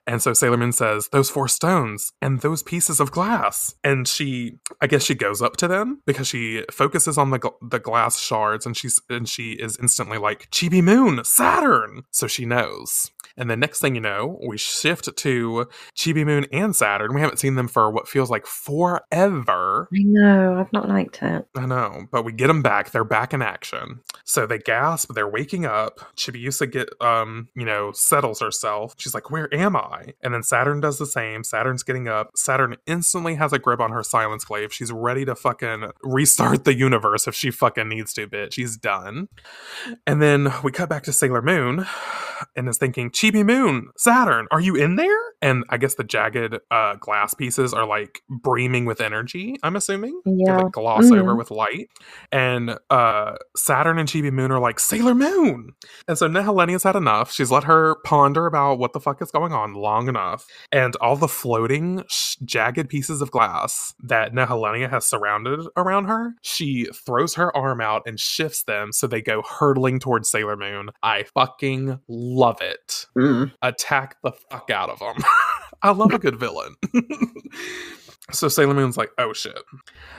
And 0.06 0.22
so 0.22 0.32
Sailor 0.32 0.56
Moon 0.56 0.72
says, 0.72 1.08
Those 1.08 1.30
four 1.30 1.48
stones 1.48 2.12
and 2.20 2.40
those 2.40 2.62
pieces 2.62 3.00
of 3.00 3.10
glass. 3.10 3.74
And 3.82 4.06
she, 4.06 4.58
I 4.80 4.86
guess 4.86 5.02
she 5.02 5.14
goes 5.14 5.42
up 5.42 5.56
to 5.58 5.68
them 5.68 6.02
because 6.06 6.28
she 6.28 6.64
focuses 6.70 7.18
on 7.18 7.30
the, 7.30 7.38
gl- 7.38 7.54
the 7.62 7.78
glass 7.78 8.18
shards 8.18 8.66
and 8.66 8.76
she's, 8.76 9.00
and 9.08 9.28
she 9.28 9.52
is 9.52 9.78
instantly 9.80 10.18
like, 10.18 10.50
Chibi 10.50 10.82
Moon, 10.82 11.24
Saturn. 11.24 12.04
So 12.10 12.26
she 12.26 12.44
knows. 12.44 13.10
And 13.36 13.50
the 13.50 13.56
next 13.56 13.80
thing 13.80 13.94
you 13.94 14.00
know, 14.00 14.38
we 14.46 14.56
shift 14.56 15.14
to 15.16 15.68
Chibi 15.94 16.24
Moon 16.24 16.46
and 16.52 16.74
Saturn. 16.74 17.14
We 17.14 17.20
haven't 17.20 17.38
seen 17.38 17.54
them 17.54 17.68
for 17.68 17.90
what 17.90 18.08
feels 18.08 18.30
like 18.30 18.46
forever. 18.46 19.88
I 19.92 20.02
know. 20.02 20.60
I've 20.60 20.72
not 20.72 20.88
liked 20.88 21.22
it. 21.22 21.46
I 21.56 21.66
know, 21.66 22.06
but 22.10 22.24
we 22.24 22.32
get 22.32 22.46
them 22.48 22.62
back. 22.62 22.90
They're 22.90 23.04
back 23.04 23.34
in 23.34 23.42
action. 23.42 24.00
So 24.24 24.46
they 24.46 24.58
gasp. 24.58 25.12
They're 25.12 25.28
waking 25.28 25.66
up. 25.66 26.00
Chibiusa 26.16 26.70
get 26.70 26.88
um, 27.00 27.48
you 27.54 27.64
know, 27.64 27.92
settles 27.92 28.40
herself. 28.40 28.94
She's 28.96 29.14
like, 29.14 29.30
"Where 29.30 29.52
am 29.54 29.76
I?" 29.76 30.14
And 30.22 30.34
then 30.34 30.42
Saturn 30.42 30.80
does 30.80 30.98
the 30.98 31.06
same. 31.06 31.44
Saturn's 31.44 31.82
getting 31.82 32.08
up. 32.08 32.32
Saturn 32.36 32.76
instantly 32.86 33.34
has 33.34 33.52
a 33.52 33.58
grip 33.58 33.80
on 33.80 33.92
her 33.92 34.02
silence 34.02 34.44
glaive. 34.44 34.72
She's 34.72 34.92
ready 34.92 35.24
to 35.24 35.34
fucking 35.34 35.90
restart 36.02 36.64
the 36.64 36.74
universe 36.74 37.26
if 37.26 37.34
she 37.34 37.50
fucking 37.50 37.88
needs 37.88 38.12
to. 38.14 38.26
Bitch, 38.26 38.54
she's 38.54 38.76
done. 38.76 39.28
And 40.06 40.22
then 40.22 40.52
we 40.62 40.72
cut 40.72 40.88
back 40.88 41.02
to 41.04 41.12
Sailor 41.12 41.42
Moon, 41.42 41.86
and 42.54 42.68
is 42.68 42.78
thinking, 42.78 43.10
"Chibi 43.32 43.44
Moon, 43.44 43.88
Saturn, 43.96 44.46
are 44.50 44.60
you 44.60 44.74
in 44.76 44.96
there?" 44.96 45.18
And 45.42 45.64
I 45.68 45.76
guess 45.76 45.94
the 45.96 46.04
jagged 46.04 46.58
uh, 46.70 46.94
glass 46.96 47.34
pieces 47.34 47.74
are 47.74 47.86
like 47.86 48.22
breaming 48.30 48.86
with 48.86 49.00
energy. 49.02 49.56
I'm 49.62 49.76
assuming 49.76 50.20
Yeah. 50.24 50.56
like 50.62 50.72
gloss 50.72 51.04
Mhm. 51.06 51.20
over 51.20 51.36
with 51.36 51.50
light. 51.50 51.88
And 52.32 52.78
uh 52.90 53.36
Saturn 53.54 53.98
and 53.98 54.08
Chibi 54.08 54.32
Moon 54.32 54.50
are 54.50 54.58
like, 54.58 54.80
Sailor 54.80 55.14
Moon. 55.14 55.72
And 56.08 56.16
so 56.16 56.26
Nehelenia's 56.26 56.84
had 56.84 56.96
enough. 56.96 57.30
She's 57.32 57.50
let 57.50 57.64
her 57.64 57.96
ponder 58.04 58.46
about 58.46 58.78
what 58.78 58.92
the 58.94 59.00
fuck 59.00 59.20
is 59.20 59.30
going 59.30 59.52
on 59.52 59.74
long 59.74 60.08
enough. 60.08 60.46
And 60.72 60.96
all 60.96 61.16
the 61.16 61.28
floating 61.28 62.02
sh- 62.08 62.36
jagged 62.44 62.88
pieces 62.88 63.20
of 63.20 63.30
glass 63.30 63.94
that 64.02 64.32
Nehelenia 64.32 64.88
has 64.90 65.06
surrounded 65.06 65.60
around 65.76 66.06
her, 66.06 66.34
she 66.40 66.86
throws 66.94 67.34
her 67.34 67.54
arm 67.56 67.80
out 67.82 68.02
and 68.06 68.18
shifts 68.18 68.62
them 68.64 68.90
so 68.92 69.06
they 69.06 69.20
go 69.22 69.42
hurtling 69.42 69.98
towards 69.98 70.30
Sailor 70.30 70.56
Moon. 70.56 70.88
I 71.02 71.24
fucking 71.34 72.00
love 72.08 72.60
it 72.62 73.06
Mm. 73.16 73.52
attack 73.62 74.16
the 74.22 74.32
fuck 74.50 74.70
out 74.70 74.90
of 74.90 74.98
them. 74.98 75.16
I 75.82 75.90
love 75.90 76.12
a 76.12 76.18
good 76.18 76.36
villain. 76.38 76.74
so 78.32 78.48
Sailor 78.48 78.74
Moon's 78.74 78.96
like, 78.96 79.10
oh 79.18 79.32
shit. 79.32 79.58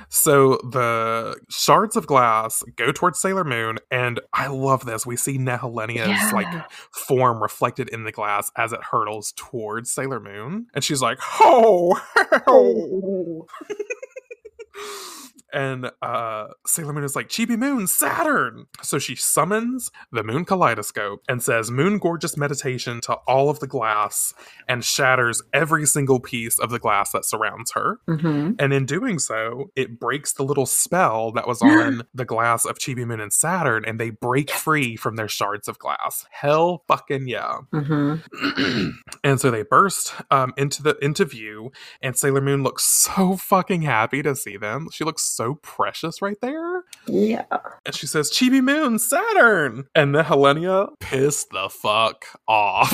So 0.09 0.57
the 0.71 1.35
shards 1.49 1.95
of 1.95 2.07
glass 2.07 2.63
go 2.75 2.91
towards 2.91 3.19
Sailor 3.19 3.43
Moon, 3.43 3.77
and 3.91 4.19
I 4.33 4.47
love 4.47 4.85
this. 4.85 5.05
We 5.05 5.15
see 5.17 5.37
Nehelenia's 5.37 6.07
Yeah. 6.07 6.31
like 6.33 6.47
form 6.91 7.41
reflected 7.41 7.89
in 7.89 8.03
the 8.03 8.11
glass 8.11 8.51
as 8.55 8.71
it 8.71 8.83
hurtles 8.83 9.33
towards 9.35 9.91
Sailor 9.91 10.19
Moon, 10.19 10.67
and 10.73 10.83
she's 10.83 11.01
like, 11.01 11.17
"Ho, 11.19 11.95
ho." 12.15 12.41
Oh. 12.47 13.47
And 15.53 15.91
uh, 16.01 16.47
Sailor 16.65 16.93
Moon 16.93 17.03
is 17.03 17.15
like, 17.15 17.29
Chibi 17.29 17.57
Moon, 17.57 17.87
Saturn. 17.87 18.65
So 18.81 18.99
she 18.99 19.15
summons 19.15 19.91
the 20.11 20.23
moon 20.23 20.45
kaleidoscope 20.45 21.21
and 21.27 21.41
says, 21.41 21.71
Moon 21.71 21.99
gorgeous 21.99 22.37
meditation 22.37 23.01
to 23.01 23.13
all 23.27 23.49
of 23.49 23.59
the 23.59 23.67
glass 23.67 24.33
and 24.67 24.83
shatters 24.83 25.41
every 25.53 25.85
single 25.85 26.19
piece 26.19 26.59
of 26.59 26.69
the 26.69 26.79
glass 26.79 27.11
that 27.11 27.25
surrounds 27.25 27.71
her. 27.71 27.99
Mm-hmm. 28.07 28.53
And 28.59 28.73
in 28.73 28.85
doing 28.85 29.19
so, 29.19 29.71
it 29.75 29.99
breaks 29.99 30.33
the 30.33 30.43
little 30.43 30.65
spell 30.65 31.31
that 31.33 31.47
was 31.47 31.61
on 31.61 32.03
the 32.13 32.25
glass 32.25 32.65
of 32.65 32.77
Chibi 32.77 33.05
Moon 33.05 33.19
and 33.19 33.33
Saturn, 33.33 33.85
and 33.85 33.99
they 33.99 34.09
break 34.09 34.51
free 34.51 34.95
from 34.95 35.15
their 35.15 35.27
shards 35.27 35.67
of 35.67 35.79
glass. 35.79 36.25
Hell 36.31 36.83
fucking 36.87 37.27
yeah. 37.27 37.59
Mm-hmm. 37.73 38.89
and 39.23 39.39
so 39.39 39.51
they 39.51 39.63
burst 39.63 40.13
um, 40.31 40.53
into 40.57 40.83
the 40.83 40.97
into 41.01 41.25
view, 41.25 41.71
and 42.01 42.17
Sailor 42.17 42.41
Moon 42.41 42.63
looks 42.63 42.83
so 42.85 43.35
fucking 43.35 43.83
happy 43.83 44.21
to 44.23 44.35
see 44.35 44.57
them. 44.57 44.87
She 44.91 45.03
looks 45.03 45.23
so 45.37 45.55
precious 45.61 46.21
right 46.21 46.39
there. 46.41 46.83
Yeah. 47.05 47.45
And 47.85 47.95
she 47.95 48.07
says, 48.07 48.31
Chibi 48.31 48.61
Moon, 48.61 48.99
Saturn. 48.99 49.85
And 49.95 50.15
then 50.15 50.25
Helenia, 50.25 50.89
pissed 50.99 51.51
the 51.51 51.69
fuck 51.69 52.25
off, 52.47 52.91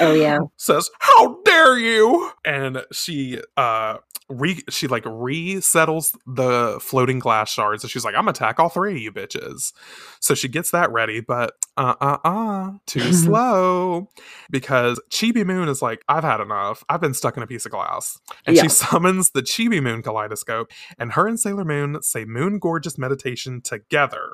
Oh 0.00 0.12
yeah. 0.12 0.38
says, 0.56 0.90
How 0.98 1.40
dare 1.44 1.78
you? 1.78 2.30
And 2.44 2.84
she 2.92 3.40
uh 3.56 3.98
re 4.28 4.60
she 4.70 4.88
like 4.88 5.04
resettles 5.06 6.16
the 6.26 6.78
floating 6.80 7.18
glass 7.18 7.50
shards 7.50 7.84
and 7.84 7.90
she's 7.90 8.04
like, 8.04 8.14
I'm 8.14 8.22
gonna 8.22 8.30
attack 8.30 8.58
all 8.58 8.68
three 8.68 8.92
of 8.92 8.98
you 8.98 9.12
bitches. 9.12 9.72
So 10.20 10.34
she 10.34 10.48
gets 10.48 10.70
that 10.72 10.90
ready, 10.90 11.20
but 11.20 11.52
uh 11.76 11.94
uh 12.00 12.18
uh 12.24 12.70
too 12.86 13.12
slow. 13.12 14.08
Because 14.50 15.00
Chibi 15.10 15.44
Moon 15.44 15.68
is 15.68 15.82
like, 15.82 16.02
I've 16.08 16.24
had 16.24 16.40
enough. 16.40 16.82
I've 16.88 17.00
been 17.00 17.14
stuck 17.14 17.36
in 17.36 17.42
a 17.42 17.46
piece 17.46 17.66
of 17.66 17.72
glass. 17.72 18.18
And 18.46 18.56
Yeah. 18.56 18.62
she 18.62 18.68
summons 18.68 19.30
the 19.30 19.42
Chibi 19.42 19.82
Moon 19.82 20.02
kaleidoscope, 20.02 20.70
and 20.98 21.12
her 21.12 21.26
and 21.28 21.38
Sailor 21.38 21.64
Moon 21.64 22.02
say 22.02 22.24
Moon 22.24 22.58
Gorgeous 22.58 22.98
meditation 22.98 23.60
together. 23.60 24.32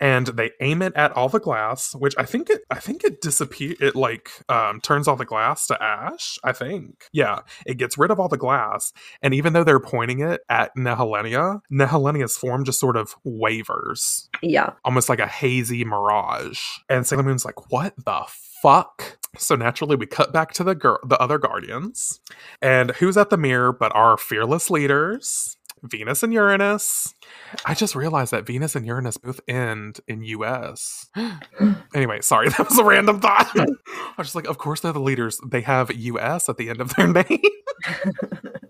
and 0.00 0.26
they 0.28 0.50
aim 0.60 0.82
it 0.82 0.92
at 0.94 1.12
all 1.12 1.28
the 1.28 1.40
glass, 1.40 1.94
which 1.94 2.14
I 2.18 2.24
think 2.24 2.50
it 2.50 2.62
I 2.70 2.76
think 2.80 3.04
it 3.04 3.20
disappear 3.20 3.74
it 3.80 3.94
like 3.96 4.30
um 4.48 4.80
turns 4.80 5.08
all 5.08 5.16
the 5.16 5.24
glass 5.24 5.66
to 5.68 5.82
ash, 5.82 6.38
I 6.44 6.52
think. 6.52 7.04
Yeah, 7.12 7.40
it 7.64 7.78
gets 7.78 7.96
rid 7.96 8.10
of 8.10 8.18
all 8.20 8.28
the 8.28 8.36
glass. 8.36 8.92
And 9.22 9.34
even 9.34 9.52
though 9.52 9.64
they're 9.64 9.80
pointing 9.80 10.20
it 10.20 10.40
at 10.48 10.70
Nehelenia, 10.76 11.60
Nehelenia's 11.72 12.36
form 12.36 12.64
just 12.64 12.80
sort 12.80 12.96
of 12.96 13.14
wavers, 13.24 14.28
Yeah. 14.42 14.70
almost 14.84 15.08
like 15.08 15.20
a 15.20 15.26
hazy 15.26 15.84
mirage. 15.84 16.60
And 16.88 17.06
Sailor 17.06 17.22
Moon's 17.22 17.44
like, 17.44 17.70
"What 17.70 17.94
the 18.04 18.24
fuck?" 18.62 19.18
So 19.38 19.54
naturally, 19.54 19.96
we 19.96 20.06
cut 20.06 20.32
back 20.32 20.52
to 20.54 20.64
the 20.64 20.74
girl, 20.74 20.98
the 21.06 21.18
other 21.20 21.38
guardians, 21.38 22.20
and 22.62 22.90
who's 22.92 23.16
at 23.16 23.30
the 23.30 23.36
mirror 23.36 23.72
but 23.72 23.94
our 23.94 24.16
fearless 24.16 24.70
leaders, 24.70 25.56
Venus 25.82 26.22
and 26.22 26.32
Uranus. 26.32 27.12
I 27.66 27.74
just 27.74 27.94
realized 27.94 28.32
that 28.32 28.46
Venus 28.46 28.74
and 28.74 28.86
Uranus 28.86 29.18
both 29.18 29.40
end 29.46 30.00
in 30.08 30.22
US. 30.24 31.06
anyway, 31.94 32.20
sorry, 32.22 32.48
that 32.56 32.68
was 32.68 32.78
a 32.78 32.84
random 32.84 33.20
thought. 33.20 33.50
I 33.54 33.66
was 34.16 34.28
just 34.28 34.34
like, 34.34 34.48
of 34.48 34.56
course 34.58 34.80
they're 34.80 34.92
the 34.92 35.00
leaders. 35.00 35.38
They 35.46 35.60
have 35.60 35.92
US 35.92 36.48
at 36.48 36.56
the 36.56 36.70
end 36.70 36.80
of 36.80 36.94
their 36.96 37.06
name 37.12 37.40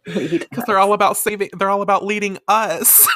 because 0.06 0.64
they're 0.66 0.78
all 0.78 0.92
about 0.92 1.16
saving. 1.16 1.50
They're 1.56 1.70
all 1.70 1.82
about 1.82 2.04
leading 2.04 2.38
us. 2.48 3.06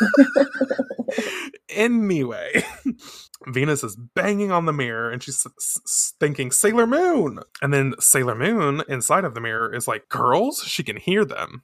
anyway, 1.68 2.64
Venus 3.46 3.82
is 3.84 3.96
banging 3.96 4.52
on 4.52 4.66
the 4.66 4.72
mirror 4.72 5.10
and 5.10 5.22
she's 5.22 5.44
s- 5.46 5.80
s- 5.84 6.14
thinking 6.20 6.50
Sailor 6.50 6.86
Moon. 6.86 7.40
And 7.62 7.72
then 7.72 7.94
Sailor 7.98 8.34
Moon 8.34 8.82
inside 8.88 9.24
of 9.24 9.34
the 9.34 9.40
mirror 9.40 9.74
is 9.74 9.88
like, 9.88 10.08
girls, 10.08 10.62
she 10.64 10.82
can 10.82 10.96
hear 10.96 11.24
them. 11.24 11.62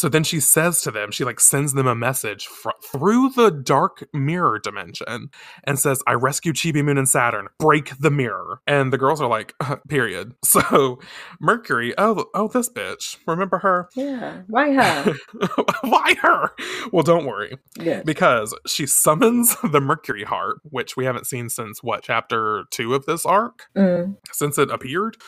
So 0.00 0.08
then 0.08 0.24
she 0.24 0.40
says 0.40 0.80
to 0.80 0.90
them, 0.90 1.10
she 1.10 1.24
like 1.24 1.38
sends 1.40 1.74
them 1.74 1.86
a 1.86 1.94
message 1.94 2.46
fr- 2.46 2.70
through 2.90 3.28
the 3.36 3.50
dark 3.50 4.08
mirror 4.14 4.58
dimension 4.58 5.28
and 5.64 5.78
says, 5.78 6.02
I 6.06 6.14
rescued 6.14 6.56
Chibi 6.56 6.82
Moon 6.82 6.96
and 6.96 7.06
Saturn. 7.06 7.48
Break 7.58 7.98
the 7.98 8.10
mirror. 8.10 8.62
And 8.66 8.94
the 8.94 8.96
girls 8.96 9.20
are 9.20 9.28
like, 9.28 9.52
period. 9.88 10.32
So 10.50 10.98
Mercury, 11.38 11.92
oh, 11.98 12.24
oh, 12.34 12.48
this 12.48 12.68
bitch. 12.70 13.18
Remember 13.26 13.58
her? 13.58 13.88
Yeah. 13.94 14.40
Why 14.48 14.72
her? 14.72 15.14
Why 15.82 16.14
her? 16.22 16.50
Well, 16.92 17.02
don't 17.02 17.26
worry 17.26 17.56
Good. 17.78 18.04
because 18.06 18.56
she 18.66 18.86
summons 18.86 19.54
the 19.62 19.80
Mercury 19.82 20.24
Harp, 20.24 20.58
which 20.64 20.96
we 20.96 21.04
haven't 21.04 21.26
seen 21.26 21.50
since 21.50 21.82
what 21.82 22.02
chapter 22.02 22.64
two 22.70 22.94
of 22.94 23.04
this 23.04 23.26
arc, 23.26 23.66
Mm. 23.76 24.16
since 24.32 24.56
it 24.58 24.70
appeared. 24.70 25.18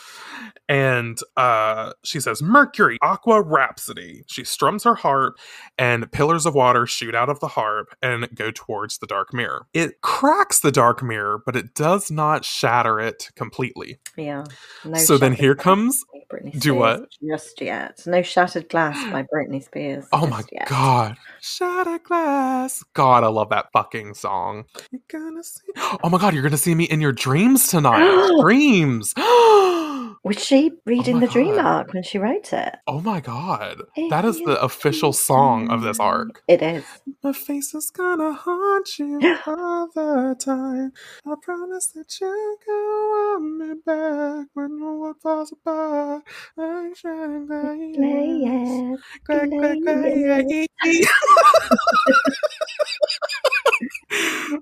And 0.69 1.19
uh, 1.37 1.93
she 2.05 2.19
says, 2.21 2.43
Mercury, 2.43 2.99
Aqua 3.03 3.43
Rhapsody. 3.43 4.25
She 4.29 4.43
strums 4.63 4.85
her 4.85 4.95
harp, 4.95 5.39
and 5.77 6.11
pillars 6.13 6.47
of 6.47 6.55
water 6.55 6.87
shoot 6.87 7.17
out 7.17 7.29
of 7.29 7.41
the 7.41 7.49
harp 7.49 7.89
and 8.01 8.29
go 8.33 8.53
towards 8.53 8.99
the 8.99 9.09
dark 9.09 9.35
mirror. 9.35 9.67
It 9.75 10.03
cracks 10.03 10.61
the 10.61 10.71
dark 10.71 11.03
mirror, 11.03 11.43
but 11.45 11.57
it 11.57 11.75
does 11.75 12.13
not 12.13 12.45
shatter 12.45 13.01
it 13.01 13.31
completely. 13.35 13.99
Yeah. 14.17 14.45
No 14.85 14.99
so 14.99 15.19
then 15.19 15.33
here 15.33 15.57
comes. 15.57 16.05
Britney 16.33 16.61
Do 16.61 16.77
what? 16.77 17.09
Just 17.29 17.61
yet. 17.61 18.01
No 18.07 18.23
shattered 18.23 18.69
glass 18.69 18.97
by 19.11 19.25
Britney 19.25 19.65
Spears. 19.65 20.07
Oh 20.13 20.29
my 20.29 20.45
yet. 20.53 20.69
god. 20.69 21.17
Shattered 21.41 22.05
glass. 22.05 22.85
God, 22.95 23.25
I 23.25 23.27
love 23.27 23.51
that 23.51 23.67
fucking 23.73 24.15
song. 24.15 24.65
You're 24.93 25.01
gonna 25.09 25.43
see 25.43 25.67
Oh 26.05 26.09
my 26.09 26.19
god, 26.19 26.35
you're 26.35 26.45
gonna 26.45 26.57
see 26.57 26.77
me 26.77 26.85
in 26.85 27.01
your 27.01 27.13
dreams 27.13 27.67
tonight. 27.67 28.31
dreams. 28.41 29.13
Oh 29.25 29.82
oh 30.25 30.29
Was 30.29 30.45
she 30.45 30.71
oh 30.73 30.77
reading 30.87 31.15
my 31.17 31.21
the 31.21 31.33
dream 31.33 31.59
arc 31.59 31.93
when 31.95 32.03
she 32.03 32.19
wrote 32.19 32.53
it? 32.53 32.77
Oh 32.87 33.01
my 33.01 33.21
god. 33.21 33.83
If 33.97 34.11
That 34.11 34.25
is 34.25 34.39
you 34.41 34.47
the 34.47 34.61
official 34.63 35.13
song 35.13 35.71
of 35.71 35.83
this 35.83 35.99
arc. 35.99 36.43
It 36.49 36.63
is. 36.63 36.85
My 37.23 37.33
face 37.33 37.75
is 37.75 37.91
gonna 37.91 38.33
haunt 38.35 38.99
you 38.99 39.19
all 39.47 39.89
the 39.95 40.37
time. 40.39 40.93
I 41.27 41.35
promise 41.43 41.89
that 41.89 42.21
you'll 42.21 42.57
go 42.67 43.35
on 43.37 43.59
me 43.59 43.75
back 43.85 44.47
when 44.55 44.79
the 44.79 44.85
world 44.85 45.17
falls 45.23 45.53
apart. 45.53 46.23
I'm 46.59 46.95
shining 46.95 47.47
glass. 47.47 48.99
Glad, 49.25 49.51
Glad, 49.51 49.79
glad, 49.83 49.83
glad. 49.83 50.47
glad. 50.47 51.07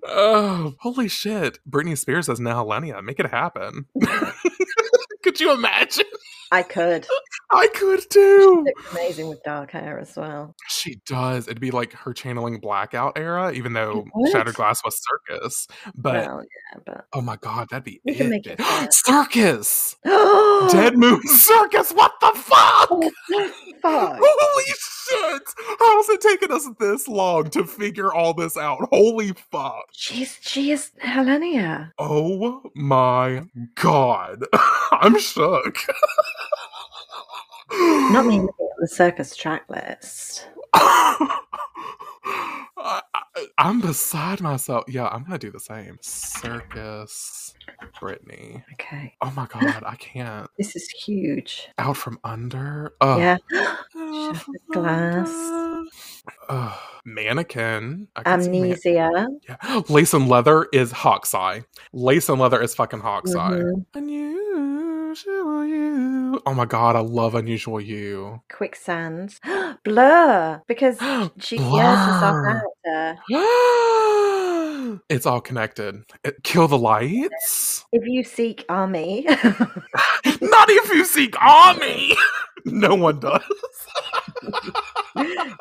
oh, 0.07 0.75
holy 0.81 1.09
shit. 1.09 1.59
Britney 1.69 1.97
Spears 1.99 2.29
is 2.29 2.41
now 2.41 2.63
Nehelenia. 2.65 3.03
Make 3.03 3.21
it 3.21 3.31
happen. 3.31 3.87
could 5.23 5.41
you 5.41 5.53
imagine? 5.53 6.05
I 6.53 6.63
could. 6.65 7.07
I 7.53 7.69
could 7.75 8.01
too. 8.11 8.65
Looks 8.67 8.93
amazing 8.93 9.29
with 9.29 9.43
dark 9.45 9.71
hair 9.73 9.99
as 10.01 10.17
well. 10.17 10.55
She 10.69 10.97
does. 11.07 11.47
It'd 11.47 11.61
be 11.61 11.71
like 11.71 11.93
her 11.93 12.13
channeling 12.13 12.59
blackout 12.61 13.17
era, 13.17 13.53
even 13.53 13.73
though. 13.73 14.05
Shattered 14.33 14.55
Glass 14.55 14.81
was 14.85 15.01
circus. 15.29 15.67
But 15.97 16.15
well, 16.27 16.43
yeah, 16.43 16.81
but 16.87 17.05
oh 17.13 17.21
my 17.21 17.37
god, 17.37 17.69
that'd 17.71 17.85
be 17.85 18.01
We 18.05 18.13
it. 18.13 18.17
can 18.19 18.31
make 18.31 18.47
it 18.47 18.61
circus! 18.93 19.97
Dead 20.05 20.97
Moon 20.97 21.21
Circus! 21.27 21.93
What 21.93 22.13
the 22.21 22.33
fuck? 22.35 22.89
Fuck. 22.89 24.19
Holy 24.23 24.65
shit! 24.67 25.43
How's 25.79 26.09
it 26.09 26.21
taken 26.21 26.53
us 26.53 26.69
this 26.79 27.09
long 27.09 27.51
to 27.51 27.65
figure 27.65 28.13
all 28.13 28.35
this 28.35 28.57
out? 28.57 28.89
Holy 28.93 29.33
fuck! 29.51 29.85
She's 29.93 30.39
she 30.41 30.71
is 30.73 30.91
Helenia. 31.03 31.91
Oh 31.99 32.63
my 32.75 33.43
god. 33.77 34.45
I'm 35.15 35.19
shook. 35.21 35.77
Not 37.73 38.27
me 38.27 38.41
looking 38.41 38.49
at 38.49 38.81
the 38.81 38.89
circus 38.89 39.35
track 39.37 39.65
list. 39.69 40.47
I, 42.83 43.01
I'm 43.59 43.81
beside 43.81 44.41
myself. 44.41 44.85
Yeah, 44.89 45.07
I'm 45.09 45.23
gonna 45.25 45.39
do 45.39 45.51
the 45.51 45.61
same. 45.61 45.99
Circus, 46.01 47.55
Britney. 48.01 48.63
Okay. 48.75 49.15
Oh 49.21 49.33
my 49.37 49.47
god, 49.47 49.83
I 49.87 49.95
can't. 49.97 50.49
This 50.59 50.75
is 50.77 50.89
huge. 50.89 51.69
Out 51.79 51.97
from 51.97 52.19
under. 52.25 52.95
Ugh. 53.01 53.19
Yeah. 53.19 53.37
Shattered 53.93 54.45
glass. 54.73 55.83
Ugh. 56.49 56.79
Mannequin. 57.05 58.09
Can 58.17 58.25
man- 58.25 58.41
Amnesia. 58.43 59.27
yeah. 59.49 59.83
Lace 59.89 60.15
and 60.15 60.29
leather 60.29 60.67
is 60.73 60.91
Hawk's 60.93 61.35
Eye. 61.35 61.63
Lace 61.93 62.29
and 62.29 62.41
leather 62.41 62.61
is 62.63 62.75
fucking 62.75 63.01
Hawk's 63.01 63.35
Eye. 63.35 63.61
Mhm. 63.95 64.90
Unusual 65.11 65.67
you. 65.67 66.41
Oh 66.47 66.55
my 66.55 66.67
god, 66.67 66.95
I 66.95 67.01
love 67.01 67.35
unusual 67.35 67.81
you. 67.81 68.41
Quicksand. 68.49 69.41
Blur. 69.85 70.63
Because 70.69 70.99
she 71.39 71.57
yes 71.57 71.67
is 71.67 72.23
our 72.23 72.41
Blur. 72.41 72.63
character. 72.87 73.19
it's 75.09 75.27
all 75.27 75.41
connected. 75.41 76.05
It- 76.23 76.45
kill 76.45 76.69
the 76.69 76.79
lights. 76.79 77.85
If 77.91 78.05
you 78.07 78.23
seek 78.23 78.65
army. 78.69 79.25
Not 79.27 80.71
if 80.71 80.95
you 80.95 81.05
seek 81.05 81.35
army. 81.43 82.15
no 82.65 82.95
one 82.95 83.19
does. 83.19 83.43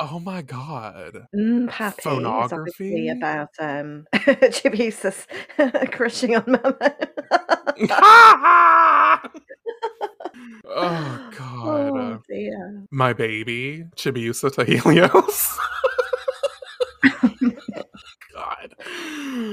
Oh 0.00 0.20
my 0.20 0.42
god. 0.42 1.26
Mm, 1.34 1.72
Phonography? 2.00 3.08
about 3.08 3.48
um 3.58 4.06
Chibiusa's 4.14 5.26
crushing 5.90 6.36
on 6.36 6.44
Mama. 6.46 6.96
oh 7.90 9.30
god. 10.66 11.30
oh 11.64 11.96
uh, 11.96 12.18
dear. 12.28 12.84
my 12.90 13.12
baby, 13.12 13.84
Chibiusa 13.96 14.52
to 14.54 14.64
Helios. 14.64 15.58
God. 18.34 18.74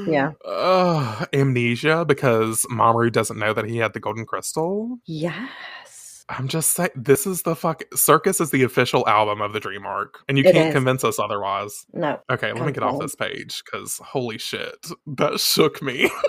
Yeah. 0.07 0.31
Ugh, 0.45 1.27
amnesia 1.33 2.05
because 2.05 2.65
Mamoru 2.71 3.11
doesn't 3.11 3.37
know 3.39 3.53
that 3.53 3.65
he 3.65 3.77
had 3.77 3.93
the 3.93 3.99
golden 3.99 4.25
crystal. 4.25 4.97
Yes. 5.05 6.23
I'm 6.29 6.47
just 6.47 6.71
saying, 6.71 6.89
this 6.95 7.27
is 7.27 7.43
the 7.43 7.55
fuck. 7.55 7.83
Circus 7.93 8.41
is 8.41 8.49
the 8.49 8.63
official 8.63 9.07
album 9.07 9.41
of 9.41 9.53
the 9.53 9.59
Dream 9.59 9.85
Arc, 9.85 10.17
and 10.27 10.39
you 10.39 10.43
It 10.43 10.53
can't 10.53 10.69
is. 10.69 10.73
convince 10.73 11.03
us 11.03 11.19
otherwise. 11.19 11.85
No. 11.93 12.19
Okay, 12.31 12.51
let 12.51 12.65
me 12.65 12.71
get 12.71 12.81
off 12.83 12.99
this 12.99 13.13
page 13.15 13.61
because 13.63 13.99
holy 14.03 14.39
shit, 14.39 14.87
that 15.05 15.39
shook 15.39 15.81
me. 15.83 16.09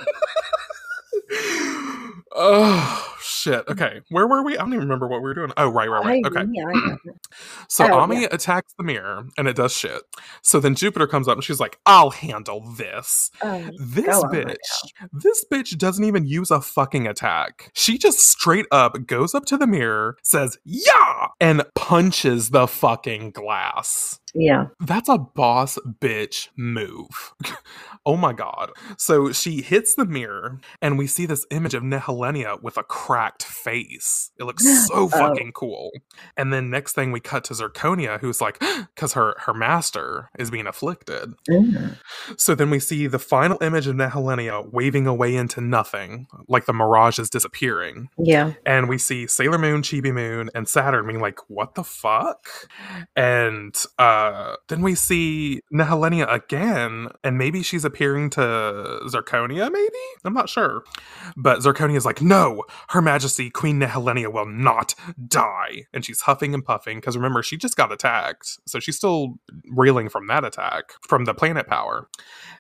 oh 2.35 3.17
shit. 3.21 3.65
Okay, 3.69 4.01
where 4.11 4.27
were 4.27 4.43
we? 4.43 4.57
I 4.57 4.61
don't 4.61 4.69
even 4.75 4.81
remember 4.81 5.07
what 5.09 5.19
we 5.19 5.25
were 5.29 5.35
doing. 5.35 5.53
Oh, 5.57 5.69
right, 5.69 5.89
right, 5.89 6.05
right. 6.05 6.25
Okay. 6.27 6.45
yeah, 6.53 6.97
So 7.69 7.87
Oh, 7.89 7.99
Ami 7.99 8.25
attacks 8.25 8.73
the 8.75 8.85
mirror 8.85 9.27
and 9.37 9.49
it 9.49 9.57
does 9.57 9.73
shit. 9.73 10.03
So 10.43 10.61
then 10.61 10.75
Jupiter 10.75 11.07
comes 11.07 11.29
up 11.29 11.37
and 11.37 11.45
she's 11.45 11.61
like, 11.61 11.79
I'll 11.87 12.11
handle 12.11 12.61
this. 12.77 13.31
Oh, 13.43 13.69
This 13.79 14.07
bitch, 14.25 14.55
this 15.13 15.45
bitch 15.51 15.77
doesn't 15.79 16.05
even 16.05 16.27
use 16.27 16.51
a 16.51 16.61
fucking 16.61 17.07
attack. 17.07 17.71
She 17.75 17.99
just 17.99 18.19
straight 18.21 18.67
up 18.71 19.07
goes 19.07 19.35
up 19.35 19.45
to 19.47 19.57
the 19.57 19.67
mirror, 19.67 20.17
says, 20.23 20.59
Yeah, 20.65 21.29
and 21.41 21.63
punches 21.75 22.51
the 22.51 22.67
fucking 22.67 23.31
glass. 23.33 24.21
yeah. 24.35 24.67
That's 24.81 25.09
a 25.09 25.19
boss 25.19 25.79
bitch 26.01 26.49
move. 26.57 27.35
oh 28.07 28.17
my 28.17 28.33
god. 28.33 28.71
So 28.97 29.33
she 29.33 29.63
hits 29.63 29.95
the 29.95 30.07
mirror 30.07 30.61
and 30.81 30.97
we 30.97 31.07
see 31.07 31.27
this 31.27 31.45
image 31.51 31.75
of 31.75 31.83
Nehelenia 31.83 32.63
with 32.63 32.77
a 32.79 32.83
cracked 32.85 33.43
face. 33.43 34.31
It 34.39 34.45
looks 34.45 34.65
so 34.89 34.95
Oh. 34.95 35.09
fucking 35.09 35.53
cool. 35.53 35.91
And 36.37 36.53
then 36.53 36.71
next 36.71 36.95
thing 36.95 37.13
we 37.13 37.21
cut 37.21 37.45
to 37.45 37.55
Zirconia 37.55 38.21
who's 38.21 38.41
like 38.41 38.63
cuz 38.97 39.13
her 39.15 39.35
her 39.41 39.53
master 39.55 40.31
is 40.39 40.51
being 40.51 40.67
afflicted. 40.67 41.35
Mm. 41.51 41.99
So 42.39 42.55
then 42.55 42.71
we 42.71 42.79
see 42.79 43.07
the 43.09 43.19
final 43.19 43.63
image 43.63 43.87
of 43.87 43.97
Nehelenia 43.97 44.73
waving 44.73 45.07
away 45.07 45.35
into 45.35 45.61
nothing, 45.61 46.27
like 46.49 46.67
the 46.67 46.73
mirage 46.73 47.19
is 47.19 47.29
disappearing. 47.31 48.09
Yeah. 48.19 48.53
And 48.65 48.89
we 48.89 48.99
see 48.99 49.27
Sailor 49.27 49.59
Moon, 49.59 49.83
Chibi 49.83 50.13
Moon, 50.13 50.51
and 50.55 50.69
Saturn 50.69 51.07
being 51.07 51.21
like, 51.21 51.39
what 51.49 51.75
the 51.75 51.85
fuck? 51.85 52.47
And 53.17 53.75
uh, 53.99 54.57
then 54.69 54.83
we 54.83 54.95
see 54.95 55.61
Nehelenia 55.73 56.33
again, 56.33 57.09
and 57.25 57.39
maybe 57.39 57.63
she's 57.63 57.85
appearing 57.97 58.29
to 58.29 59.01
Zirconia, 59.07 59.73
maybe? 59.73 59.99
I'm 60.23 60.35
not 60.35 60.51
sure. 60.51 60.85
But 61.35 61.61
Zirconia 61.61 61.97
is 61.97 62.05
like, 62.05 62.21
no, 62.21 62.65
Her 62.91 63.01
Majesty, 63.01 63.49
Queen 63.49 63.81
Nehelenia 63.81 64.31
will 64.31 64.45
not 64.45 64.95
die. 65.27 65.87
And 65.95 66.05
she's 66.05 66.21
huffing 66.21 66.53
and 66.53 66.63
puffing, 66.63 66.99
because 66.99 67.17
remember, 67.17 67.43
she 67.43 67.57
just 67.57 67.75
got 67.75 67.91
attacked. 67.91 68.59
So 68.67 68.81
she's 68.81 68.97
still 68.97 69.39
reeling 69.71 70.11
from 70.11 70.27
that 70.27 70.45
attack, 70.45 70.93
from 71.09 71.25
the 71.25 71.33
planet 71.33 71.67
power. 71.69 72.11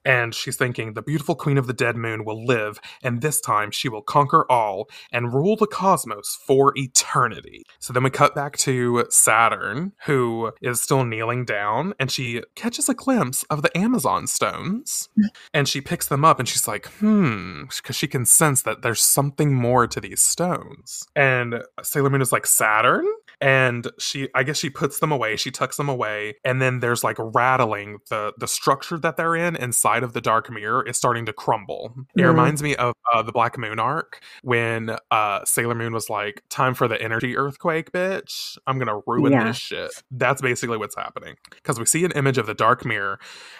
And 0.07 0.34
she's 0.34 0.57
thinking, 0.57 0.95
the 0.95 1.03
beautiful 1.03 1.34
Queen 1.34 1.59
of 1.59 1.66
the 1.66 1.74
Dead 1.74 1.97
Moon 1.97 2.24
will 2.24 2.43
live, 2.47 2.80
and 3.03 3.20
this 3.20 3.39
time 3.39 3.70
she 3.70 3.91
will 3.91 4.03
conquer 4.03 4.51
all 4.51 4.89
and 5.12 5.34
rule 5.34 5.57
the 5.57 5.66
cosmos 5.66 6.39
for 6.47 6.72
eternity. 6.76 7.64
So 7.78 7.93
then 7.93 8.05
we 8.05 8.11
cut 8.11 8.34
back 8.34 8.57
to 8.59 9.05
Saturn, 9.11 9.93
who 10.07 10.53
is 10.62 10.80
still 10.80 11.05
kneeling 11.05 11.45
down, 11.45 11.93
and 12.01 12.11
she 12.11 12.43
catches 12.55 12.89
a 12.89 12.95
glimpse 12.95 13.43
of 13.51 13.61
the 13.61 13.76
Amazon 13.76 14.26
stones. 14.26 15.11
And 15.55 15.68
she 15.68 15.81
picks 15.81 16.07
them 16.07 16.24
up 16.24 16.39
and 16.39 16.49
she's 16.49 16.66
like, 16.68 16.87
hmm, 16.99 17.62
because 17.77 17.97
she 17.97 18.07
can 18.07 18.24
sense 18.24 18.62
that 18.62 18.83
there's 18.83 19.01
something 19.03 19.55
more 19.55 19.87
to 19.87 20.01
these 20.01 20.20
stones. 20.22 21.07
And 21.14 21.62
Sailor 21.83 22.11
Moon 22.11 22.22
is 22.22 22.33
like, 22.33 22.47
Saturn? 22.47 23.07
And 23.39 23.91
she, 23.99 24.29
I 24.35 24.43
guess 24.45 24.57
she 24.59 24.70
puts 24.70 24.99
them 25.01 25.12
away, 25.12 25.37
she 25.37 25.51
tucks 25.51 25.77
them 25.77 25.91
away, 25.91 26.37
and 26.43 26.62
then 26.62 26.81
there's 26.81 27.05
like 27.05 27.16
rattling. 27.18 27.99
The, 28.09 28.33
the 28.39 28.49
structure 28.49 28.99
that 28.99 29.18
they're 29.18 29.37
in 29.37 29.57
inside 29.57 30.03
of 30.03 30.14
the 30.14 30.22
dark 30.22 30.51
mirror 30.51 30.83
is 30.87 30.97
starting 30.97 31.27
to 31.27 31.33
crumble. 31.35 31.95
It 32.16 32.22
Mm. 32.22 32.29
reminds 32.29 32.62
me 32.62 32.77
of 32.77 32.95
uh, 33.12 33.20
the 33.22 33.33
Black 33.33 33.59
Moon 33.59 33.79
arc 33.79 34.22
when 34.43 34.97
uh, 35.11 35.41
Sailor 35.45 35.74
Moon 35.74 35.93
was 35.93 36.09
like, 36.09 36.43
"Time 36.49 36.72
for 36.74 36.89
the 36.89 37.01
energy 37.01 37.37
earthquake, 37.37 37.93
bitch! 37.93 38.57
I'm 38.66 38.79
gonna 38.79 39.01
ruin 39.07 39.33
Yeah. 39.33 39.45
this 39.49 39.57
shit." 39.59 39.91
That's 40.11 40.41
basically 40.41 40.79
what's 40.79 40.97
happening 40.97 41.35
because 41.51 41.79
we 41.79 41.85
see 41.85 42.05
an 42.07 42.12
image 42.12 42.39
of 42.39 42.47
the 42.47 42.55
dark 42.55 42.87
mirror, 42.87 43.18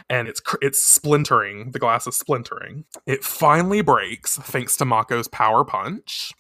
and 0.09 0.27
it's 0.27 0.41
cr- 0.41 0.57
it's 0.63 0.83
splintering. 0.83 1.56
The 1.71 1.79
glass 1.79 2.07
is 2.07 2.17
splintering. 2.17 2.85
It 3.07 3.25
finally 3.25 3.81
breaks 3.81 4.37
thanks 4.39 4.77
to 4.79 4.85
Mako's 4.85 5.29
power 5.29 5.65
punch, 5.65 6.33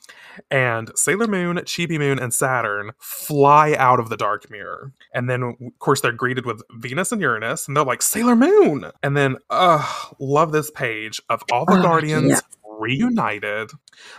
and 0.50 0.90
Sailor 0.94 1.26
Moon, 1.26 1.56
Chibi 1.58 1.98
Moon, 1.98 2.18
and 2.18 2.32
Saturn 2.32 2.92
fly 2.98 3.74
out 3.74 4.00
of 4.00 4.08
the 4.08 4.16
dark 4.16 4.50
mirror. 4.50 4.92
And 5.14 5.28
then, 5.28 5.42
of 5.42 5.56
course, 5.78 6.00
they're 6.00 6.12
greeted 6.12 6.46
with 6.46 6.62
Venus 6.72 7.12
and 7.12 7.20
Uranus, 7.20 7.66
and 7.66 7.76
they're 7.76 7.84
like, 7.84 8.02
Sailor 8.02 8.36
Moon! 8.36 8.90
And 9.02 9.16
then, 9.16 9.36
uh, 9.50 9.86
love 10.20 10.52
this 10.52 10.70
page 10.70 11.20
of 11.28 11.42
all 11.52 11.64
the 11.64 11.78
Oh, 11.78 11.82
Guardians 11.82 12.30
yeah. 12.30 12.40
Reunited. 12.78 13.70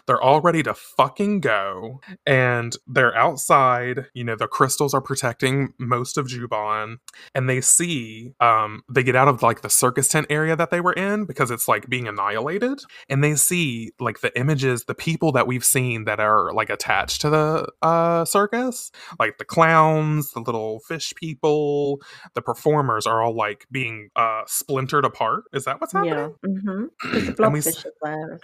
They're 0.05 0.21
all 0.21 0.41
ready 0.41 0.63
to 0.63 0.73
fucking 0.73 1.41
go. 1.41 2.01
And 2.25 2.75
they're 2.87 3.15
outside. 3.15 4.07
You 4.13 4.23
know, 4.23 4.35
the 4.35 4.47
crystals 4.47 4.93
are 4.93 5.01
protecting 5.01 5.73
most 5.79 6.17
of 6.17 6.27
Juban. 6.27 6.97
And 7.33 7.49
they 7.49 7.61
see, 7.61 8.33
um, 8.39 8.83
they 8.89 9.03
get 9.03 9.15
out 9.15 9.27
of 9.27 9.43
like 9.43 9.61
the 9.61 9.69
circus 9.69 10.07
tent 10.07 10.27
area 10.29 10.55
that 10.55 10.71
they 10.71 10.81
were 10.81 10.93
in 10.93 11.25
because 11.25 11.51
it's 11.51 11.67
like 11.67 11.89
being 11.89 12.07
annihilated 12.07 12.79
and 13.09 13.23
they 13.23 13.35
see 13.35 13.91
like 13.99 14.21
the 14.21 14.37
images 14.37 14.85
the 14.85 14.95
people 14.95 15.31
that 15.31 15.47
we've 15.47 15.65
seen 15.65 16.05
that 16.05 16.19
are 16.19 16.53
like 16.53 16.69
attached 16.69 17.21
to 17.21 17.29
the 17.29 17.67
uh 17.81 18.25
circus 18.25 18.91
like 19.19 19.37
the 19.37 19.45
clowns 19.45 20.31
the 20.31 20.39
little 20.39 20.79
fish 20.81 21.13
people 21.15 22.01
the 22.33 22.41
performers 22.41 23.05
are 23.05 23.21
all 23.21 23.35
like 23.35 23.65
being 23.71 24.09
uh 24.15 24.41
splintered 24.47 25.05
apart 25.05 25.43
is 25.53 25.65
that 25.65 25.79
what's 25.79 25.93
happening? 25.93 26.35
Yeah. 26.43 26.49
Mm-hmm. 26.49 27.33
And 27.47 27.53
we 27.53 27.61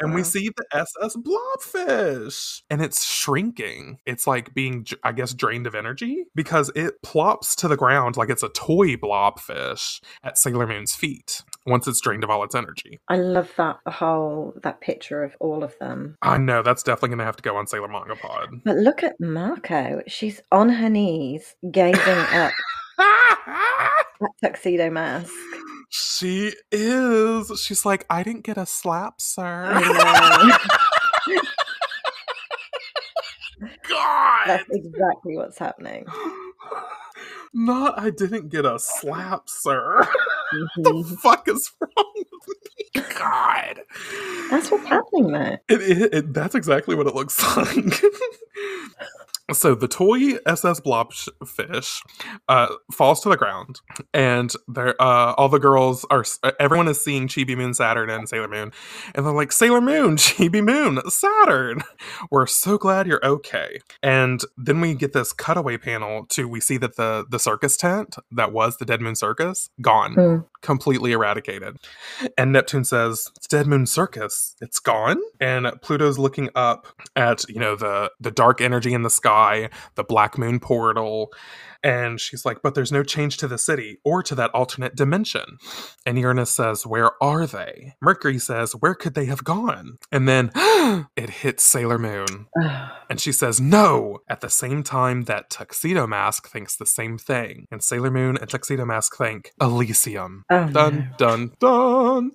s- 0.04 0.12
blobfish 0.12 0.12
is 0.12 0.12
there. 0.12 0.12
as 0.12 0.12
and 0.12 0.14
we 0.16 0.24
see 0.24 0.50
the 0.56 0.66
SS 0.74 1.16
blobfish, 1.18 2.62
and 2.70 2.82
it's 2.82 3.06
shrinking. 3.06 4.00
It's 4.06 4.28
like 4.28 4.54
being, 4.54 4.86
I 5.04 5.12
guess, 5.12 5.34
drained 5.34 5.68
of 5.68 5.76
energy 5.76 6.26
because 6.36 6.72
it 6.76 7.02
plops 7.04 7.56
to 7.58 7.68
the 7.68 7.78
ground 7.78 8.18
like 8.18 8.30
it's 8.30 8.44
a 8.44 8.50
toy 8.50 8.96
blobfish 8.96 10.02
at 10.24 10.38
Sailor 10.38 10.68
Moon's 10.68 10.96
feet 10.96 11.42
once 11.66 11.88
it's 11.88 12.02
drained 12.02 12.24
of 12.24 12.30
all 12.30 12.44
its 12.44 12.56
energy. 12.56 13.00
I 13.08 13.18
love 13.18 13.52
that 13.58 13.78
whole 13.88 14.54
that 14.64 14.82
picture 14.82 15.24
of 15.24 15.36
all 15.40 15.64
of 15.64 15.78
them. 15.80 16.18
I 16.22 16.38
know 16.38 16.62
that's 16.62 16.84
definitely 16.84 17.10
going 17.10 17.20
to 17.20 17.26
have 17.26 17.38
to 17.38 17.44
go 17.44 17.56
on 17.58 17.68
Sailor 17.68 17.88
Manga 17.88 18.16
Pod. 18.16 18.50
But 18.66 18.78
look 18.78 19.04
at 19.04 19.20
Mako. 19.20 20.02
She's 20.08 20.42
on 20.52 20.70
her 20.70 20.90
knees, 20.90 21.56
gazing 21.72 22.02
up 22.02 22.52
that 22.98 24.04
tuxedo 24.44 24.90
mask. 24.90 25.32
She 25.96 26.54
is. 26.72 27.52
She's 27.64 27.86
like, 27.86 28.04
I 28.10 28.24
didn't 28.24 28.44
get 28.44 28.58
a 28.58 28.66
slap, 28.66 29.22
sir. 29.22 29.72
God. 33.88 34.48
That's 34.48 34.70
exactly 34.72 35.38
what's 35.38 35.60
happening. 35.60 36.06
Not, 37.54 38.00
I 38.00 38.10
didn't 38.10 38.50
get 38.50 38.66
a 38.66 38.80
slap, 38.80 39.44
sir. 39.48 40.08
the 40.78 40.92
Mhm. 40.92 41.18
fuck 41.20 41.48
is 41.48 41.72
wrong 41.80 42.14
with 42.16 42.26
me? 42.96 43.04
God. 43.20 43.82
That's 44.50 44.72
what's 44.72 44.88
happening 44.88 45.32
there. 45.32 45.62
It, 45.70 45.82
it, 45.82 46.14
it- 46.14 46.34
that's 46.34 46.56
exactly 46.56 46.96
what 46.96 47.06
it 47.06 47.14
looks 47.14 47.40
like. 47.58 48.02
So 49.52 49.76
the 49.76 49.88
toy 49.88 50.36
SS 50.46 50.80
blobfish 50.82 52.02
uh, 52.48 52.68
falls 52.92 53.20
to 53.22 53.30
the 53.30 53.38
ground, 53.38 53.82
and 54.14 54.54
they're 54.68 55.00
uh, 55.02 55.34
all 55.34 55.50
the 55.50 55.60
girls 55.60 56.06
are. 56.10 56.24
Everyone 56.60 56.88
is 56.88 57.04
seeing 57.04 57.28
Chibi 57.28 57.56
Moon, 57.58 57.74
Saturn, 57.74 58.10
and 58.10 58.28
Sailor 58.30 58.48
Moon, 58.48 58.72
and 59.14 59.26
they're 59.26 59.34
like, 59.34 59.52
"Sailor 59.52 59.82
Moon, 59.82 60.16
Chibi 60.18 60.64
Moon, 60.64 61.02
Saturn, 61.10 61.84
we're 62.32 62.48
so 62.48 62.78
glad 62.78 63.08
you're 63.08 63.26
okay." 63.26 63.80
And 64.02 64.42
then 64.58 64.80
we 64.82 64.94
get 64.96 65.14
this 65.14 65.34
cutaway 65.34 65.78
panel 65.78 66.26
to 66.30 66.48
we 66.48 66.60
see 66.62 66.78
that 66.78 66.96
the 66.96 67.26
the 67.30 67.40
circus 67.40 67.76
tent 67.78 68.16
that 68.32 68.52
was 68.54 68.78
the 68.78 68.86
Dead 68.86 69.02
Moon 69.02 69.16
Circus 69.16 69.70
gone, 69.82 70.16
Mm. 70.16 70.46
completely 70.62 71.12
eradicated. 71.12 71.78
And 72.38 72.52
Neptune 72.54 72.86
says, 72.86 73.28
"It's 73.36 73.48
Dead 73.48 73.68
Moon 73.68 73.86
Circus. 73.86 74.56
It's 74.62 74.80
gone." 74.80 75.20
And 75.42 75.68
Pluto's 75.82 76.18
looking 76.18 76.50
up 76.56 76.88
at 77.16 77.48
you 77.50 77.60
know 77.60 77.76
the 77.76 78.12
the 78.20 78.32
dark 78.32 78.62
energy 78.62 78.94
in 78.94 79.02
the 79.02 79.10
sky, 79.10 79.33
the 79.96 80.04
black 80.04 80.38
moon 80.38 80.60
portal, 80.60 81.32
and 81.84 82.20
she's 82.20 82.46
like, 82.46 82.62
"But 82.62 82.76
there's 82.76 82.92
no 82.92 83.04
change 83.04 83.38
to 83.38 83.48
the 83.48 83.58
city 83.58 84.00
or 84.04 84.24
to 84.24 84.36
that 84.36 84.52
alternate 84.52 84.96
dimension." 84.96 85.58
And 86.06 86.18
Uranus 86.18 86.52
says, 86.52 86.86
"Where 86.86 87.12
are 87.22 87.46
they?" 87.46 87.96
Mercury 88.02 88.40
says, 88.40 88.74
"Where 88.74 88.96
could 88.96 89.14
they 89.16 89.26
have 89.26 89.44
gone?" 89.44 89.98
And 90.12 90.28
then 90.28 90.52
it 91.16 91.30
hits 91.30 91.64
Sailor 91.64 92.00
Moon, 92.00 92.48
and 93.10 93.20
she 93.20 93.32
says, 93.32 93.60
"No!" 93.60 94.20
At 94.30 94.42
the 94.42 94.50
same 94.50 94.84
time 94.84 95.24
that 95.24 95.50
Tuxedo 95.50 96.08
Mask 96.08 96.48
thinks 96.50 96.76
the 96.76 96.86
same 96.86 97.18
thing, 97.18 97.68
and 97.72 97.84
Sailor 97.84 98.12
Moon 98.12 98.38
and 98.40 98.50
Tuxedo 98.50 98.86
Mask 98.86 99.16
think 99.18 99.52
Elysium. 99.62 100.46
Oh, 100.50 100.68
Dun 100.68 100.96
no. 100.98 101.06
dun 101.18 101.52
dun. 101.60 102.32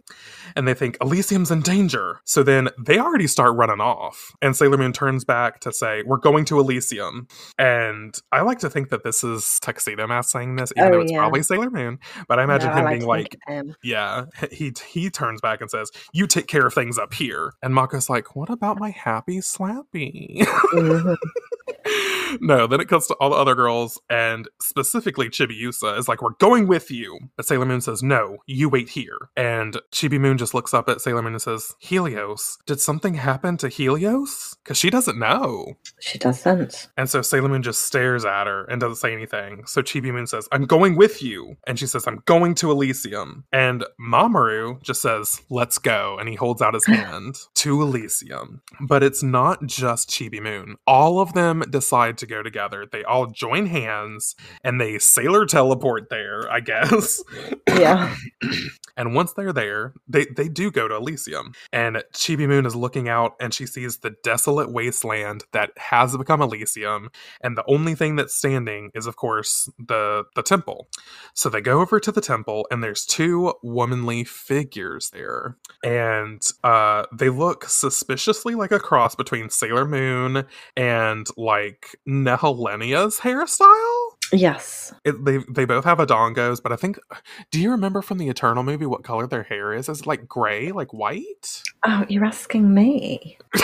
And 0.57 0.67
they 0.67 0.75
think 0.75 0.97
Elysium's 1.01 1.51
in 1.51 1.61
danger. 1.61 2.21
So 2.25 2.43
then 2.43 2.69
they 2.79 2.99
already 2.99 3.27
start 3.27 3.57
running 3.57 3.81
off. 3.81 4.33
And 4.43 4.57
Sailor 4.57 4.79
Moon 4.79 4.93
turns 4.93 5.25
back 5.25 5.61
to 5.61 5.73
say, 5.73 6.03
We're 6.07 6.17
going 6.19 6.45
to 6.47 6.59
Elysium. 6.59 7.29
And 7.59 8.15
I 8.33 8.43
like 8.43 8.59
to 8.61 8.71
think 8.71 8.89
that 8.91 9.05
this 9.05 9.23
is 9.23 9.38
Tuxedo 9.61 10.07
Mask 10.07 10.30
saying 10.30 10.57
this, 10.57 10.72
even 10.76 10.91
Oh, 10.91 10.91
though 10.93 11.01
it's 11.01 11.12
yeah. 11.12 11.18
probably 11.18 11.43
Sailor 11.43 11.70
Moon. 11.70 11.99
But 12.28 12.39
I 12.39 12.45
No, 12.45 12.45
imagine 12.45 12.72
I 12.72 12.80
him 12.80 12.84
like 12.84 12.91
being 12.91 13.07
like, 13.07 13.36
him. 13.47 13.74
yeah, 13.82 14.26
he 14.53 14.72
he 14.89 15.11
turns 15.11 15.41
back 15.41 15.61
and 15.61 15.70
says, 15.70 15.91
"You 16.12 16.26
take 16.26 16.47
care 16.49 16.66
of 16.66 16.74
things 16.74 16.99
up 16.99 17.14
here." 17.14 17.53
And 17.62 17.74
Mako's 17.74 18.11
like, 18.11 18.36
"What 18.36 18.51
about 18.51 18.78
my 18.78 18.91
happy 18.91 19.39
slappy?" 19.39 20.43
Mhm. 20.72 21.16
no, 22.41 22.66
then 22.66 22.81
it 22.81 22.89
cuts 22.89 23.07
to 23.09 23.14
all 23.14 23.31
the 23.31 23.37
other 23.37 23.55
girls, 23.55 24.01
and 24.09 24.49
specifically 24.61 25.29
Chibiusa 25.29 25.99
is 25.99 26.09
like, 26.09 26.22
"We're 26.22 26.31
going 26.39 26.66
with 26.66 26.91
you." 26.91 27.18
But 27.37 27.47
Sailor 27.47 27.66
Moon 27.66 27.81
says, 27.81 28.03
"No, 28.03 28.39
you 28.47 28.68
wait 28.68 28.91
here." 28.91 29.31
And 29.37 29.79
Chibi 29.93 30.20
Moon 30.20 30.39
just 30.39 30.55
looks 30.55 30.74
up 30.74 30.89
at 30.89 31.01
Sailor 31.01 31.22
Moon 31.22 31.35
and 31.35 31.43
says, 31.43 31.74
"Helios, 31.79 32.59
did 32.66 32.81
something 32.81 33.14
happen 33.14 33.57
to 33.59 33.68
Helios?" 33.68 34.57
Because 34.62 34.79
she 34.79 34.91
doesn't 34.91 35.18
know. 35.18 35.74
She 36.01 36.18
doesn't. 36.18 36.89
And 36.97 37.09
so 37.09 37.22
Sailor 37.22 37.49
Moon 37.49 37.62
just 37.62 37.83
stares 37.83 38.24
at 38.24 38.47
her 38.47 38.64
and 38.64 38.81
doesn't 38.81 38.97
say 38.97 39.12
anything. 39.12 39.64
So 39.66 39.83
Chibi 39.83 40.12
Moon 40.12 40.26
says, 40.26 40.49
I'm 40.53 40.66
going 40.66 40.97
with 40.97 41.22
you. 41.22 41.57
And 41.66 41.79
she 41.79 41.87
says, 41.87 42.07
I'm 42.07 42.22
going 42.26 42.55
to 42.57 42.70
Elysium. 42.70 43.45
And 43.53 43.85
Mamoru 44.01 44.83
just 44.83 45.03
says, 45.03 45.41
Let's 45.51 45.79
go. 45.79 46.16
And 46.18 46.29
he 46.29 46.35
holds 46.35 46.62
out 46.62 46.74
his 46.74 46.87
hand 46.87 47.37
to 47.55 47.81
Elysium. 47.83 48.62
But 48.81 49.03
it's 49.03 49.22
not 49.22 49.66
just 49.66 50.11
Chibi 50.11 50.43
Moon. 50.43 50.76
All 50.87 51.20
of 51.20 51.33
them 51.33 51.64
decide 51.70 52.18
to 52.19 52.27
go 52.27 52.43
together. 52.43 52.87
They 52.91 53.05
all 53.05 53.27
join 53.27 53.66
hands 53.66 54.35
and 54.62 54.81
they 54.81 54.99
sailor 54.99 55.47
teleport 55.47 56.11
there, 56.11 56.51
I 56.51 56.61
guess. 56.61 57.23
Yeah. 57.69 58.14
And 58.99 59.14
once 59.14 59.33
they're 59.33 59.53
there, 59.53 59.95
they, 60.09 60.25
they 60.25 60.49
do 60.49 60.73
go 60.73 60.89
to 60.89 60.97
Elysium. 60.97 61.53
And 61.73 62.03
Chibi 62.12 62.49
Moon 62.49 62.66
is 62.66 62.75
looking 62.75 63.09
out 63.09 63.37
and 63.41 63.55
she 63.55 63.64
sees 63.64 63.99
the 63.99 64.16
desolate 64.25 64.73
wasteland 64.73 65.45
that 65.53 65.71
has 65.77 66.16
become 66.16 66.43
Elysium. 66.43 67.11
And 67.41 67.57
the 67.57 67.64
only 67.69 67.95
thing 67.95 68.16
that's 68.16 68.35
standing 68.35 68.91
is, 68.95 69.07
of 69.07 69.14
course, 69.14 69.71
the, 69.79 70.25
the 70.35 70.43
temple. 70.43 70.89
So 71.33 71.49
they 71.49 71.61
go 71.61 71.81
over 71.81 72.01
to 72.01 72.11
the 72.11 72.21
temple 72.21 72.66
and 72.73 72.83
there's 72.83 73.07
two 73.07 73.55
womanly 73.62 74.25
figures 74.25 75.11
there. 75.11 75.57
And 75.85 76.43
uh, 76.64 77.05
they 77.16 77.29
look 77.29 77.66
suspiciously 77.66 78.57
like 78.57 78.73
a 78.73 78.81
cross 78.81 79.14
between 79.14 79.49
Sailor 79.49 79.85
Moon 79.85 80.45
and 80.77 81.25
like 81.37 81.97
Nehelenia's 82.09 83.21
hairstyle. 83.21 84.05
Yes. 84.33 84.93
It, 85.05 85.25
they 85.25 85.39
they 85.49 85.65
both 85.65 85.85
have 85.85 85.99
odangos, 85.99 86.63
but 86.63 86.73
I 86.73 86.77
think. 86.77 86.99
Do 87.51 87.61
you 87.61 87.71
remember 87.71 88.03
from 88.03 88.19
the 88.19 88.29
Eternal 88.29 88.63
movie 88.63 88.87
what 88.87 89.05
color 89.05 89.27
their 89.27 89.43
hair 89.43 89.73
is? 89.73 89.89
Is 89.89 90.01
it 90.01 90.07
like 90.07 90.27
gray, 90.27 90.73
like 90.73 90.93
white? 90.93 91.63
Oh, 91.85 92.05
you're 92.09 92.25
asking 92.25 92.73
me. 92.73 93.39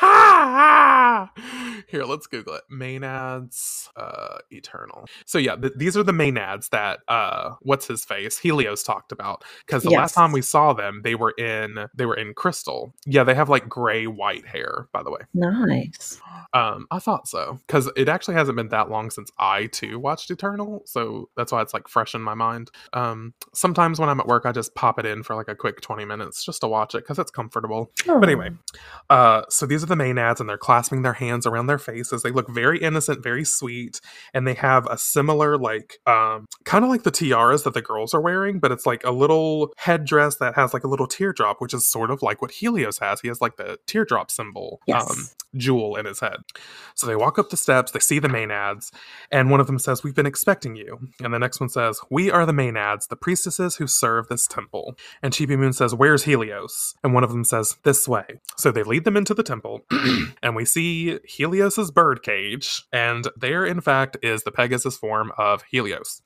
Here, 1.88 2.04
let's 2.04 2.26
Google 2.26 2.54
it. 2.54 2.62
Maenads, 2.70 3.88
uh, 3.96 4.38
Eternal. 4.50 5.06
So 5.26 5.38
yeah, 5.38 5.56
th- 5.56 5.72
these 5.76 5.96
are 5.96 6.02
the 6.02 6.12
Maenads 6.12 6.70
that 6.70 7.00
uh, 7.08 7.54
what's 7.62 7.86
his 7.86 8.04
face 8.04 8.38
Helios 8.38 8.82
talked 8.82 9.12
about. 9.12 9.44
Because 9.66 9.82
the 9.82 9.90
last 9.90 10.14
time 10.14 10.32
we 10.32 10.42
saw 10.42 10.72
them, 10.72 11.00
they 11.04 11.14
were 11.14 11.32
in 11.32 11.86
they 11.94 12.06
were 12.06 12.16
in 12.16 12.34
Crystal. 12.34 12.94
Yeah, 13.06 13.24
they 13.24 13.34
have 13.34 13.48
like 13.48 13.68
gray 13.68 14.06
white 14.06 14.46
hair. 14.46 14.88
By 14.92 15.02
the 15.02 15.10
way, 15.10 15.20
Nice. 15.34 16.20
um, 16.52 16.86
I 16.90 16.98
thought 16.98 17.28
so 17.28 17.58
because 17.66 17.90
it 17.96 18.08
actually 18.08 18.34
hasn't 18.34 18.56
been 18.56 18.68
that 18.68 18.90
long 18.90 19.10
since 19.10 19.30
I 19.38 19.66
too 19.66 19.98
watched 19.98 20.30
Eternal, 20.30 20.82
so 20.86 21.28
that's 21.36 21.52
why 21.52 21.62
it's 21.62 21.74
like 21.74 21.88
fresh 21.88 22.14
in 22.14 22.22
my 22.22 22.34
mind. 22.34 22.70
Um, 22.92 23.34
sometimes 23.54 23.98
when 23.98 24.08
I'm 24.08 24.20
at 24.20 24.26
work, 24.26 24.46
I 24.46 24.52
just 24.52 24.74
pop 24.74 24.98
it 24.98 25.06
in 25.06 25.22
for 25.22 25.34
like 25.36 25.48
a 25.48 25.54
quick 25.54 25.80
twenty 25.80 26.04
minutes 26.04 26.44
just 26.44 26.60
to 26.62 26.68
watch 26.68 26.94
it 26.94 26.98
because 26.98 27.18
it's 27.18 27.30
comfortable. 27.30 27.90
But 28.06 28.22
anyway, 28.24 28.50
uh, 29.08 29.42
so 29.48 29.66
these 29.66 29.82
are 29.82 29.86
the 29.86 29.94
Maenads, 29.94 30.40
and 30.40 30.48
they're 30.48 30.58
clasping 30.58 31.02
their 31.02 31.12
hands 31.14 31.46
around 31.46 31.66
their 31.70 31.78
faces. 31.78 32.22
They 32.22 32.30
look 32.30 32.50
very 32.50 32.78
innocent, 32.78 33.22
very 33.22 33.44
sweet, 33.44 34.00
and 34.34 34.46
they 34.46 34.54
have 34.54 34.86
a 34.86 34.98
similar, 34.98 35.56
like, 35.56 35.98
um, 36.06 36.46
kind 36.64 36.84
of 36.84 36.90
like 36.90 37.04
the 37.04 37.10
tiaras 37.10 37.62
that 37.62 37.74
the 37.74 37.82
girls 37.82 38.12
are 38.12 38.20
wearing, 38.20 38.58
but 38.58 38.72
it's 38.72 38.86
like 38.86 39.04
a 39.04 39.12
little 39.12 39.72
headdress 39.76 40.36
that 40.36 40.54
has 40.56 40.74
like 40.74 40.84
a 40.84 40.88
little 40.88 41.06
teardrop, 41.06 41.60
which 41.60 41.72
is 41.72 41.88
sort 41.88 42.10
of 42.10 42.22
like 42.22 42.42
what 42.42 42.50
Helios 42.50 42.98
has. 42.98 43.20
He 43.20 43.28
has 43.28 43.40
like 43.40 43.56
the 43.56 43.78
teardrop 43.86 44.30
symbol. 44.30 44.80
Yes. 44.86 45.10
Um, 45.10 45.16
jewel 45.56 45.96
in 45.96 46.06
his 46.06 46.20
head. 46.20 46.36
So 46.94 47.06
they 47.06 47.16
walk 47.16 47.38
up 47.38 47.50
the 47.50 47.56
steps, 47.56 47.92
they 47.92 48.00
see 48.00 48.18
the 48.18 48.28
Maenads, 48.28 48.90
and 49.30 49.50
one 49.50 49.60
of 49.60 49.66
them 49.66 49.78
says, 49.78 50.02
We've 50.02 50.14
been 50.14 50.26
expecting 50.26 50.76
you. 50.76 50.98
And 51.22 51.32
the 51.32 51.38
next 51.38 51.60
one 51.60 51.68
says, 51.68 52.00
We 52.10 52.30
are 52.30 52.46
the 52.46 52.52
Maenads, 52.52 53.08
the 53.08 53.16
priestesses 53.16 53.76
who 53.76 53.86
serve 53.86 54.28
this 54.28 54.46
temple. 54.46 54.96
And 55.22 55.32
Chibi 55.32 55.58
Moon 55.58 55.72
says, 55.72 55.94
Where's 55.94 56.24
Helios? 56.24 56.94
And 57.02 57.14
one 57.14 57.24
of 57.24 57.30
them 57.30 57.44
says, 57.44 57.76
This 57.84 58.06
way. 58.06 58.40
So 58.56 58.70
they 58.70 58.82
lead 58.82 59.04
them 59.04 59.16
into 59.16 59.34
the 59.34 59.42
temple, 59.42 59.84
and 60.42 60.54
we 60.54 60.64
see 60.64 61.18
Helios's 61.60 61.90
bird 61.90 62.22
cage, 62.22 62.84
and 62.90 63.28
there, 63.36 63.66
in 63.66 63.82
fact, 63.82 64.16
is 64.22 64.44
the 64.44 64.50
Pegasus 64.50 64.96
form 64.96 65.30
of 65.36 65.62
Helios. 65.70 66.22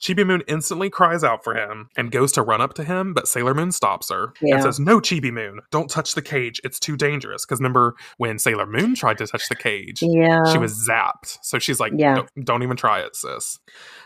Chibi 0.00 0.26
Moon 0.26 0.42
instantly 0.48 0.88
cries 0.88 1.22
out 1.22 1.44
for 1.44 1.54
him 1.54 1.90
and 1.94 2.10
goes 2.10 2.32
to 2.32 2.42
run 2.42 2.62
up 2.62 2.72
to 2.74 2.84
him, 2.84 3.12
but 3.12 3.28
Sailor 3.28 3.52
Moon 3.52 3.70
stops 3.70 4.08
her 4.10 4.32
Yeah. 4.40 4.54
and 4.54 4.62
says, 4.62 4.80
No, 4.80 4.98
Chibi 4.98 5.30
Moon, 5.30 5.60
don't 5.70 5.90
touch 5.90 6.14
the 6.14 6.22
cage. 6.22 6.58
It's 6.64 6.80
too 6.80 6.96
dangerous. 6.96 7.44
Because 7.44 7.60
remember 7.60 7.96
when 8.16 8.38
Sailor 8.38 8.64
Moon 8.64 8.94
tried 8.94 9.18
to 9.18 9.26
touch 9.26 9.46
the 9.50 9.56
cage, 9.56 10.00
Yeah. 10.00 10.44
she 10.50 10.56
was 10.58 10.88
zapped. 10.88 11.36
So 11.42 11.58
she's 11.58 11.80
like, 11.80 11.92
Yeah. 11.94 12.14
don't, 12.14 12.44
don't 12.46 12.62
even 12.62 12.76
try 12.78 13.00
it, 13.00 13.14
sis. 13.14 13.58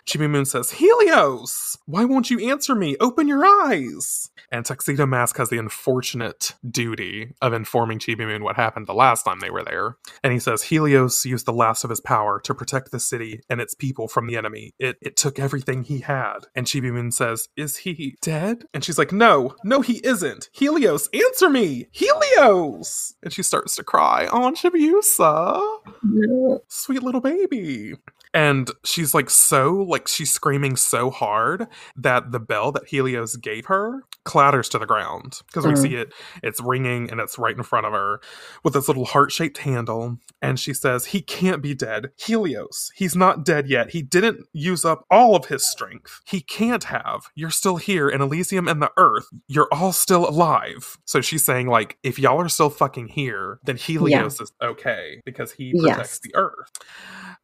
Chibi 0.05 0.28
Moon 0.28 0.45
says, 0.47 0.72
Helios, 0.72 1.78
why 1.87 2.05
won't 2.05 2.28
you 2.28 2.41
answer 2.51 2.74
me? 2.74 2.97
Open 2.99 3.28
your 3.28 3.45
eyes. 3.47 4.30
And 4.51 4.66
Tuxedo 4.66 5.07
Mask 5.07 5.37
has 5.37 5.49
the 5.49 5.59
unfortunate 5.59 6.55
duty 6.68 7.35
of 7.41 7.53
informing 7.53 8.01
Chibi 8.01 8.26
Moon 8.26 8.43
what 8.43 8.57
happened 8.57 8.89
the 8.89 8.95
last 8.95 9.22
time 9.22 9.39
they 9.39 9.51
were 9.51 9.62
there. 9.62 9.97
And 10.24 10.33
he 10.33 10.39
says, 10.41 10.62
Helios 10.73 11.27
used 11.27 11.45
the 11.45 11.53
last 11.53 11.85
of 11.85 11.91
his 11.91 12.01
power 12.01 12.41
to 12.41 12.55
protect 12.55 12.93
the 12.93 12.99
city 12.99 13.43
and 13.51 13.61
its 13.61 13.75
people 13.75 14.09
from 14.09 14.27
the 14.27 14.39
enemy. 14.39 14.73
It, 14.79 14.97
it 15.03 15.18
took 15.18 15.39
everything 15.39 15.83
he 15.85 16.01
had. 16.01 16.47
And 16.55 16.66
Chibi 16.66 16.91
Moon 16.91 17.12
says, 17.12 17.51
Is 17.59 17.77
he 17.77 18.16
dead? 18.23 18.64
And 18.73 18.83
she's 18.83 18.97
like, 18.97 19.12
No, 19.12 19.55
no, 19.64 19.83
he 19.83 19.99
isn't. 20.03 20.49
Helios, 20.55 21.11
answer 21.12 21.51
me. 21.51 21.89
Helios. 21.93 23.16
And 23.23 23.35
she 23.35 23.43
starts 23.43 23.77
to 23.77 23.85
cry. 23.85 24.27
Oh, 24.33 24.51
Chibiusa 24.53 26.62
sweet 26.68 27.03
little 27.03 27.20
baby. 27.20 27.95
And 28.35 28.70
she's 28.85 29.14
like 29.14 29.29
so 29.29 29.75
like 29.75 30.09
she's 30.09 30.33
screaming 30.33 30.77
so 30.77 31.11
hard 31.11 31.66
that 31.97 32.33
the 32.33 32.41
bell 32.41 32.73
that 32.73 32.89
Helios 32.89 33.37
gave 33.37 33.66
her 33.66 34.05
clatters 34.25 34.68
to 34.70 34.79
the 34.79 34.87
ground 34.87 35.41
because 35.49 35.66
we 35.66 35.73
Mm. 35.73 35.79
see 35.83 35.95
it 35.97 36.14
it's 36.43 36.61
ringing 36.61 37.11
and 37.11 37.20
it's 37.20 37.39
right 37.39 37.57
in 37.57 37.62
front 37.64 37.87
of 37.87 37.93
her 37.93 38.20
with 38.62 38.75
this 38.75 38.87
little 38.89 39.05
heart-shaped 39.05 39.59
handle 39.59 40.16
and 40.41 40.59
she 40.63 40.75
says 40.75 41.07
he 41.07 41.21
can't 41.21 41.63
be 41.63 41.75
dead 41.75 42.11
Helios 42.17 42.91
he's 42.95 43.17
not 43.17 43.45
dead 43.45 43.69
yet 43.69 43.91
he 43.91 44.03
didn't 44.03 44.47
use 44.53 44.85
up 44.85 45.05
all 45.11 45.37
of 45.37 45.47
his 45.47 45.69
strength 45.69 46.21
he 46.27 46.41
can't 46.41 46.85
have 46.85 47.23
you're 47.35 47.51
still 47.51 47.77
here 47.77 48.09
in 48.09 48.21
Elysium 48.21 48.69
and 48.69 48.81
the 48.81 48.93
earth 48.97 49.27
you're 49.49 49.69
all 49.73 49.93
still 49.93 50.29
alive 50.29 50.97
so 51.05 51.21
she's 51.21 51.45
saying 51.45 51.69
like 51.69 51.99
if 52.03 52.19
y'all 52.19 52.41
are 52.41 52.49
still 52.49 52.71
fucking 52.71 53.09
here 53.09 53.59
then 53.65 53.77
Helios 53.77 54.41
is 54.41 54.53
okay 54.63 55.21
because 55.25 55.53
he 55.53 55.73
protects 55.73 55.99
Yes. 55.99 56.19
the 56.21 56.35
earth 56.35 56.71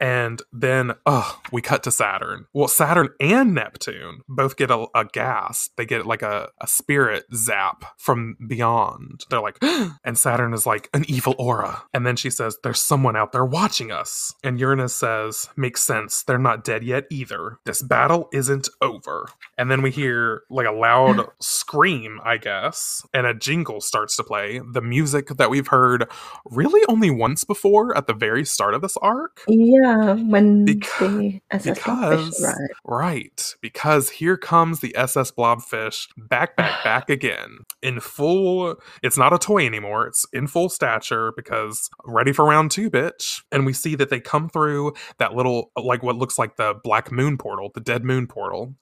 and 0.00 0.40
then, 0.52 0.92
oh, 1.06 1.40
we 1.50 1.60
cut 1.60 1.82
to 1.82 1.90
Saturn. 1.90 2.46
Well, 2.52 2.68
Saturn 2.68 3.08
and 3.20 3.54
Neptune 3.54 4.20
both 4.28 4.56
get 4.56 4.70
a, 4.70 4.86
a 4.94 5.04
gas. 5.04 5.70
They 5.76 5.86
get 5.86 6.06
like 6.06 6.22
a, 6.22 6.50
a 6.60 6.68
spirit 6.68 7.24
zap 7.34 7.84
from 7.98 8.36
beyond. 8.46 9.24
They're 9.28 9.40
like, 9.40 9.58
and 10.04 10.16
Saturn 10.16 10.54
is 10.54 10.66
like 10.66 10.88
an 10.94 11.04
evil 11.08 11.34
aura. 11.38 11.82
And 11.92 12.06
then 12.06 12.14
she 12.16 12.30
says, 12.30 12.58
There's 12.62 12.80
someone 12.80 13.07
out 13.16 13.32
there 13.32 13.44
watching 13.44 13.90
us. 13.90 14.34
And 14.44 14.58
Uranus 14.60 14.94
says, 14.94 15.48
Makes 15.56 15.82
sense. 15.82 16.22
They're 16.22 16.38
not 16.38 16.64
dead 16.64 16.82
yet 16.84 17.04
either. 17.10 17.58
This 17.64 17.82
battle 17.82 18.28
isn't 18.32 18.68
over. 18.80 19.28
And 19.56 19.70
then 19.70 19.82
we 19.82 19.90
hear 19.90 20.42
like 20.50 20.66
a 20.66 20.72
loud 20.72 21.26
scream, 21.40 22.20
I 22.24 22.36
guess, 22.38 23.04
and 23.14 23.26
a 23.26 23.34
jingle 23.34 23.80
starts 23.80 24.16
to 24.16 24.24
play. 24.24 24.60
The 24.72 24.80
music 24.82 25.28
that 25.36 25.50
we've 25.50 25.68
heard 25.68 26.08
really 26.50 26.82
only 26.88 27.10
once 27.10 27.44
before 27.44 27.96
at 27.96 28.06
the 28.06 28.14
very 28.14 28.44
start 28.44 28.74
of 28.74 28.82
this 28.82 28.96
arc. 28.98 29.42
Yeah, 29.48 30.14
when 30.14 30.66
Beca- 30.66 30.98
the 31.08 31.40
SS 31.50 31.78
because 31.78 32.42
arrived. 32.44 32.58
right 32.84 33.54
because 33.60 34.10
here 34.10 34.36
comes 34.36 34.80
the 34.80 34.94
ss 34.96 35.30
blobfish 35.30 36.08
back 36.16 36.56
back 36.56 36.82
back 36.84 37.10
again 37.10 37.58
in 37.82 38.00
full 38.00 38.76
it's 39.02 39.16
not 39.18 39.32
a 39.32 39.38
toy 39.38 39.64
anymore 39.66 40.06
it's 40.06 40.26
in 40.32 40.46
full 40.46 40.68
stature 40.68 41.32
because 41.36 41.88
ready 42.04 42.32
for 42.32 42.44
round 42.44 42.70
two 42.70 42.90
bitch 42.98 43.42
and 43.52 43.66
we 43.66 43.72
see 43.72 43.94
that 43.94 44.10
they 44.10 44.20
come 44.20 44.48
through 44.48 44.92
that 45.18 45.34
little 45.34 45.70
like 45.76 46.02
what 46.02 46.16
looks 46.16 46.38
like 46.38 46.56
the 46.56 46.74
black 46.82 47.10
moon 47.12 47.36
portal 47.38 47.70
the 47.74 47.80
dead 47.80 48.04
moon 48.04 48.26
portal 48.26 48.74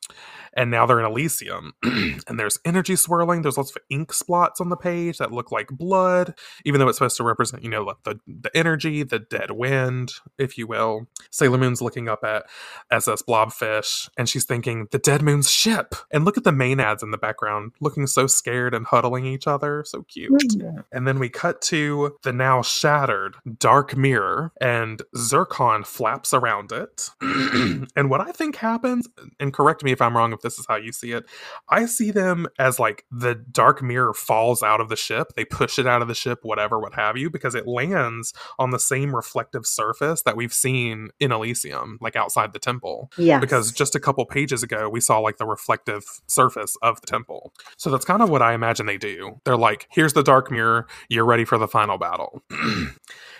and 0.56 0.70
now 0.70 0.86
they're 0.86 1.00
in 1.00 1.06
elysium 1.06 1.72
and 1.82 2.38
there's 2.38 2.58
energy 2.64 2.96
swirling 2.96 3.42
there's 3.42 3.56
lots 3.56 3.70
of 3.70 3.82
ink 3.90 4.12
splots 4.12 4.60
on 4.60 4.68
the 4.68 4.76
page 4.76 5.18
that 5.18 5.32
look 5.32 5.52
like 5.52 5.68
blood 5.68 6.34
even 6.64 6.80
though 6.80 6.88
it's 6.88 6.98
supposed 6.98 7.16
to 7.16 7.24
represent 7.24 7.62
you 7.62 7.70
know 7.70 7.82
like 7.82 7.96
the 8.04 8.18
the 8.26 8.56
energy, 8.56 9.02
the 9.02 9.18
dead 9.18 9.52
wind, 9.52 10.12
if 10.38 10.58
you 10.58 10.66
will. 10.66 11.06
Sailor 11.30 11.58
Moon's 11.58 11.82
looking 11.82 12.08
up 12.08 12.24
at 12.24 12.46
SS 12.90 13.22
Blobfish, 13.22 14.08
and 14.16 14.28
she's 14.28 14.44
thinking, 14.44 14.88
"The 14.90 14.98
Dead 14.98 15.22
Moon's 15.22 15.50
ship." 15.50 15.94
And 16.10 16.24
look 16.24 16.36
at 16.36 16.44
the 16.44 16.52
Maenads 16.52 17.02
in 17.02 17.10
the 17.10 17.18
background, 17.18 17.72
looking 17.80 18.06
so 18.06 18.26
scared 18.26 18.74
and 18.74 18.86
huddling 18.86 19.26
each 19.26 19.46
other, 19.46 19.84
so 19.86 20.02
cute. 20.02 20.32
Mm. 20.32 20.84
And 20.92 21.06
then 21.06 21.18
we 21.18 21.28
cut 21.28 21.60
to 21.62 22.16
the 22.22 22.32
now 22.32 22.62
shattered 22.62 23.36
dark 23.58 23.96
mirror, 24.07 24.52
and 24.61 25.02
Zircon 25.16 25.82
flaps 25.82 26.32
around 26.32 26.70
it. 26.70 27.11
and 27.20 28.09
what 28.09 28.20
I 28.20 28.30
think 28.30 28.57
happens, 28.57 29.09
and 29.40 29.52
correct 29.52 29.82
me 29.82 29.90
if 29.90 30.00
I'm 30.00 30.16
wrong 30.16 30.32
if 30.32 30.42
this 30.42 30.59
is 30.59 30.66
how 30.68 30.76
you 30.76 30.92
see 30.92 31.12
it, 31.12 31.24
I 31.68 31.86
see 31.86 32.12
them 32.12 32.46
as 32.59 32.78
like 32.78 33.04
the 33.11 33.34
dark 33.34 33.82
mirror 33.82 34.14
falls 34.14 34.62
out 34.62 34.80
of 34.80 34.88
the 34.88 34.96
ship. 34.96 35.32
They 35.34 35.44
push 35.44 35.78
it 35.78 35.86
out 35.86 36.02
of 36.02 36.09
the 36.09 36.14
ship, 36.14 36.40
whatever, 36.42 36.78
what 36.78 36.94
have 36.94 37.16
you, 37.16 37.30
because 37.30 37.54
it 37.54 37.66
lands 37.66 38.32
on 38.59 38.70
the 38.70 38.78
same 38.78 39.14
reflective 39.14 39.66
surface 39.66 40.22
that 40.22 40.36
we've 40.36 40.54
seen 40.54 41.09
in 41.18 41.32
Elysium, 41.32 41.98
like 42.00 42.14
outside 42.14 42.52
the 42.52 42.59
temple. 42.61 43.11
Yes. 43.18 43.40
Because 43.40 43.72
just 43.72 43.96
a 43.96 44.00
couple 44.00 44.24
pages 44.24 44.62
ago, 44.62 44.88
we 44.88 45.00
saw 45.00 45.18
like 45.18 45.38
the 45.38 45.46
reflective 45.46 46.04
surface 46.28 46.76
of 46.82 47.00
the 47.00 47.07
temple. 47.09 47.52
So 47.76 47.90
that's 47.90 48.04
kind 48.04 48.22
of 48.22 48.30
what 48.30 48.42
I 48.42 48.54
imagine 48.54 48.86
they 48.86 48.98
do. 48.98 49.40
They're 49.44 49.57
like, 49.57 49.88
here's 49.90 50.12
the 50.12 50.22
dark 50.22 50.50
mirror, 50.50 50.86
you're 51.09 51.24
ready 51.24 51.44
for 51.44 51.59
the 51.59 51.68
final 51.68 51.98
battle. 51.98 52.42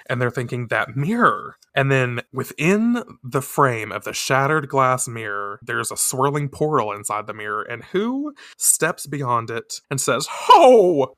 and 0.09 0.21
they're 0.21 0.31
thinking 0.31 0.69
that 0.69 0.97
mirror. 0.97 1.57
And 1.75 1.91
then 1.93 2.23
within 2.33 3.03
the 3.23 3.43
frame 3.43 3.93
of 3.93 4.05
the 4.05 4.13
shattered 4.15 4.69
glass 4.69 5.07
mirror, 5.07 5.59
there's 5.63 5.91
a 5.93 5.97
swirling 5.97 6.49
portal 6.49 6.93
inside 6.93 7.27
the 7.27 7.35
mirror. 7.35 7.63
And 7.63 7.85
who 7.85 8.35
steps 8.57 9.07
beyond 9.07 9.51
it 9.51 9.81
and 9.91 10.01
says, 10.01 10.27
Ho! 10.31 11.15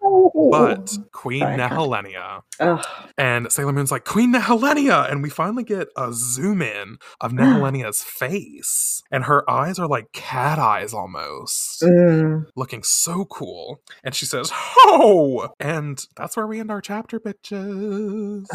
But 0.50 0.96
Queen 1.12 1.40
Sorry. 1.40 1.56
Nehelenia. 1.58 2.42
Ugh. 2.60 2.84
And 3.16 3.50
Sailor 3.52 3.72
Moon's 3.72 3.90
like, 3.92 4.04
Queen 4.04 4.32
Nehelenia! 4.32 5.10
And 5.10 5.22
we 5.22 5.30
finally 5.30 5.64
get 5.64 5.88
a 5.96 6.10
zoom 6.12 6.62
in 6.62 6.98
of 7.20 7.32
Nehelenia's 7.34 8.02
face. 8.02 9.02
And 9.10 9.24
her 9.24 9.48
eyes 9.50 9.78
are 9.78 9.86
like 9.88 10.12
cat 10.12 10.58
eyes 10.58 10.92
almost, 10.92 11.82
Mm. 11.82 12.46
looking 12.56 12.82
so 12.82 13.24
cool. 13.26 13.80
And 14.02 14.14
she 14.14 14.26
says, 14.26 14.50
Ho! 14.52 15.54
And 15.60 16.04
that's 16.16 16.36
where 16.36 16.46
we 16.46 16.58
end 16.60 16.70
our 16.70 16.80
chapter, 16.80 17.20
bitches. 17.20 18.46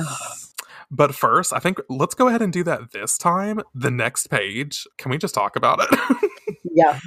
But 0.92 1.16
first, 1.16 1.54
I 1.54 1.60
think 1.60 1.80
let's 1.90 2.14
go 2.14 2.28
ahead 2.28 2.42
and 2.42 2.54
do 2.54 2.64
that 2.66 2.92
this 2.92 3.18
time. 3.18 3.62
The 3.74 3.90
next 3.90 4.28
page. 4.28 4.86
Can 4.98 5.10
we 5.12 5.18
just 5.18 5.34
talk 5.34 5.56
about 5.56 5.80
it? 5.82 6.20
Yeah. 6.74 7.00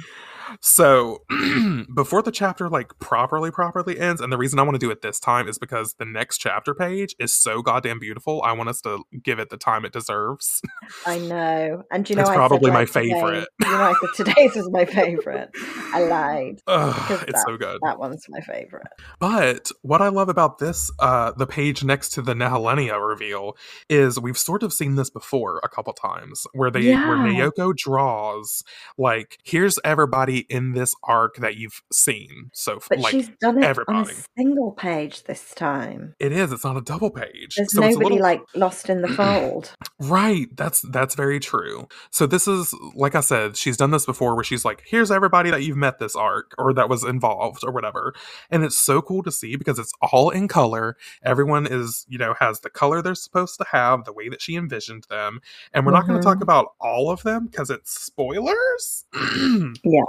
So 0.61 1.23
before 1.95 2.21
the 2.21 2.31
chapter 2.31 2.69
like 2.69 2.97
properly 2.99 3.51
properly 3.51 3.99
ends, 3.99 4.21
and 4.21 4.31
the 4.31 4.37
reason 4.37 4.59
I 4.59 4.63
want 4.63 4.75
to 4.75 4.79
do 4.79 4.91
it 4.91 5.01
this 5.01 5.19
time 5.19 5.47
is 5.47 5.57
because 5.57 5.95
the 5.99 6.05
next 6.05 6.37
chapter 6.39 6.73
page 6.73 7.15
is 7.19 7.33
so 7.33 7.61
goddamn 7.61 7.99
beautiful. 7.99 8.41
I 8.43 8.51
want 8.53 8.69
us 8.69 8.81
to 8.81 9.03
give 9.23 9.39
it 9.39 9.49
the 9.49 9.57
time 9.57 9.85
it 9.85 9.93
deserves. 9.93 10.61
I 11.05 11.19
know. 11.19 11.83
And 11.91 12.09
you 12.09 12.15
know, 12.15 12.21
It's 12.21 12.29
probably 12.31 12.71
my 12.71 12.79
like, 12.79 12.87
today- 12.91 13.09
favorite. 13.11 13.47
You 13.61 13.67
know, 13.71 13.77
I 13.81 13.93
said 14.15 14.25
today's 14.25 14.55
is 14.55 14.69
my 14.71 14.85
favorite. 14.85 15.49
I 15.93 16.03
lied. 16.03 16.61
Ugh, 16.67 17.25
it's 17.27 17.43
so 17.45 17.57
good. 17.57 17.79
That 17.83 17.99
one's 17.99 18.25
my 18.29 18.41
favorite. 18.41 18.87
But 19.19 19.69
what 19.81 20.01
I 20.01 20.09
love 20.09 20.29
about 20.29 20.59
this, 20.59 20.91
uh, 20.99 21.31
the 21.31 21.47
page 21.47 21.83
next 21.83 22.09
to 22.11 22.21
the 22.21 22.33
Nehelenia 22.33 23.05
reveal, 23.05 23.57
is 23.89 24.19
we've 24.19 24.37
sort 24.37 24.63
of 24.63 24.71
seen 24.73 24.95
this 24.95 25.09
before 25.09 25.59
a 25.63 25.69
couple 25.69 25.93
times, 25.93 26.45
where 26.53 26.71
they 26.71 26.93
where 26.93 27.27
Yeah. 27.27 27.49
Naoko 27.49 27.75
draws 27.75 28.63
like, 28.97 29.37
here's 29.43 29.79
everybody 29.83 30.36
in 30.49 30.73
this 30.73 30.95
arc 31.03 31.37
that 31.37 31.57
you've 31.57 31.81
seen. 31.91 32.49
So 32.53 32.79
But 32.89 32.99
like 32.99 33.11
she's 33.11 33.29
done 33.39 33.63
it 33.63 33.77
on 33.87 34.09
a 34.09 34.13
single 34.37 34.71
page 34.71 35.23
this 35.23 35.53
time. 35.53 36.15
it 36.19 36.31
is, 36.31 36.51
it's 36.51 36.63
not 36.63 36.77
a 36.77 36.81
double 36.81 37.09
page. 37.09 37.55
There's 37.55 37.73
so 37.73 37.83
it's 37.83 37.95
a 37.95 37.99
nobody 37.99 38.15
little 38.15 38.19
like 38.19 38.41
lost 38.55 38.89
in 38.89 39.01
the 39.01 39.07
fold. 39.17 39.73
Right. 39.99 40.47
That's 40.55 40.81
that's 40.91 41.15
very 41.15 41.39
true. 41.39 41.87
So 42.11 42.25
this 42.25 42.47
is 42.47 42.73
like 42.95 43.15
I 43.15 43.21
said, 43.21 43.57
she's 43.57 43.77
done 43.77 43.91
this 43.91 44.05
before 44.05 44.35
where 44.35 44.43
she's 44.43 44.65
like, 44.65 44.83
here's 44.85 45.11
everybody 45.11 45.49
that 45.51 45.63
you've 45.63 45.77
met 45.77 45.99
this 45.99 46.15
arc 46.15 46.53
or 46.57 46.73
that 46.73 46.89
was 46.89 47.03
involved 47.03 47.63
or 47.63 47.71
whatever. 47.71 48.13
And 48.49 48.63
it's 48.63 48.77
so 48.77 49.01
cool 49.01 49.23
to 49.23 49.31
see 49.31 49.55
because 49.55 49.79
it's 49.79 49.93
all 50.01 50.29
in 50.29 50.47
color. 50.47 50.97
Everyone 51.23 51.67
is, 51.67 52.05
you 52.07 52.17
know, 52.17 52.33
has 52.39 52.61
the 52.61 52.69
color 52.69 53.01
they're 53.01 53.15
supposed 53.15 53.57
to 53.59 53.65
have, 53.71 54.05
the 54.05 54.13
way 54.13 54.29
that 54.29 54.41
she 54.41 54.55
envisioned 54.55 55.05
them. 55.09 55.39
And 55.73 55.85
we're 55.85 55.91
not 55.91 56.07
going 56.07 56.19
to 56.19 56.23
talk 56.23 56.35
mm-hmm. 56.35 56.43
about 56.43 56.73
all 56.79 57.09
of 57.09 57.23
them 57.23 57.47
because 57.47 57.69
it's 57.69 57.91
spoilers. 57.91 59.05
Yeah. 59.83 60.03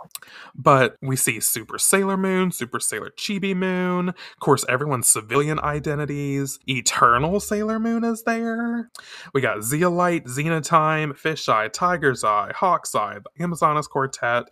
But 0.54 0.96
we 1.02 1.16
see 1.16 1.40
Super 1.40 1.78
Sailor 1.78 2.16
Moon, 2.16 2.50
Super 2.52 2.80
Sailor 2.80 3.10
Chibi 3.16 3.54
Moon, 3.54 4.08
of 4.10 4.40
course, 4.40 4.64
everyone's 4.68 5.06
civilian 5.08 5.58
identities. 5.60 6.58
Eternal 6.68 7.40
Sailor 7.40 7.78
Moon 7.78 8.04
is 8.04 8.24
there. 8.24 8.90
We 9.32 9.40
got 9.40 9.62
Zeolite, 9.62 10.24
Xenotime, 10.26 11.12
Fisheye, 11.18 11.72
Tiger's 11.72 12.24
Eye, 12.24 12.52
Hawk's 12.54 12.94
Eye, 12.94 13.18
the 13.36 13.42
Amazonas 13.44 13.86
Quartet, 13.86 14.44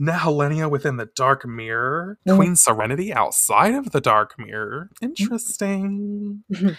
Nehelenia 0.00 0.70
within 0.70 0.96
the 0.96 1.06
Dark 1.14 1.46
Mirror, 1.46 2.18
Mm. 2.26 2.36
Queen 2.36 2.56
Serenity 2.56 3.12
outside 3.12 3.74
of 3.74 3.90
the 3.92 4.00
Dark 4.00 4.38
Mirror. 4.38 4.90
Interesting. 5.00 6.42
Mhm. 6.52 6.76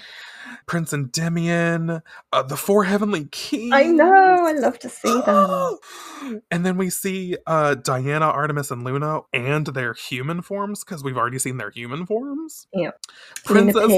Prince 0.66 0.94
Endymion, 0.94 2.02
uh, 2.32 2.44
the 2.44 2.58
Four 2.58 2.84
Heavenly 2.84 3.26
Kings. 3.26 3.72
I 3.74 3.84
know. 3.84 4.46
I 4.48 4.54
love 4.54 4.80
to 4.80 4.89
see 4.89 5.22
them. 5.22 6.42
and 6.52 6.66
then 6.66 6.78
we 6.78 6.89
see 6.89 7.38
uh, 7.48 7.76
Diana, 7.76 8.26
Artemis, 8.26 8.72
and 8.72 8.84
Luna 8.84 9.22
and 9.34 9.68
their 9.68 9.94
human 9.94 10.42
forms 10.42 10.84
because 10.84 11.04
we've 11.04 11.18
already 11.18 11.39
seen 11.39 11.58
their 11.58 11.72
human 11.72 12.06
forms. 12.06 12.68
Yeah. 12.74 12.92
Princess 13.46 13.92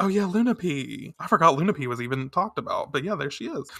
Oh 0.00 0.08
yeah, 0.08 0.24
Luna 0.24 0.54
P. 0.54 1.14
I 1.18 1.26
forgot 1.26 1.56
Luna 1.56 1.72
P 1.72 1.86
was 1.86 2.00
even 2.00 2.30
talked 2.30 2.58
about, 2.58 2.92
but 2.92 3.04
yeah, 3.04 3.14
there 3.14 3.30
she 3.30 3.46
is. 3.46 3.70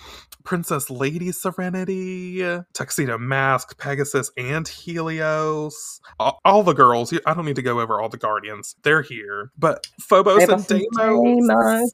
Princess 0.44 0.90
Lady 0.90 1.32
Serenity, 1.32 2.42
Tuxedo 2.72 3.18
Mask, 3.18 3.78
Pegasus, 3.78 4.30
and 4.36 4.66
Helios. 4.66 6.00
All, 6.20 6.40
all 6.44 6.62
the 6.62 6.72
girls. 6.72 7.12
I 7.26 7.34
don't 7.34 7.44
need 7.44 7.56
to 7.56 7.62
go 7.62 7.80
over 7.80 8.00
all 8.00 8.08
the 8.08 8.16
guardians. 8.16 8.76
They're 8.82 9.02
here, 9.02 9.50
but 9.58 9.86
Phobos, 10.00 10.42
and 10.42 10.50
Phobos 10.50 10.70
and 10.70 10.80
Deimos 10.80 11.27
Deimos. 11.36 11.92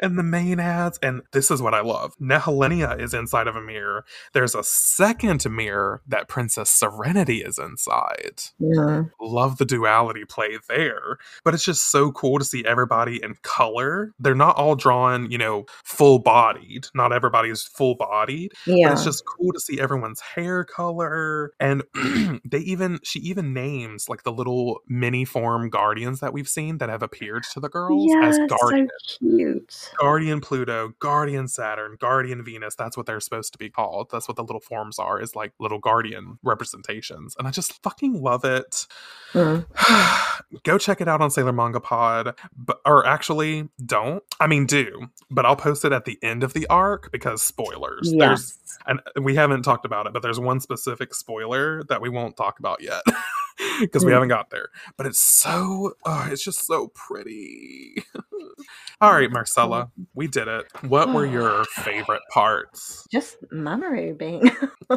And 0.00 0.18
the 0.18 0.22
Maenads. 0.22 0.98
And 1.02 1.22
this 1.32 1.50
is 1.50 1.62
what 1.62 1.74
I 1.74 1.80
love. 1.80 2.14
Nehelenia 2.20 3.00
is 3.00 3.14
inside 3.14 3.46
of 3.46 3.56
a 3.56 3.60
mirror. 3.60 4.04
There's 4.32 4.54
a 4.54 4.62
second 4.62 5.44
mirror 5.50 6.02
that 6.06 6.28
Princess 6.28 6.70
Serenity 6.70 7.38
is 7.38 7.58
inside. 7.58 8.42
Yeah. 8.58 9.04
Love 9.20 9.58
the 9.58 9.64
duality 9.64 10.24
play 10.24 10.58
there. 10.68 11.18
But 11.44 11.54
it's 11.54 11.64
just 11.64 11.90
so 11.90 12.12
cool 12.12 12.38
to 12.38 12.44
see 12.44 12.64
everybody 12.64 13.22
in 13.22 13.36
color. 13.42 14.12
They're 14.18 14.34
not 14.34 14.56
all 14.56 14.74
drawn, 14.76 15.30
you 15.30 15.38
know, 15.38 15.64
full 15.84 16.18
bodied. 16.18 16.86
Not 16.94 17.12
everybody's 17.12 17.62
full 17.62 17.94
bodied. 17.94 18.52
But 18.66 18.92
it's 18.92 19.04
just 19.04 19.24
cool 19.26 19.52
to 19.52 19.60
see 19.60 19.80
everyone's 19.80 20.20
hair 20.20 20.64
color. 20.64 21.52
And 21.60 21.82
they 22.44 22.58
even, 22.58 23.00
she 23.02 23.20
even 23.20 23.52
names 23.52 24.08
like 24.08 24.22
the 24.22 24.32
little 24.32 24.80
mini 24.88 25.24
form 25.24 25.70
guardians 25.70 26.20
that 26.20 26.32
we've 26.32 26.48
seen 26.48 26.78
that 26.78 26.88
have 26.88 27.02
appeared 27.02 27.44
to 27.52 27.60
the 27.60 27.68
girls 27.68 28.12
as 28.22 28.38
guardians. 28.48 28.90
so 29.06 29.26
cute. 29.26 29.85
Guardian 29.98 30.40
Pluto, 30.40 30.92
Guardian 30.98 31.48
Saturn, 31.48 31.96
Guardian 32.00 32.44
Venus. 32.44 32.74
That's 32.74 32.96
what 32.96 33.06
they're 33.06 33.20
supposed 33.20 33.52
to 33.52 33.58
be 33.58 33.70
called. 33.70 34.08
That's 34.10 34.28
what 34.28 34.36
the 34.36 34.42
little 34.42 34.60
forms 34.60 34.98
are, 34.98 35.20
is 35.20 35.34
like 35.34 35.52
little 35.58 35.78
guardian 35.78 36.38
representations. 36.42 37.34
And 37.38 37.46
I 37.46 37.50
just 37.50 37.82
fucking 37.82 38.22
love 38.22 38.44
it. 38.44 38.86
Mm. 39.32 39.66
Go 40.64 40.78
check 40.78 41.00
it 41.00 41.08
out 41.08 41.20
on 41.20 41.30
Sailor 41.30 41.52
Manga 41.52 41.80
Pod. 41.80 42.34
But 42.56 42.80
or 42.84 43.06
actually 43.06 43.68
don't. 43.84 44.22
I 44.40 44.46
mean 44.46 44.66
do, 44.66 45.08
but 45.30 45.44
I'll 45.46 45.56
post 45.56 45.84
it 45.84 45.92
at 45.92 46.04
the 46.04 46.18
end 46.22 46.42
of 46.42 46.52
the 46.52 46.66
arc 46.68 47.10
because 47.12 47.42
spoilers. 47.42 48.12
There's 48.16 48.58
Yes. 48.66 48.78
and 48.86 49.00
we 49.24 49.34
haven't 49.34 49.62
talked 49.62 49.84
about 49.84 50.06
it, 50.06 50.12
but 50.12 50.22
there's 50.22 50.40
one 50.40 50.60
specific 50.60 51.14
spoiler 51.14 51.82
that 51.84 52.00
we 52.00 52.08
won't 52.08 52.36
talk 52.36 52.58
about 52.58 52.82
yet. 52.82 53.02
Because 53.80 54.04
we 54.04 54.10
Mm. 54.10 54.14
haven't 54.14 54.28
got 54.28 54.50
there. 54.50 54.68
But 54.96 55.06
it's 55.06 55.18
so 55.18 55.94
oh, 56.04 56.28
it's 56.30 56.42
just 56.44 56.66
so 56.66 56.88
pretty. 56.94 58.04
All 59.00 59.12
right, 59.12 59.30
Marcella, 59.30 59.90
we 60.14 60.26
did 60.28 60.48
it. 60.48 60.66
What 60.82 61.12
were 61.12 61.26
your 61.26 61.64
favorite 61.74 62.22
parts? 62.32 63.06
Just 63.10 63.36
Mamoru 63.52 64.16
being. 64.16 64.50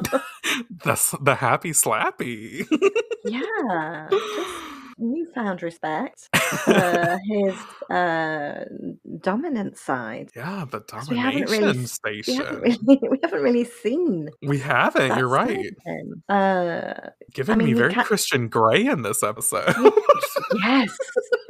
The 0.83 1.17
the 1.21 1.35
happy 1.35 1.71
slappy. 1.71 2.65
yeah. 3.25 4.07
Just 4.11 4.68
newfound 4.99 5.63
respect 5.63 6.29
for 6.35 7.17
his 7.29 7.53
uh, 7.89 8.65
dominant 9.21 9.77
side. 9.77 10.29
yeah, 10.35 10.65
the 10.69 10.81
'Cause 10.81 11.09
we 11.09 11.17
haven't 11.17 11.45
domination 11.47 11.63
really- 11.65 11.77
We 11.79 11.85
station. 11.85 12.35
haven't 12.45 12.61
really, 12.61 12.99
we 13.09 13.19
haven't 13.23 13.41
really 13.43 13.63
seen. 13.65 14.29
We 14.43 14.59
haven't. 14.59 15.17
You're 15.17 15.27
right. 15.27 15.73
Uh, 16.29 16.93
Giving 17.33 17.57
mean, 17.59 17.67
me 17.67 17.73
very 17.73 17.93
Christian 17.93 18.47
Grey 18.49 18.85
in 18.85 19.01
this 19.03 19.23
episode. 19.23 19.73
yes. 20.61 20.89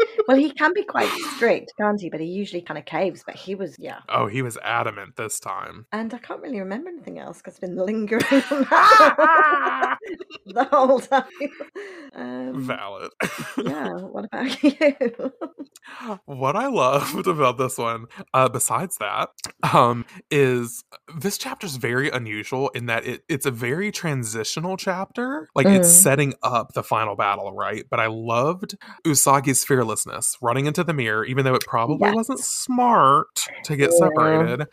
Well, 0.30 0.38
he 0.38 0.52
can 0.52 0.74
be 0.76 0.84
quite 0.84 1.10
strict, 1.36 1.74
can't 1.82 2.00
he? 2.00 2.12
But 2.12 2.20
he 2.20 2.28
usually 2.28 2.62
kind 2.62 2.78
of 2.78 2.86
caves. 2.86 3.24
But 3.26 3.36
he 3.36 3.56
was, 3.56 3.76
yeah. 3.80 4.02
oh, 4.10 4.28
he 4.28 4.44
was 4.44 4.60
adamant 4.64 5.16
this 5.16 5.40
time. 5.40 5.88
And 5.92 6.14
I 6.14 6.20
can't 6.20 6.40
really 6.40 6.60
remember 6.60 6.90
anything 6.90 7.18
else 7.18 7.40
because 7.40 7.56
I've 7.56 7.62
been 7.62 7.78
lingering 7.78 8.22
the 8.30 8.68
whole 10.72 11.00
time. 11.00 11.24
Um, 12.14 12.64
Valid. 12.64 13.12
yeah. 13.58 13.90
What 14.10 14.26
about 14.26 14.64
you? 14.64 14.74
what 16.26 16.56
I 16.56 16.68
loved 16.68 17.28
about 17.28 17.58
this 17.58 17.78
one, 17.78 18.06
uh, 18.34 18.50
besides 18.50 18.98
that, 19.00 19.30
um, 19.74 20.06
is 20.30 20.84
this 21.18 21.38
chapter's 21.38 21.76
very 21.78 22.10
unusual 22.10 22.70
in 22.70 22.86
that 22.88 23.06
it, 23.06 23.24
it's 23.30 23.46
a 23.46 23.52
very 23.52 23.92
transitional 23.92 24.78
chapter. 24.78 25.50
Like 25.56 25.68
it's 25.68 25.90
Mm. 25.90 26.04
setting 26.04 26.34
up 26.44 26.74
the 26.74 26.84
final 26.84 27.16
battle, 27.16 27.54
right? 27.54 27.86
But 27.90 28.00
I 28.00 28.08
loved 28.08 28.76
Usagi's 29.06 29.64
fearlessness, 29.64 30.19
running 30.42 30.66
into 30.66 30.84
the 30.84 30.94
mirror, 30.94 31.26
even 31.26 31.46
though 31.46 31.56
it 31.56 31.64
probably 31.66 32.12
wasn't 32.12 32.40
smart 32.40 33.48
to 33.64 33.76
get 33.76 33.92
Yeah. 33.92 33.98
separated. 34.08 34.68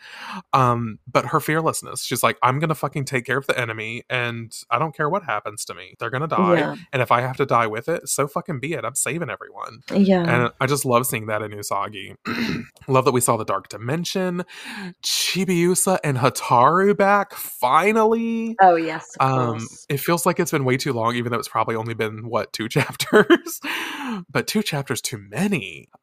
Um, 0.53 0.99
but 1.11 1.27
her 1.27 1.39
fearlessness, 1.39 2.03
she's 2.03 2.23
like, 2.23 2.37
I'm 2.43 2.59
gonna 2.59 2.75
fucking 2.75 3.05
take 3.05 3.25
care 3.25 3.37
of 3.37 3.47
the 3.47 3.59
enemy, 3.59 4.03
and 4.09 4.51
I 4.69 4.79
don't 4.79 4.95
care 4.95 5.09
what 5.09 5.23
happens 5.23 5.65
to 5.65 5.73
me. 5.73 5.95
They're 5.99 6.09
gonna 6.09 6.27
die, 6.27 6.57
Yeah. 6.59 6.75
and 6.93 7.01
if 7.01 7.11
I 7.11 7.21
have 7.21 7.37
to 7.37 7.45
die 7.45 7.67
with 7.67 7.87
it, 7.89 8.07
so 8.09 8.27
fucking 8.27 8.59
be 8.59 8.73
it. 8.73 8.83
I'm 8.85 8.95
saving 8.95 9.29
everyone. 9.29 9.79
Yeah. 9.93 10.23
And 10.23 10.51
I 10.59 10.65
just 10.67 10.85
love 10.85 11.05
seeing 11.07 11.27
that 11.27 11.41
in 11.41 11.51
Usagi. 11.51 12.15
love 12.87 13.05
that 13.05 13.11
we 13.11 13.21
saw 13.21 13.37
the 13.37 13.45
Dark 13.45 13.69
Dimension, 13.69 14.43
Chibiusa 15.03 15.99
and 16.03 16.17
Hotaru 16.17 16.95
back 16.97 17.33
finally. 17.33 18.55
oh 18.61 18.75
yes, 18.75 19.15
Um, 19.19 19.59
course. 19.59 19.85
it 19.89 19.99
feels 19.99 20.25
like 20.25 20.39
it's 20.39 20.51
been 20.51 20.65
way 20.65 20.77
too 20.77 20.93
long, 20.93 21.15
even 21.15 21.31
though 21.31 21.39
it's 21.39 21.47
probably 21.47 21.75
only 21.75 21.93
been 21.93 22.27
what 22.27 22.51
two 22.53 22.67
chapters, 22.69 23.59
but 24.29 24.47
two 24.47 24.63
chapters 24.63 25.01
too 25.01 25.17
many. 25.17 25.36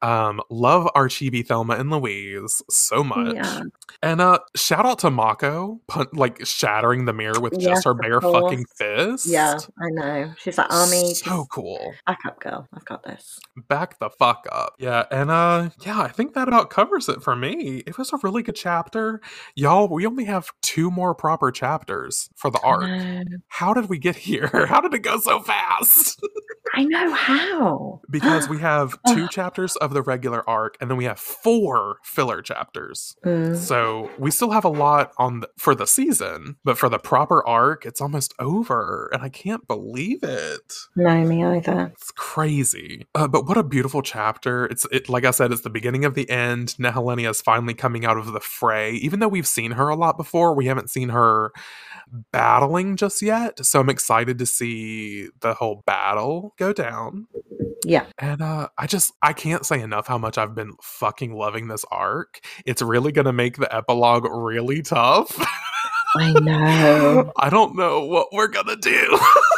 Um, 0.02 0.40
love 0.50 0.88
our 0.94 1.08
Chibi 1.08 1.46
Thelma 1.46 1.74
and 1.76 1.90
Louise 1.90 2.62
so 2.68 3.02
much, 3.02 3.34
Yeah. 3.36 3.60
and 4.02 4.20
uh, 4.20 4.38
shout 4.54 4.84
out 4.84 4.98
to 5.00 5.10
Mako, 5.10 5.80
pun- 5.88 6.08
like 6.12 6.44
shattering 6.44 7.06
the 7.06 7.12
mirror 7.14 7.40
with 7.40 7.54
Yes, 7.58 7.64
just 7.76 7.84
her 7.86 7.94
bare 7.94 8.20
fucking 8.20 8.64
course. 8.64 8.72
fist. 8.76 9.26
Yeah, 9.26 9.56
I 9.80 9.88
know. 9.90 10.34
She's 10.38 10.58
like, 10.58 10.70
Army, 10.70 11.14
so 11.14 11.46
cool. 11.50 11.94
back 12.06 12.18
up, 12.26 12.38
girl. 12.40 12.68
I've 12.74 12.84
got 12.84 13.02
this. 13.04 13.38
back 13.68 13.98
the 13.98 14.10
fuck 14.10 14.46
up. 14.52 14.74
Yeah, 14.78 15.04
and 15.10 15.30
uh 15.30 15.70
yeah, 15.86 16.00
I 16.00 16.08
think 16.08 16.34
that 16.34 16.48
about 16.48 16.68
covers 16.70 17.08
it 17.08 17.22
for 17.22 17.34
me. 17.34 17.82
It 17.86 17.96
was 17.96 18.12
a 18.12 18.18
really 18.22 18.42
good 18.42 18.56
chapter. 18.56 19.22
Y'all, 19.54 19.88
we 19.88 20.06
only 20.06 20.24
have 20.24 20.50
two 20.60 20.90
more 20.90 21.14
proper 21.14 21.50
chapters 21.50 22.28
for 22.36 22.50
the 22.50 22.60
arc. 22.60 22.84
How 23.48 23.72
did 23.72 23.88
we 23.88 23.98
get 23.98 24.16
here? 24.28 24.66
How 24.68 24.80
did 24.82 24.92
it 24.92 24.98
go 25.00 25.18
so 25.18 25.40
fast? 25.40 26.20
I 26.76 26.82
know 26.84 27.12
how. 27.12 28.00
because 28.10 28.48
we 28.48 28.58
have 28.58 28.98
two 29.06 29.13
chapters 29.28 29.76
of 29.76 29.94
the 29.94 30.02
regular 30.02 30.48
arc 30.48 30.76
and 30.80 30.90
then 30.90 30.96
we 30.98 31.04
have 31.04 31.18
four 31.18 31.96
filler 32.02 32.42
chapters. 32.42 33.16
Mm, 33.24 33.56
So 33.56 34.10
we 34.18 34.30
still 34.30 34.50
have 34.50 34.64
a 34.64 34.68
lot 34.68 35.12
on 35.18 35.40
the, 35.40 35.48
for 35.56 35.74
the 35.74 35.86
season, 35.86 36.56
but 36.64 36.78
for 36.78 36.88
the 36.88 36.98
proper 36.98 37.46
arc, 37.46 37.86
it's 37.86 38.00
almost 38.00 38.34
over 38.38 39.08
and 39.12 39.22
I 39.22 39.28
can't 39.28 39.66
believe 39.66 40.22
it. 40.22 40.72
no, 40.96 41.14
me 41.24 41.44
either. 41.44 41.92
It's 41.94 42.10
crazy. 42.12 43.06
Uh, 43.14 43.28
but 43.28 43.46
what 43.46 43.56
a 43.56 43.62
beautiful 43.62 44.02
chapter. 44.02 44.66
It's 44.66 44.86
it 44.92 45.08
like 45.08 45.24
I 45.24 45.30
said, 45.30 45.52
it's 45.52 45.62
the 45.62 45.70
beginning 45.70 46.04
of 46.04 46.14
the 46.14 46.28
end. 46.30 46.74
Nehelenia 46.78 47.30
is 47.30 47.40
finally 47.40 47.74
coming 47.74 48.04
out 48.04 48.16
of 48.18 48.32
the 48.32 48.40
fray. 48.40 48.92
Even 48.94 49.20
though 49.20 49.28
we've 49.28 49.46
seen 49.46 49.72
her 49.72 49.88
a 49.88 49.96
lot 49.96 50.16
before, 50.16 50.54
we 50.54 50.66
haven't 50.66 50.90
seen 50.90 51.10
her 51.10 51.52
battling 52.32 52.96
just 52.96 53.22
yet. 53.22 53.64
So 53.64 53.80
I'm 53.80 53.88
excited 53.88 54.38
to 54.38 54.46
see 54.46 55.28
the 55.40 55.54
whole 55.54 55.82
battle 55.86 56.54
go 56.58 56.72
down. 56.72 57.26
Yeah. 57.84 58.06
And 58.18 58.40
uh 58.42 58.68
I 58.78 58.86
just 58.86 59.12
I 59.22 59.32
can't 59.32 59.64
say 59.64 59.80
enough 59.80 60.06
how 60.06 60.18
much 60.18 60.38
I've 60.38 60.54
been 60.54 60.72
fucking 60.82 61.34
loving 61.34 61.68
this 61.68 61.84
arc. 61.90 62.40
It's 62.66 62.82
really 62.82 63.12
gonna 63.12 63.32
make 63.32 63.56
the 63.56 63.74
epilogue 63.74 64.24
really 64.30 64.82
tough. 64.82 65.38
I 66.16 66.32
know. 66.32 67.32
I 67.38 67.50
don't 67.50 67.76
know 67.76 68.04
what 68.04 68.32
we're 68.32 68.48
gonna 68.48 68.76
do. 68.76 69.18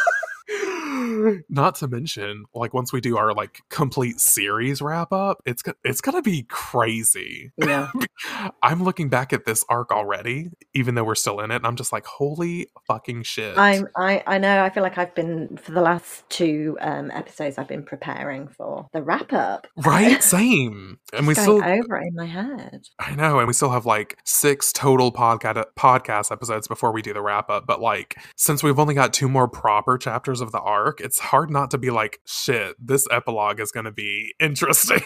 Not 1.49 1.77
to 1.77 1.89
mention, 1.89 2.45
like 2.55 2.75
once 2.75 2.93
we 2.93 3.01
do 3.01 3.17
our 3.17 3.33
like 3.33 3.62
complete 3.69 4.21
series 4.21 4.81
wrap 4.81 5.12
up, 5.12 5.43
it's 5.47 5.62
it's 5.85 6.01
gonna 6.01 6.23
be 6.23 6.45
crazy. 6.49 7.53
Yeah. 7.57 7.91
I'm 8.62 8.83
looking 8.83 9.09
back 9.09 9.33
at 9.33 9.45
this 9.45 9.64
arc 9.69 9.93
already, 9.93 10.51
even 10.75 10.95
though 10.95 11.05
we're 11.05 11.14
still 11.14 11.41
in 11.41 11.51
it, 11.51 11.57
and 11.57 11.67
I'm 11.67 11.77
just 11.77 11.93
like, 11.93 12.07
holy 12.07 12.69
fucking 12.87 13.23
shit! 13.23 13.57
I'm 13.59 13.89
I, 13.97 14.23
I 14.27 14.39
know 14.39 14.62
I 14.62 14.71
feel 14.71 14.83
like 14.83 14.99
I've 14.99 15.14
been 15.14 15.57
for 15.57 15.73
the 15.73 15.81
last 15.81 16.29
two 16.29 16.77
um 16.81 17.11
episodes 17.11 17.59
I've 17.59 17.69
been 17.69 17.85
preparing 17.85 18.49
for 18.49 18.89
the 18.93 19.03
wrap 19.03 19.33
up. 19.33 19.67
right, 19.77 20.23
same. 20.23 20.99
And 21.12 21.27
we 21.27 21.35
still, 21.35 21.62
over 21.62 21.99
it 21.99 22.09
in 22.09 22.14
my 22.14 22.27
head. 22.27 22.89
I 22.99 23.14
know, 23.14 23.39
and 23.39 23.47
we 23.47 23.55
still 23.55 23.71
have 23.71 23.87
like 23.87 24.19
six 24.25 24.73
total 24.73 25.12
podcast 25.12 25.64
podcast 25.79 26.33
episodes 26.33 26.69
before 26.69 26.93
we 26.93 27.03
do 27.03 27.12
the 27.12 27.23
wrap 27.23 27.51
up. 27.51 27.67
But 27.67 27.81
like, 27.81 28.17
since 28.37 28.62
we've 28.62 28.79
only 28.79 28.95
got 28.95 29.12
two 29.12 29.29
more 29.29 29.49
proper 29.49 29.99
chapters 29.99 30.41
of 30.41 30.53
the 30.53 30.61
arc, 30.61 31.01
it's 31.07 31.21
hard 31.21 31.51
not 31.51 31.71
to 31.71 31.79
be 31.79 31.91
like, 31.91 32.19
shit, 32.27 32.75
this 32.85 33.07
epilogue 33.13 33.61
is 33.61 33.71
going 33.71 33.85
to 33.85 33.93
be 33.93 34.35
interesting. 34.41 35.01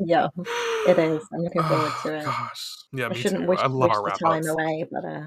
Yeah, 0.00 0.28
it 0.86 0.96
is. 0.98 1.22
I'm 1.34 1.40
looking 1.40 1.62
forward 1.62 1.90
Oh, 1.92 2.00
to 2.04 2.14
it. 2.18 2.24
Gosh, 2.24 2.64
yeah, 2.92 3.08
I 3.10 3.14
shouldn't 3.14 3.42
too. 3.42 3.46
wish, 3.48 3.58
I 3.58 3.66
love 3.66 3.90
wish 3.90 3.96
our 3.96 4.04
wrap 4.04 4.18
time 4.20 4.46
away, 4.46 4.84
but 4.92 5.04
uh, 5.04 5.22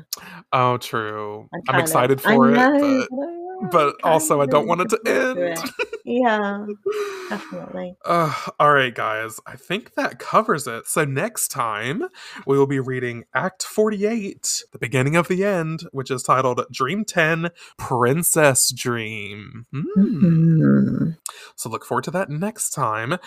Oh, 0.54 0.78
true. 0.78 1.50
I'm, 1.54 1.60
I'm 1.60 1.62
kind 1.66 1.78
of- 1.78 1.82
excited 1.84 2.20
I 2.26 2.36
for 2.36 2.50
it, 2.50 2.54
know, 2.54 3.06
but 3.10 3.61
but, 3.72 3.96
also 4.04 4.42
I 4.42 4.46
don't 4.46 4.68
want 4.68 4.82
it 4.82 4.90
to 4.90 5.00
end. 5.06 5.72
Yeah, 6.04 6.66
definitely. 7.30 7.96
Uh, 8.04 8.34
all 8.60 8.74
right, 8.74 8.94
guys. 8.94 9.40
I 9.46 9.56
think 9.56 9.96
that 9.96 10.20
covers 10.20 10.68
it. 10.68 10.88
So 10.88 11.06
next 11.06 11.50
time 11.50 12.04
we 12.46 12.58
will 12.58 12.68
be 12.68 12.80
reading 12.80 13.26
Act 13.34 13.64
48, 13.64 14.64
the 14.72 14.78
beginning 14.78 15.16
of 15.16 15.28
the 15.28 15.44
end, 15.44 15.84
which 15.92 16.12
is 16.12 16.24
titled 16.24 16.62
Dream 16.72 17.06
10 17.06 17.50
Princess 17.78 18.72
Dream. 18.72 19.66
Mm. 19.74 21.18
So 21.56 21.70
look 21.70 21.86
forward 21.86 22.04
to 22.06 22.12
that 22.12 22.30
next 22.30 22.72
time. 22.72 23.18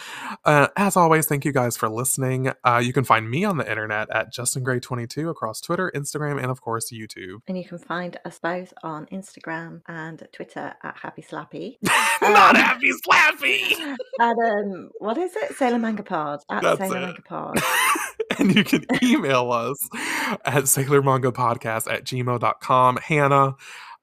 Uh, 0.45 0.69
as 0.77 0.97
always, 0.97 1.27
thank 1.27 1.45
you 1.45 1.53
guys 1.53 1.77
for 1.77 1.89
listening. 1.89 2.53
Uh, 2.65 2.83
you 2.85 2.93
can 2.93 3.05
find 3.05 3.31
me 3.31 3.45
on 3.45 3.57
the 3.57 3.69
internet 3.69 4.11
at 4.11 4.33
Justin 4.33 4.63
Gray 4.63 4.81
22 4.81 5.29
across 5.29 5.61
Twitter, 5.61 5.91
Instagram, 5.95 6.39
and 6.39 6.51
of 6.51 6.61
course 6.61 6.93
YouTube. 6.93 7.39
And 7.47 7.57
you 7.57 7.65
can 7.65 7.79
find 7.79 8.19
us 8.25 8.39
both 8.39 8.73
on 8.83 9.07
Instagram 9.07 9.83
and 9.87 10.27
Twitter 10.35 10.75
at 10.83 10.97
Happy 10.97 11.23
Slappy. 11.23 11.79
Not 12.23 12.57
Um, 12.57 12.63
happy 12.63 12.91
slappy. 13.07 13.97
And 14.19 14.39
um, 14.75 14.91
what 14.99 15.19
is 15.19 15.35
it? 15.37 15.55
Sailor 15.57 15.79
Manga 15.79 16.03
Pod 16.03 16.41
at 16.51 16.63
That's 16.63 16.79
Sailor 16.79 16.99
it. 16.99 17.01
Manga 17.01 17.23
Pod. 17.23 17.59
and 18.39 18.55
you 18.55 18.63
can 18.65 18.85
email 19.03 19.51
us 19.53 19.89
at 20.45 20.65
sailormangapodcast 20.65 21.93
at 21.93 22.05
gmail.com. 22.05 22.97
Hannah, 22.99 23.57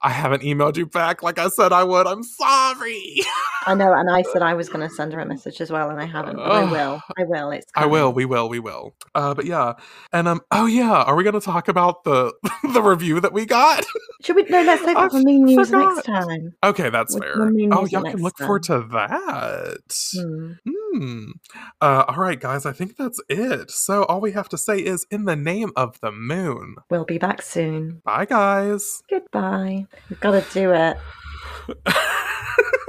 I 0.04 0.10
haven't 0.10 0.42
emailed 0.42 0.78
you 0.78 0.86
back 0.86 1.22
like 1.22 1.38
I 1.38 1.48
said 1.50 1.72
I 1.72 1.84
would. 1.84 2.08
I'm 2.08 2.24
sorry. 2.24 3.22
I 3.66 3.76
know, 3.76 3.94
and 3.94 4.10
I 4.10 4.22
said 4.34 4.42
I 4.42 4.54
was 4.54 4.70
going 4.70 4.88
to 4.88 4.94
send 4.94 5.14
her 5.14 5.20
a 5.20 5.26
message 5.26 5.62
as 5.62 5.72
well, 5.72 5.90
and 5.90 6.00
I 6.00 6.06
haven't. 6.06 6.38
But 6.38 6.52
I 6.52 6.72
will. 6.72 7.02
I 7.18 7.24
will. 7.24 7.52
It's. 7.52 7.72
I 7.76 7.86
will, 7.86 8.12
we 8.12 8.26
will, 8.26 8.50
we 8.50 8.60
will. 8.60 8.96
Uh, 9.14 9.34
but 9.34 9.46
yeah. 9.46 9.74
And 10.12 10.28
um 10.28 10.42
oh 10.52 10.66
yeah, 10.66 11.04
are 11.04 11.16
we 11.16 11.24
gonna 11.24 11.42
talk 11.42 11.68
about 11.68 12.04
the 12.04 12.34
the 12.74 12.82
review 12.82 13.20
that 13.20 13.34
we 13.34 13.46
got? 13.46 13.86
Should 14.24 14.36
we? 14.36 14.44
No, 14.44 14.62
let's 14.62 14.84
save 14.84 14.96
that 14.96 15.12
for 15.12 15.20
mean 15.20 15.46
news 15.46 15.70
forgot. 15.70 15.96
next 15.96 16.06
time. 16.06 16.54
Okay, 16.64 16.90
that's 16.90 17.18
fair. 17.18 17.36
Oh, 17.72 17.86
y'all 17.86 18.04
can 18.04 18.22
look 18.22 18.38
forward 18.38 18.64
to 18.64 18.80
that. 18.92 20.12
Hmm. 20.16 20.54
Hmm. 20.94 21.32
Uh, 21.80 22.04
all 22.08 22.16
right, 22.18 22.40
guys, 22.40 22.66
I 22.66 22.74
think 22.74 22.98
that's 22.98 23.20
it. 23.30 23.72
So 23.72 24.04
all 24.04 24.20
we 24.20 24.34
have 24.34 24.50
to 24.50 24.58
say 24.58 24.78
is 24.80 25.06
in 25.10 25.24
the 25.24 25.38
name 25.38 25.72
of 25.78 26.00
the 26.02 26.12
moon. 26.12 26.76
We'll 26.90 27.06
be 27.06 27.18
back 27.18 27.42
soon. 27.42 28.02
Bye 28.04 28.26
guys. 28.26 29.02
Goodbye. 29.10 29.86
We've 30.10 30.20
got 30.20 30.32
to 30.32 30.46
do 30.54 30.74
it. 30.74 30.98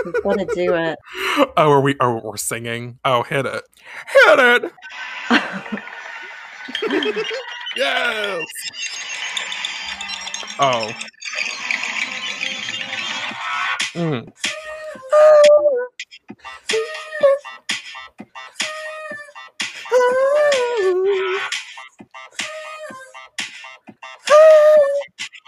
We've 0.05 0.23
got 0.25 0.39
to 0.39 0.47
do 0.53 0.75
it. 0.75 0.99
oh, 1.57 1.71
are 1.71 1.81
we? 1.81 1.95
Oh, 2.01 2.21
we're 2.25 2.37
singing. 2.37 2.99
Oh, 3.05 3.23
hit 3.23 3.47
it! 3.47 3.63
Hit 4.27 4.39
it! 4.39 4.73
yes. 7.77 8.45
Oh. 10.59 10.91
Mm. 13.95 14.33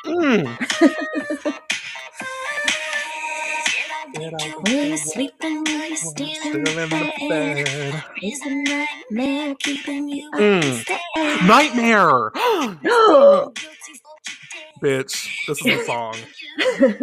Mm. 0.07 0.59
When 4.63 4.83
you're 4.83 4.99
sleeping, 4.99 5.65
when 6.01 6.19
you're 6.19 6.35
still 6.35 6.79
in 6.79 6.99
the 6.99 7.13
bed, 7.29 8.05
is 8.23 8.43
a 8.47 8.51
nightmare 8.55 9.57
keeping 9.61 10.11
you 10.11 10.31
Mm. 10.39 10.87
Nightmare, 11.41 12.33
bitch. 14.83 15.31
This 15.47 15.63
is 15.63 15.71
the 15.71 15.81
song. 15.81 16.27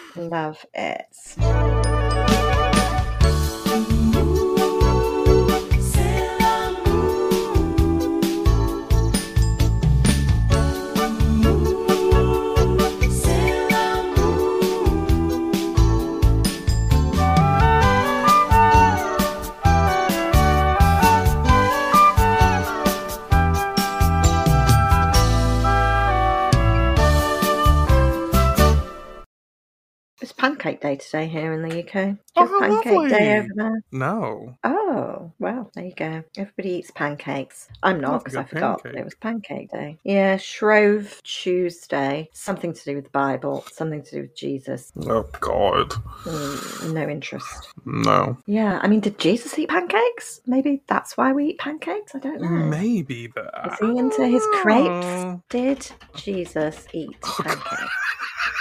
Love 0.16 0.64
it. 0.74 1.06
Pancake 30.40 30.80
Day 30.80 30.96
today 30.96 31.28
here 31.28 31.52
in 31.52 31.60
the 31.60 31.80
UK. 31.80 32.16
Oh, 32.34 32.40
have 32.40 32.48
how 32.48 32.60
Pancake 32.60 33.10
Day 33.10 33.38
over 33.40 33.48
there? 33.54 33.82
No. 33.92 34.56
Oh, 34.64 35.32
well, 35.38 35.70
there 35.74 35.84
you 35.84 35.92
go. 35.94 36.24
Everybody 36.34 36.70
eats 36.76 36.90
pancakes. 36.92 37.68
I'm 37.82 38.00
not 38.00 38.24
because 38.24 38.38
I 38.38 38.44
forgot 38.44 38.78
that 38.78 38.84
pancake. 38.84 39.00
it 39.00 39.04
was 39.04 39.14
Pancake 39.16 39.70
Day. 39.70 39.98
Yeah, 40.02 40.38
Shrove 40.38 41.20
Tuesday. 41.24 42.30
Something 42.32 42.72
to 42.72 42.84
do 42.86 42.94
with 42.94 43.04
the 43.04 43.10
Bible, 43.10 43.66
something 43.70 44.02
to 44.02 44.10
do 44.10 44.20
with 44.22 44.34
Jesus. 44.34 44.90
Oh, 45.06 45.28
God. 45.40 45.92
Mm, 46.24 46.94
no 46.94 47.06
interest. 47.06 47.68
No. 47.84 48.38
Yeah, 48.46 48.80
I 48.82 48.88
mean, 48.88 49.00
did 49.00 49.18
Jesus 49.18 49.58
eat 49.58 49.68
pancakes? 49.68 50.40
Maybe 50.46 50.80
that's 50.86 51.18
why 51.18 51.32
we 51.34 51.48
eat 51.48 51.58
pancakes? 51.58 52.14
I 52.14 52.18
don't 52.18 52.40
know. 52.40 52.48
Maybe 52.48 53.26
that. 53.34 53.72
Is 53.72 53.78
he 53.78 53.98
into 53.98 54.26
his 54.26 54.46
crepes? 54.62 55.38
Did 55.50 55.86
Jesus 56.16 56.86
eat 56.94 57.14
Oh, 57.24 57.36
pancakes? 57.42 57.92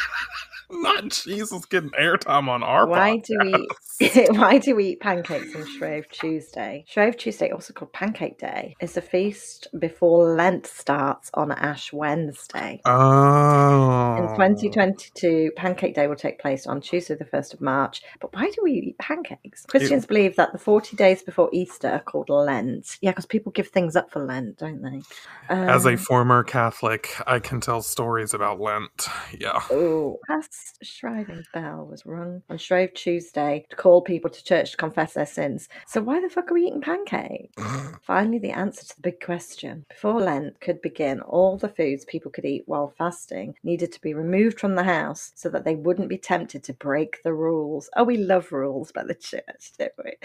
Not 0.71 1.09
Jesus 1.09 1.65
getting 1.65 1.89
airtime 1.91 2.47
on 2.47 2.61
our 2.61 2.85
Why 2.87 3.17
do 3.17 3.37
we 3.41 3.67
why 4.29 4.59
do 4.59 4.75
we 4.75 4.89
eat 4.89 4.99
pancakes 4.99 5.55
on 5.55 5.65
Shrove 5.65 6.07
Tuesday? 6.09 6.85
Shrove 6.87 7.17
Tuesday, 7.17 7.49
also 7.49 7.73
called 7.73 7.91
Pancake 7.91 8.37
Day, 8.37 8.75
is 8.79 8.95
a 8.95 9.01
feast 9.01 9.67
before 9.79 10.35
Lent 10.35 10.67
starts 10.67 11.31
on 11.33 11.51
Ash 11.51 11.91
Wednesday. 11.91 12.79
Oh. 12.85 14.15
In 14.17 14.27
2022, 14.29 15.51
Pancake 15.55 15.95
Day 15.95 16.07
will 16.07 16.15
take 16.15 16.39
place 16.39 16.65
on 16.65 16.81
Tuesday, 16.81 17.15
the 17.15 17.25
1st 17.25 17.55
of 17.55 17.61
March. 17.61 18.01
But 18.21 18.33
why 18.33 18.49
do 18.51 18.61
we 18.63 18.71
eat 18.71 18.97
pancakes? 18.99 19.65
Christians 19.65 20.05
believe 20.05 20.35
that 20.37 20.53
the 20.53 20.59
40 20.59 20.95
days 20.95 21.21
before 21.23 21.49
Easter 21.51 21.89
are 21.89 21.99
called 21.99 22.29
Lent. 22.29 22.97
Yeah, 23.01 23.11
because 23.11 23.25
people 23.25 23.51
give 23.51 23.67
things 23.67 23.95
up 23.95 24.11
for 24.11 24.23
Lent, 24.23 24.57
don't 24.59 24.81
they? 24.81 25.01
As 25.49 25.85
a 25.85 25.91
Um, 25.91 25.97
former 25.97 26.43
Catholic, 26.43 27.15
I 27.27 27.39
can 27.39 27.59
tell 27.59 27.81
stories 27.81 28.33
about 28.33 28.61
Lent. 28.61 29.09
Yeah. 29.37 29.59
Oh, 29.71 30.19
past 30.59 30.77
Shriving 30.81 31.43
bell 31.53 31.85
was 31.89 32.05
rung 32.05 32.41
on 32.49 32.57
Shrove 32.57 32.93
Tuesday 32.93 33.65
to 33.69 33.75
call 33.75 34.01
people 34.01 34.29
to 34.29 34.43
church 34.43 34.71
to 34.71 34.77
confess 34.77 35.13
their 35.13 35.25
sins. 35.25 35.67
So 35.87 36.01
why 36.01 36.21
the 36.21 36.29
fuck 36.29 36.51
are 36.51 36.53
we 36.53 36.67
eating 36.67 36.81
pancakes? 36.81 37.61
Finally, 38.01 38.39
the 38.39 38.51
answer 38.51 38.85
to 38.85 38.95
the 38.95 39.01
big 39.01 39.21
question. 39.21 39.85
Before 39.89 40.19
Lent 40.19 40.59
could 40.61 40.81
begin, 40.81 41.21
all 41.21 41.57
the 41.57 41.69
foods 41.69 42.05
people 42.05 42.31
could 42.31 42.45
eat 42.45 42.63
while 42.65 42.93
fasting 42.97 43.55
needed 43.63 43.91
to 43.91 44.01
be 44.01 44.13
removed 44.13 44.59
from 44.59 44.75
the 44.75 44.83
house 44.83 45.31
so 45.35 45.49
that 45.49 45.65
they 45.65 45.75
wouldn't 45.75 46.09
be 46.09 46.17
tempted 46.17 46.63
to 46.63 46.73
break 46.73 47.21
the 47.23 47.33
rules. 47.33 47.89
Oh, 47.95 48.03
we 48.03 48.17
love 48.17 48.51
rules 48.51 48.91
by 48.91 49.03
the 49.03 49.15
church, 49.15 49.71
don't 49.77 49.91
we? 50.03 50.17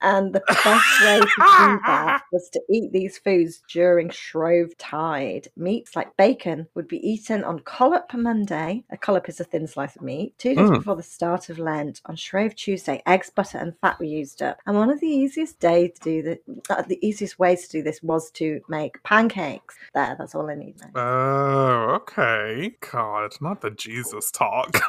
And 0.00 0.32
the 0.32 0.42
best 0.48 1.02
way 1.02 1.20
to 1.20 1.26
do 1.26 1.80
that 1.86 2.22
was 2.32 2.48
to 2.50 2.60
eat 2.70 2.92
these 2.92 3.18
foods 3.18 3.62
during 3.68 4.10
Shrove 4.10 4.76
Tide. 4.78 5.48
Meats 5.56 5.94
like 5.96 6.16
bacon 6.16 6.66
would 6.74 6.88
be 6.88 7.06
eaten 7.08 7.44
on 7.44 7.60
Collop 7.60 8.14
Monday. 8.14 8.84
A 8.90 8.96
collop 8.96 9.28
is 9.28 9.40
a 9.40 9.44
thin 9.44 9.67
slice 9.68 9.96
of 9.96 10.02
meat. 10.02 10.34
Two 10.38 10.54
days 10.54 10.70
Mm. 10.70 10.78
before 10.78 10.96
the 10.96 11.02
start 11.02 11.48
of 11.50 11.58
Lent, 11.58 12.00
on 12.06 12.16
Shrove 12.16 12.54
Tuesday, 12.56 13.02
eggs, 13.06 13.30
butter, 13.30 13.58
and 13.58 13.74
fat 13.80 13.98
were 13.98 14.04
used 14.06 14.42
up. 14.42 14.58
And 14.66 14.76
one 14.76 14.90
of 14.90 15.00
the 15.00 15.06
easiest 15.08 15.60
days 15.60 15.92
to 15.94 16.00
do 16.00 16.22
the, 16.22 16.40
uh, 16.70 16.82
the 16.82 16.98
easiest 17.06 17.38
ways 17.38 17.68
to 17.68 17.78
do 17.78 17.82
this 17.82 18.02
was 18.02 18.30
to 18.32 18.60
make 18.68 19.02
pancakes. 19.04 19.76
There, 19.94 20.16
that's 20.18 20.34
all 20.34 20.50
I 20.50 20.54
need 20.54 20.76
now. 20.94 21.00
Oh, 21.00 21.94
okay. 21.96 22.74
God, 22.92 23.34
not 23.40 23.60
the 23.60 23.70
Jesus 23.70 24.30
talk. 24.30 24.70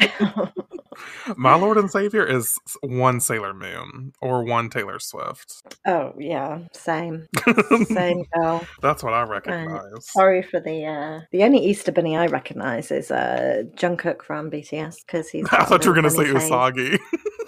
My 1.36 1.54
Lord 1.54 1.78
and 1.78 1.90
Savior 1.90 2.24
is 2.26 2.58
one 2.82 3.20
Sailor 3.20 3.54
Moon 3.54 4.12
or 4.20 4.44
one 4.44 4.70
Taylor 4.70 4.98
Swift. 4.98 5.62
oh 5.86 6.12
yeah, 6.18 6.60
same, 6.72 7.28
same 7.84 8.24
girl. 8.34 8.66
That's 8.82 9.02
what 9.02 9.12
I 9.12 9.22
recognize. 9.22 9.82
Sorry 10.00 10.42
for 10.42 10.60
the 10.60 10.84
uh 10.84 11.20
the 11.32 11.44
only 11.44 11.58
Easter 11.58 11.92
bunny 11.92 12.16
I 12.16 12.26
recognise 12.26 12.90
is 12.90 13.10
uh 13.10 13.62
Jungkook 13.74 14.22
from 14.22 14.50
BTS 14.50 14.96
because 15.06 15.28
he's. 15.28 15.46
I 15.52 15.64
thought 15.64 15.84
you 15.84 15.90
were 15.90 16.00
going 16.00 16.04
to 16.04 16.10
say. 16.10 16.24
Usagi. 16.24 16.98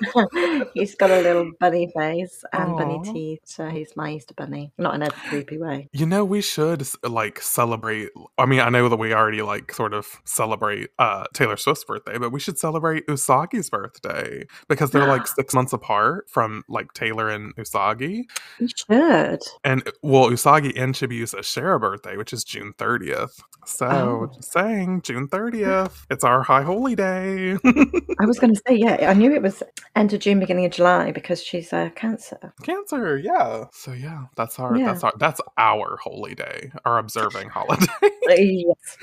he's 0.75 0.95
got 0.95 1.11
a 1.11 1.21
little 1.21 1.51
bunny 1.61 1.91
face 1.97 2.45
and 2.53 2.77
bunny 2.77 3.01
teeth, 3.13 3.41
so 3.45 3.67
he's 3.69 3.95
my 3.97 4.13
Easter 4.13 4.35
bunny. 4.35 4.73
Not 4.79 4.95
in 4.95 5.03
a 5.03 5.11
creepy 5.11 5.59
way. 5.59 5.89
You 5.93 6.07
know, 6.07 6.25
we 6.25 6.41
should 6.41 6.87
like 7.03 7.41
celebrate. 7.41 8.11
I 8.39 8.47
mean, 8.47 8.61
I 8.61 8.69
know 8.69 8.89
that 8.89 8.97
we 8.97 9.13
already 9.15 9.43
like 9.43 9.73
sort 9.73 9.95
of 9.95 10.07
celebrate 10.25 10.91
uh 10.99 11.25
Taylor 11.35 11.57
Swift's 11.57 11.85
birthday, 11.85 12.19
but 12.19 12.33
we 12.33 12.41
should 12.41 12.59
celebrate 12.59 13.07
Usagi's 13.07 13.71
birthday 13.71 14.45
because 14.69 14.91
they're 14.91 15.07
like 15.09 15.27
six 15.39 15.55
months 15.55 15.73
apart 15.73 16.29
from 16.29 16.65
like 16.69 16.93
Taylor 16.95 17.29
and 17.29 17.55
Usagi. 17.57 18.25
You 18.59 18.69
should. 18.75 19.41
And 19.65 19.83
well, 20.03 20.31
Usagi 20.31 20.73
and 20.81 20.95
Chibiusa 20.95 21.45
share 21.45 21.75
a 21.75 21.81
birthday, 21.81 22.17
which 22.17 22.33
is 22.33 22.45
June 22.45 22.73
30th. 22.79 23.41
So 23.67 23.87
Oh. 23.87 24.31
just 24.35 24.53
saying, 24.53 25.03
June 25.03 25.29
30th. 25.29 26.05
It's 26.11 26.25
our 26.25 26.43
high 26.43 26.63
holy 26.63 26.97
day. 26.97 27.53
I 27.65 28.27
was 28.27 28.39
going 28.39 28.55
to 28.55 28.61
say, 28.67 28.75
yeah, 28.77 29.09
I 29.09 29.15
knew 29.15 29.33
it 29.33 29.43
was 29.43 29.63
end 29.95 30.13
of 30.13 30.21
June, 30.21 30.41
beginning 30.41 30.65
of 30.65 30.73
July 30.73 31.11
because 31.13 31.43
she's 31.43 31.73
a 31.73 31.93
cancer. 31.95 32.53
Cancer, 32.63 33.19
yeah. 33.19 33.65
So 33.73 33.93
yeah, 33.93 34.25
that's 34.37 34.59
our 34.59 34.77
Yeah. 34.77 34.87
that's 34.87 35.05
our 35.05 35.13
that's 35.19 35.41
our 35.59 35.99
holy 36.03 36.35
day, 36.35 36.71
our 36.85 36.99
observing 36.99 37.49
holiday. 37.55 37.87
yes, 38.29 38.97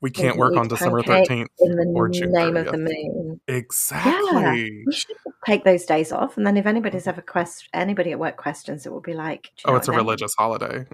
we 0.00 0.10
can't 0.10 0.36
work 0.36 0.56
on 0.56 0.68
December 0.68 1.02
13th. 1.02 1.46
in 1.60 1.76
the 1.76 1.92
Or 1.94 2.08
June 2.08 2.32
name 2.32 2.56
of 2.56 2.66
the 2.66 2.78
moon. 2.78 3.40
Exactly. 3.48 4.82
We 4.86 4.92
should 4.92 5.16
take 5.46 5.64
those 5.64 5.84
days 5.84 6.12
off, 6.12 6.36
and 6.36 6.46
then 6.46 6.56
if 6.56 6.66
anybody's 6.66 7.06
ever 7.06 7.20
quest 7.22 7.68
anybody 7.74 8.12
at 8.12 8.18
work 8.18 8.36
questions, 8.36 8.86
it 8.86 8.92
will 8.92 9.00
be 9.00 9.14
like, 9.14 9.50
Oh, 9.64 9.76
it's 9.76 9.88
a 9.88 9.90
what 9.92 9.98
mean?" 9.98 10.06
religious 10.06 10.34
holiday. 10.34 10.86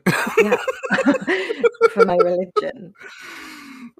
Yeah, 0.42 0.56
for 1.92 2.04
my 2.04 2.16
religion. 2.16 2.94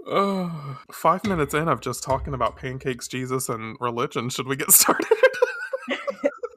Oh, 0.07 0.79
five 0.93 1.23
five 1.23 1.25
minutes 1.25 1.55
in 1.55 1.69
of 1.69 1.81
just 1.81 2.03
talking 2.03 2.35
about 2.35 2.57
pancakes, 2.57 3.09
Jesus, 3.09 3.49
and 3.49 3.77
religion. 3.81 4.29
Should 4.31 4.49
we 4.49 4.57
get 4.57 4.71
started? 4.73 5.07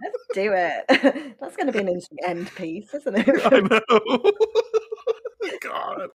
Let's 0.01 0.27
do 0.33 0.53
it. 0.53 0.85
That's 1.39 1.55
going 1.57 1.67
to 1.67 1.73
be 1.73 1.79
an 1.79 1.87
interesting 1.89 2.19
end 2.25 2.53
piece, 2.55 2.93
isn't 2.93 3.15
it? 3.17 3.29
I 3.45 3.59
know. 3.61 4.31
God. 5.61 6.09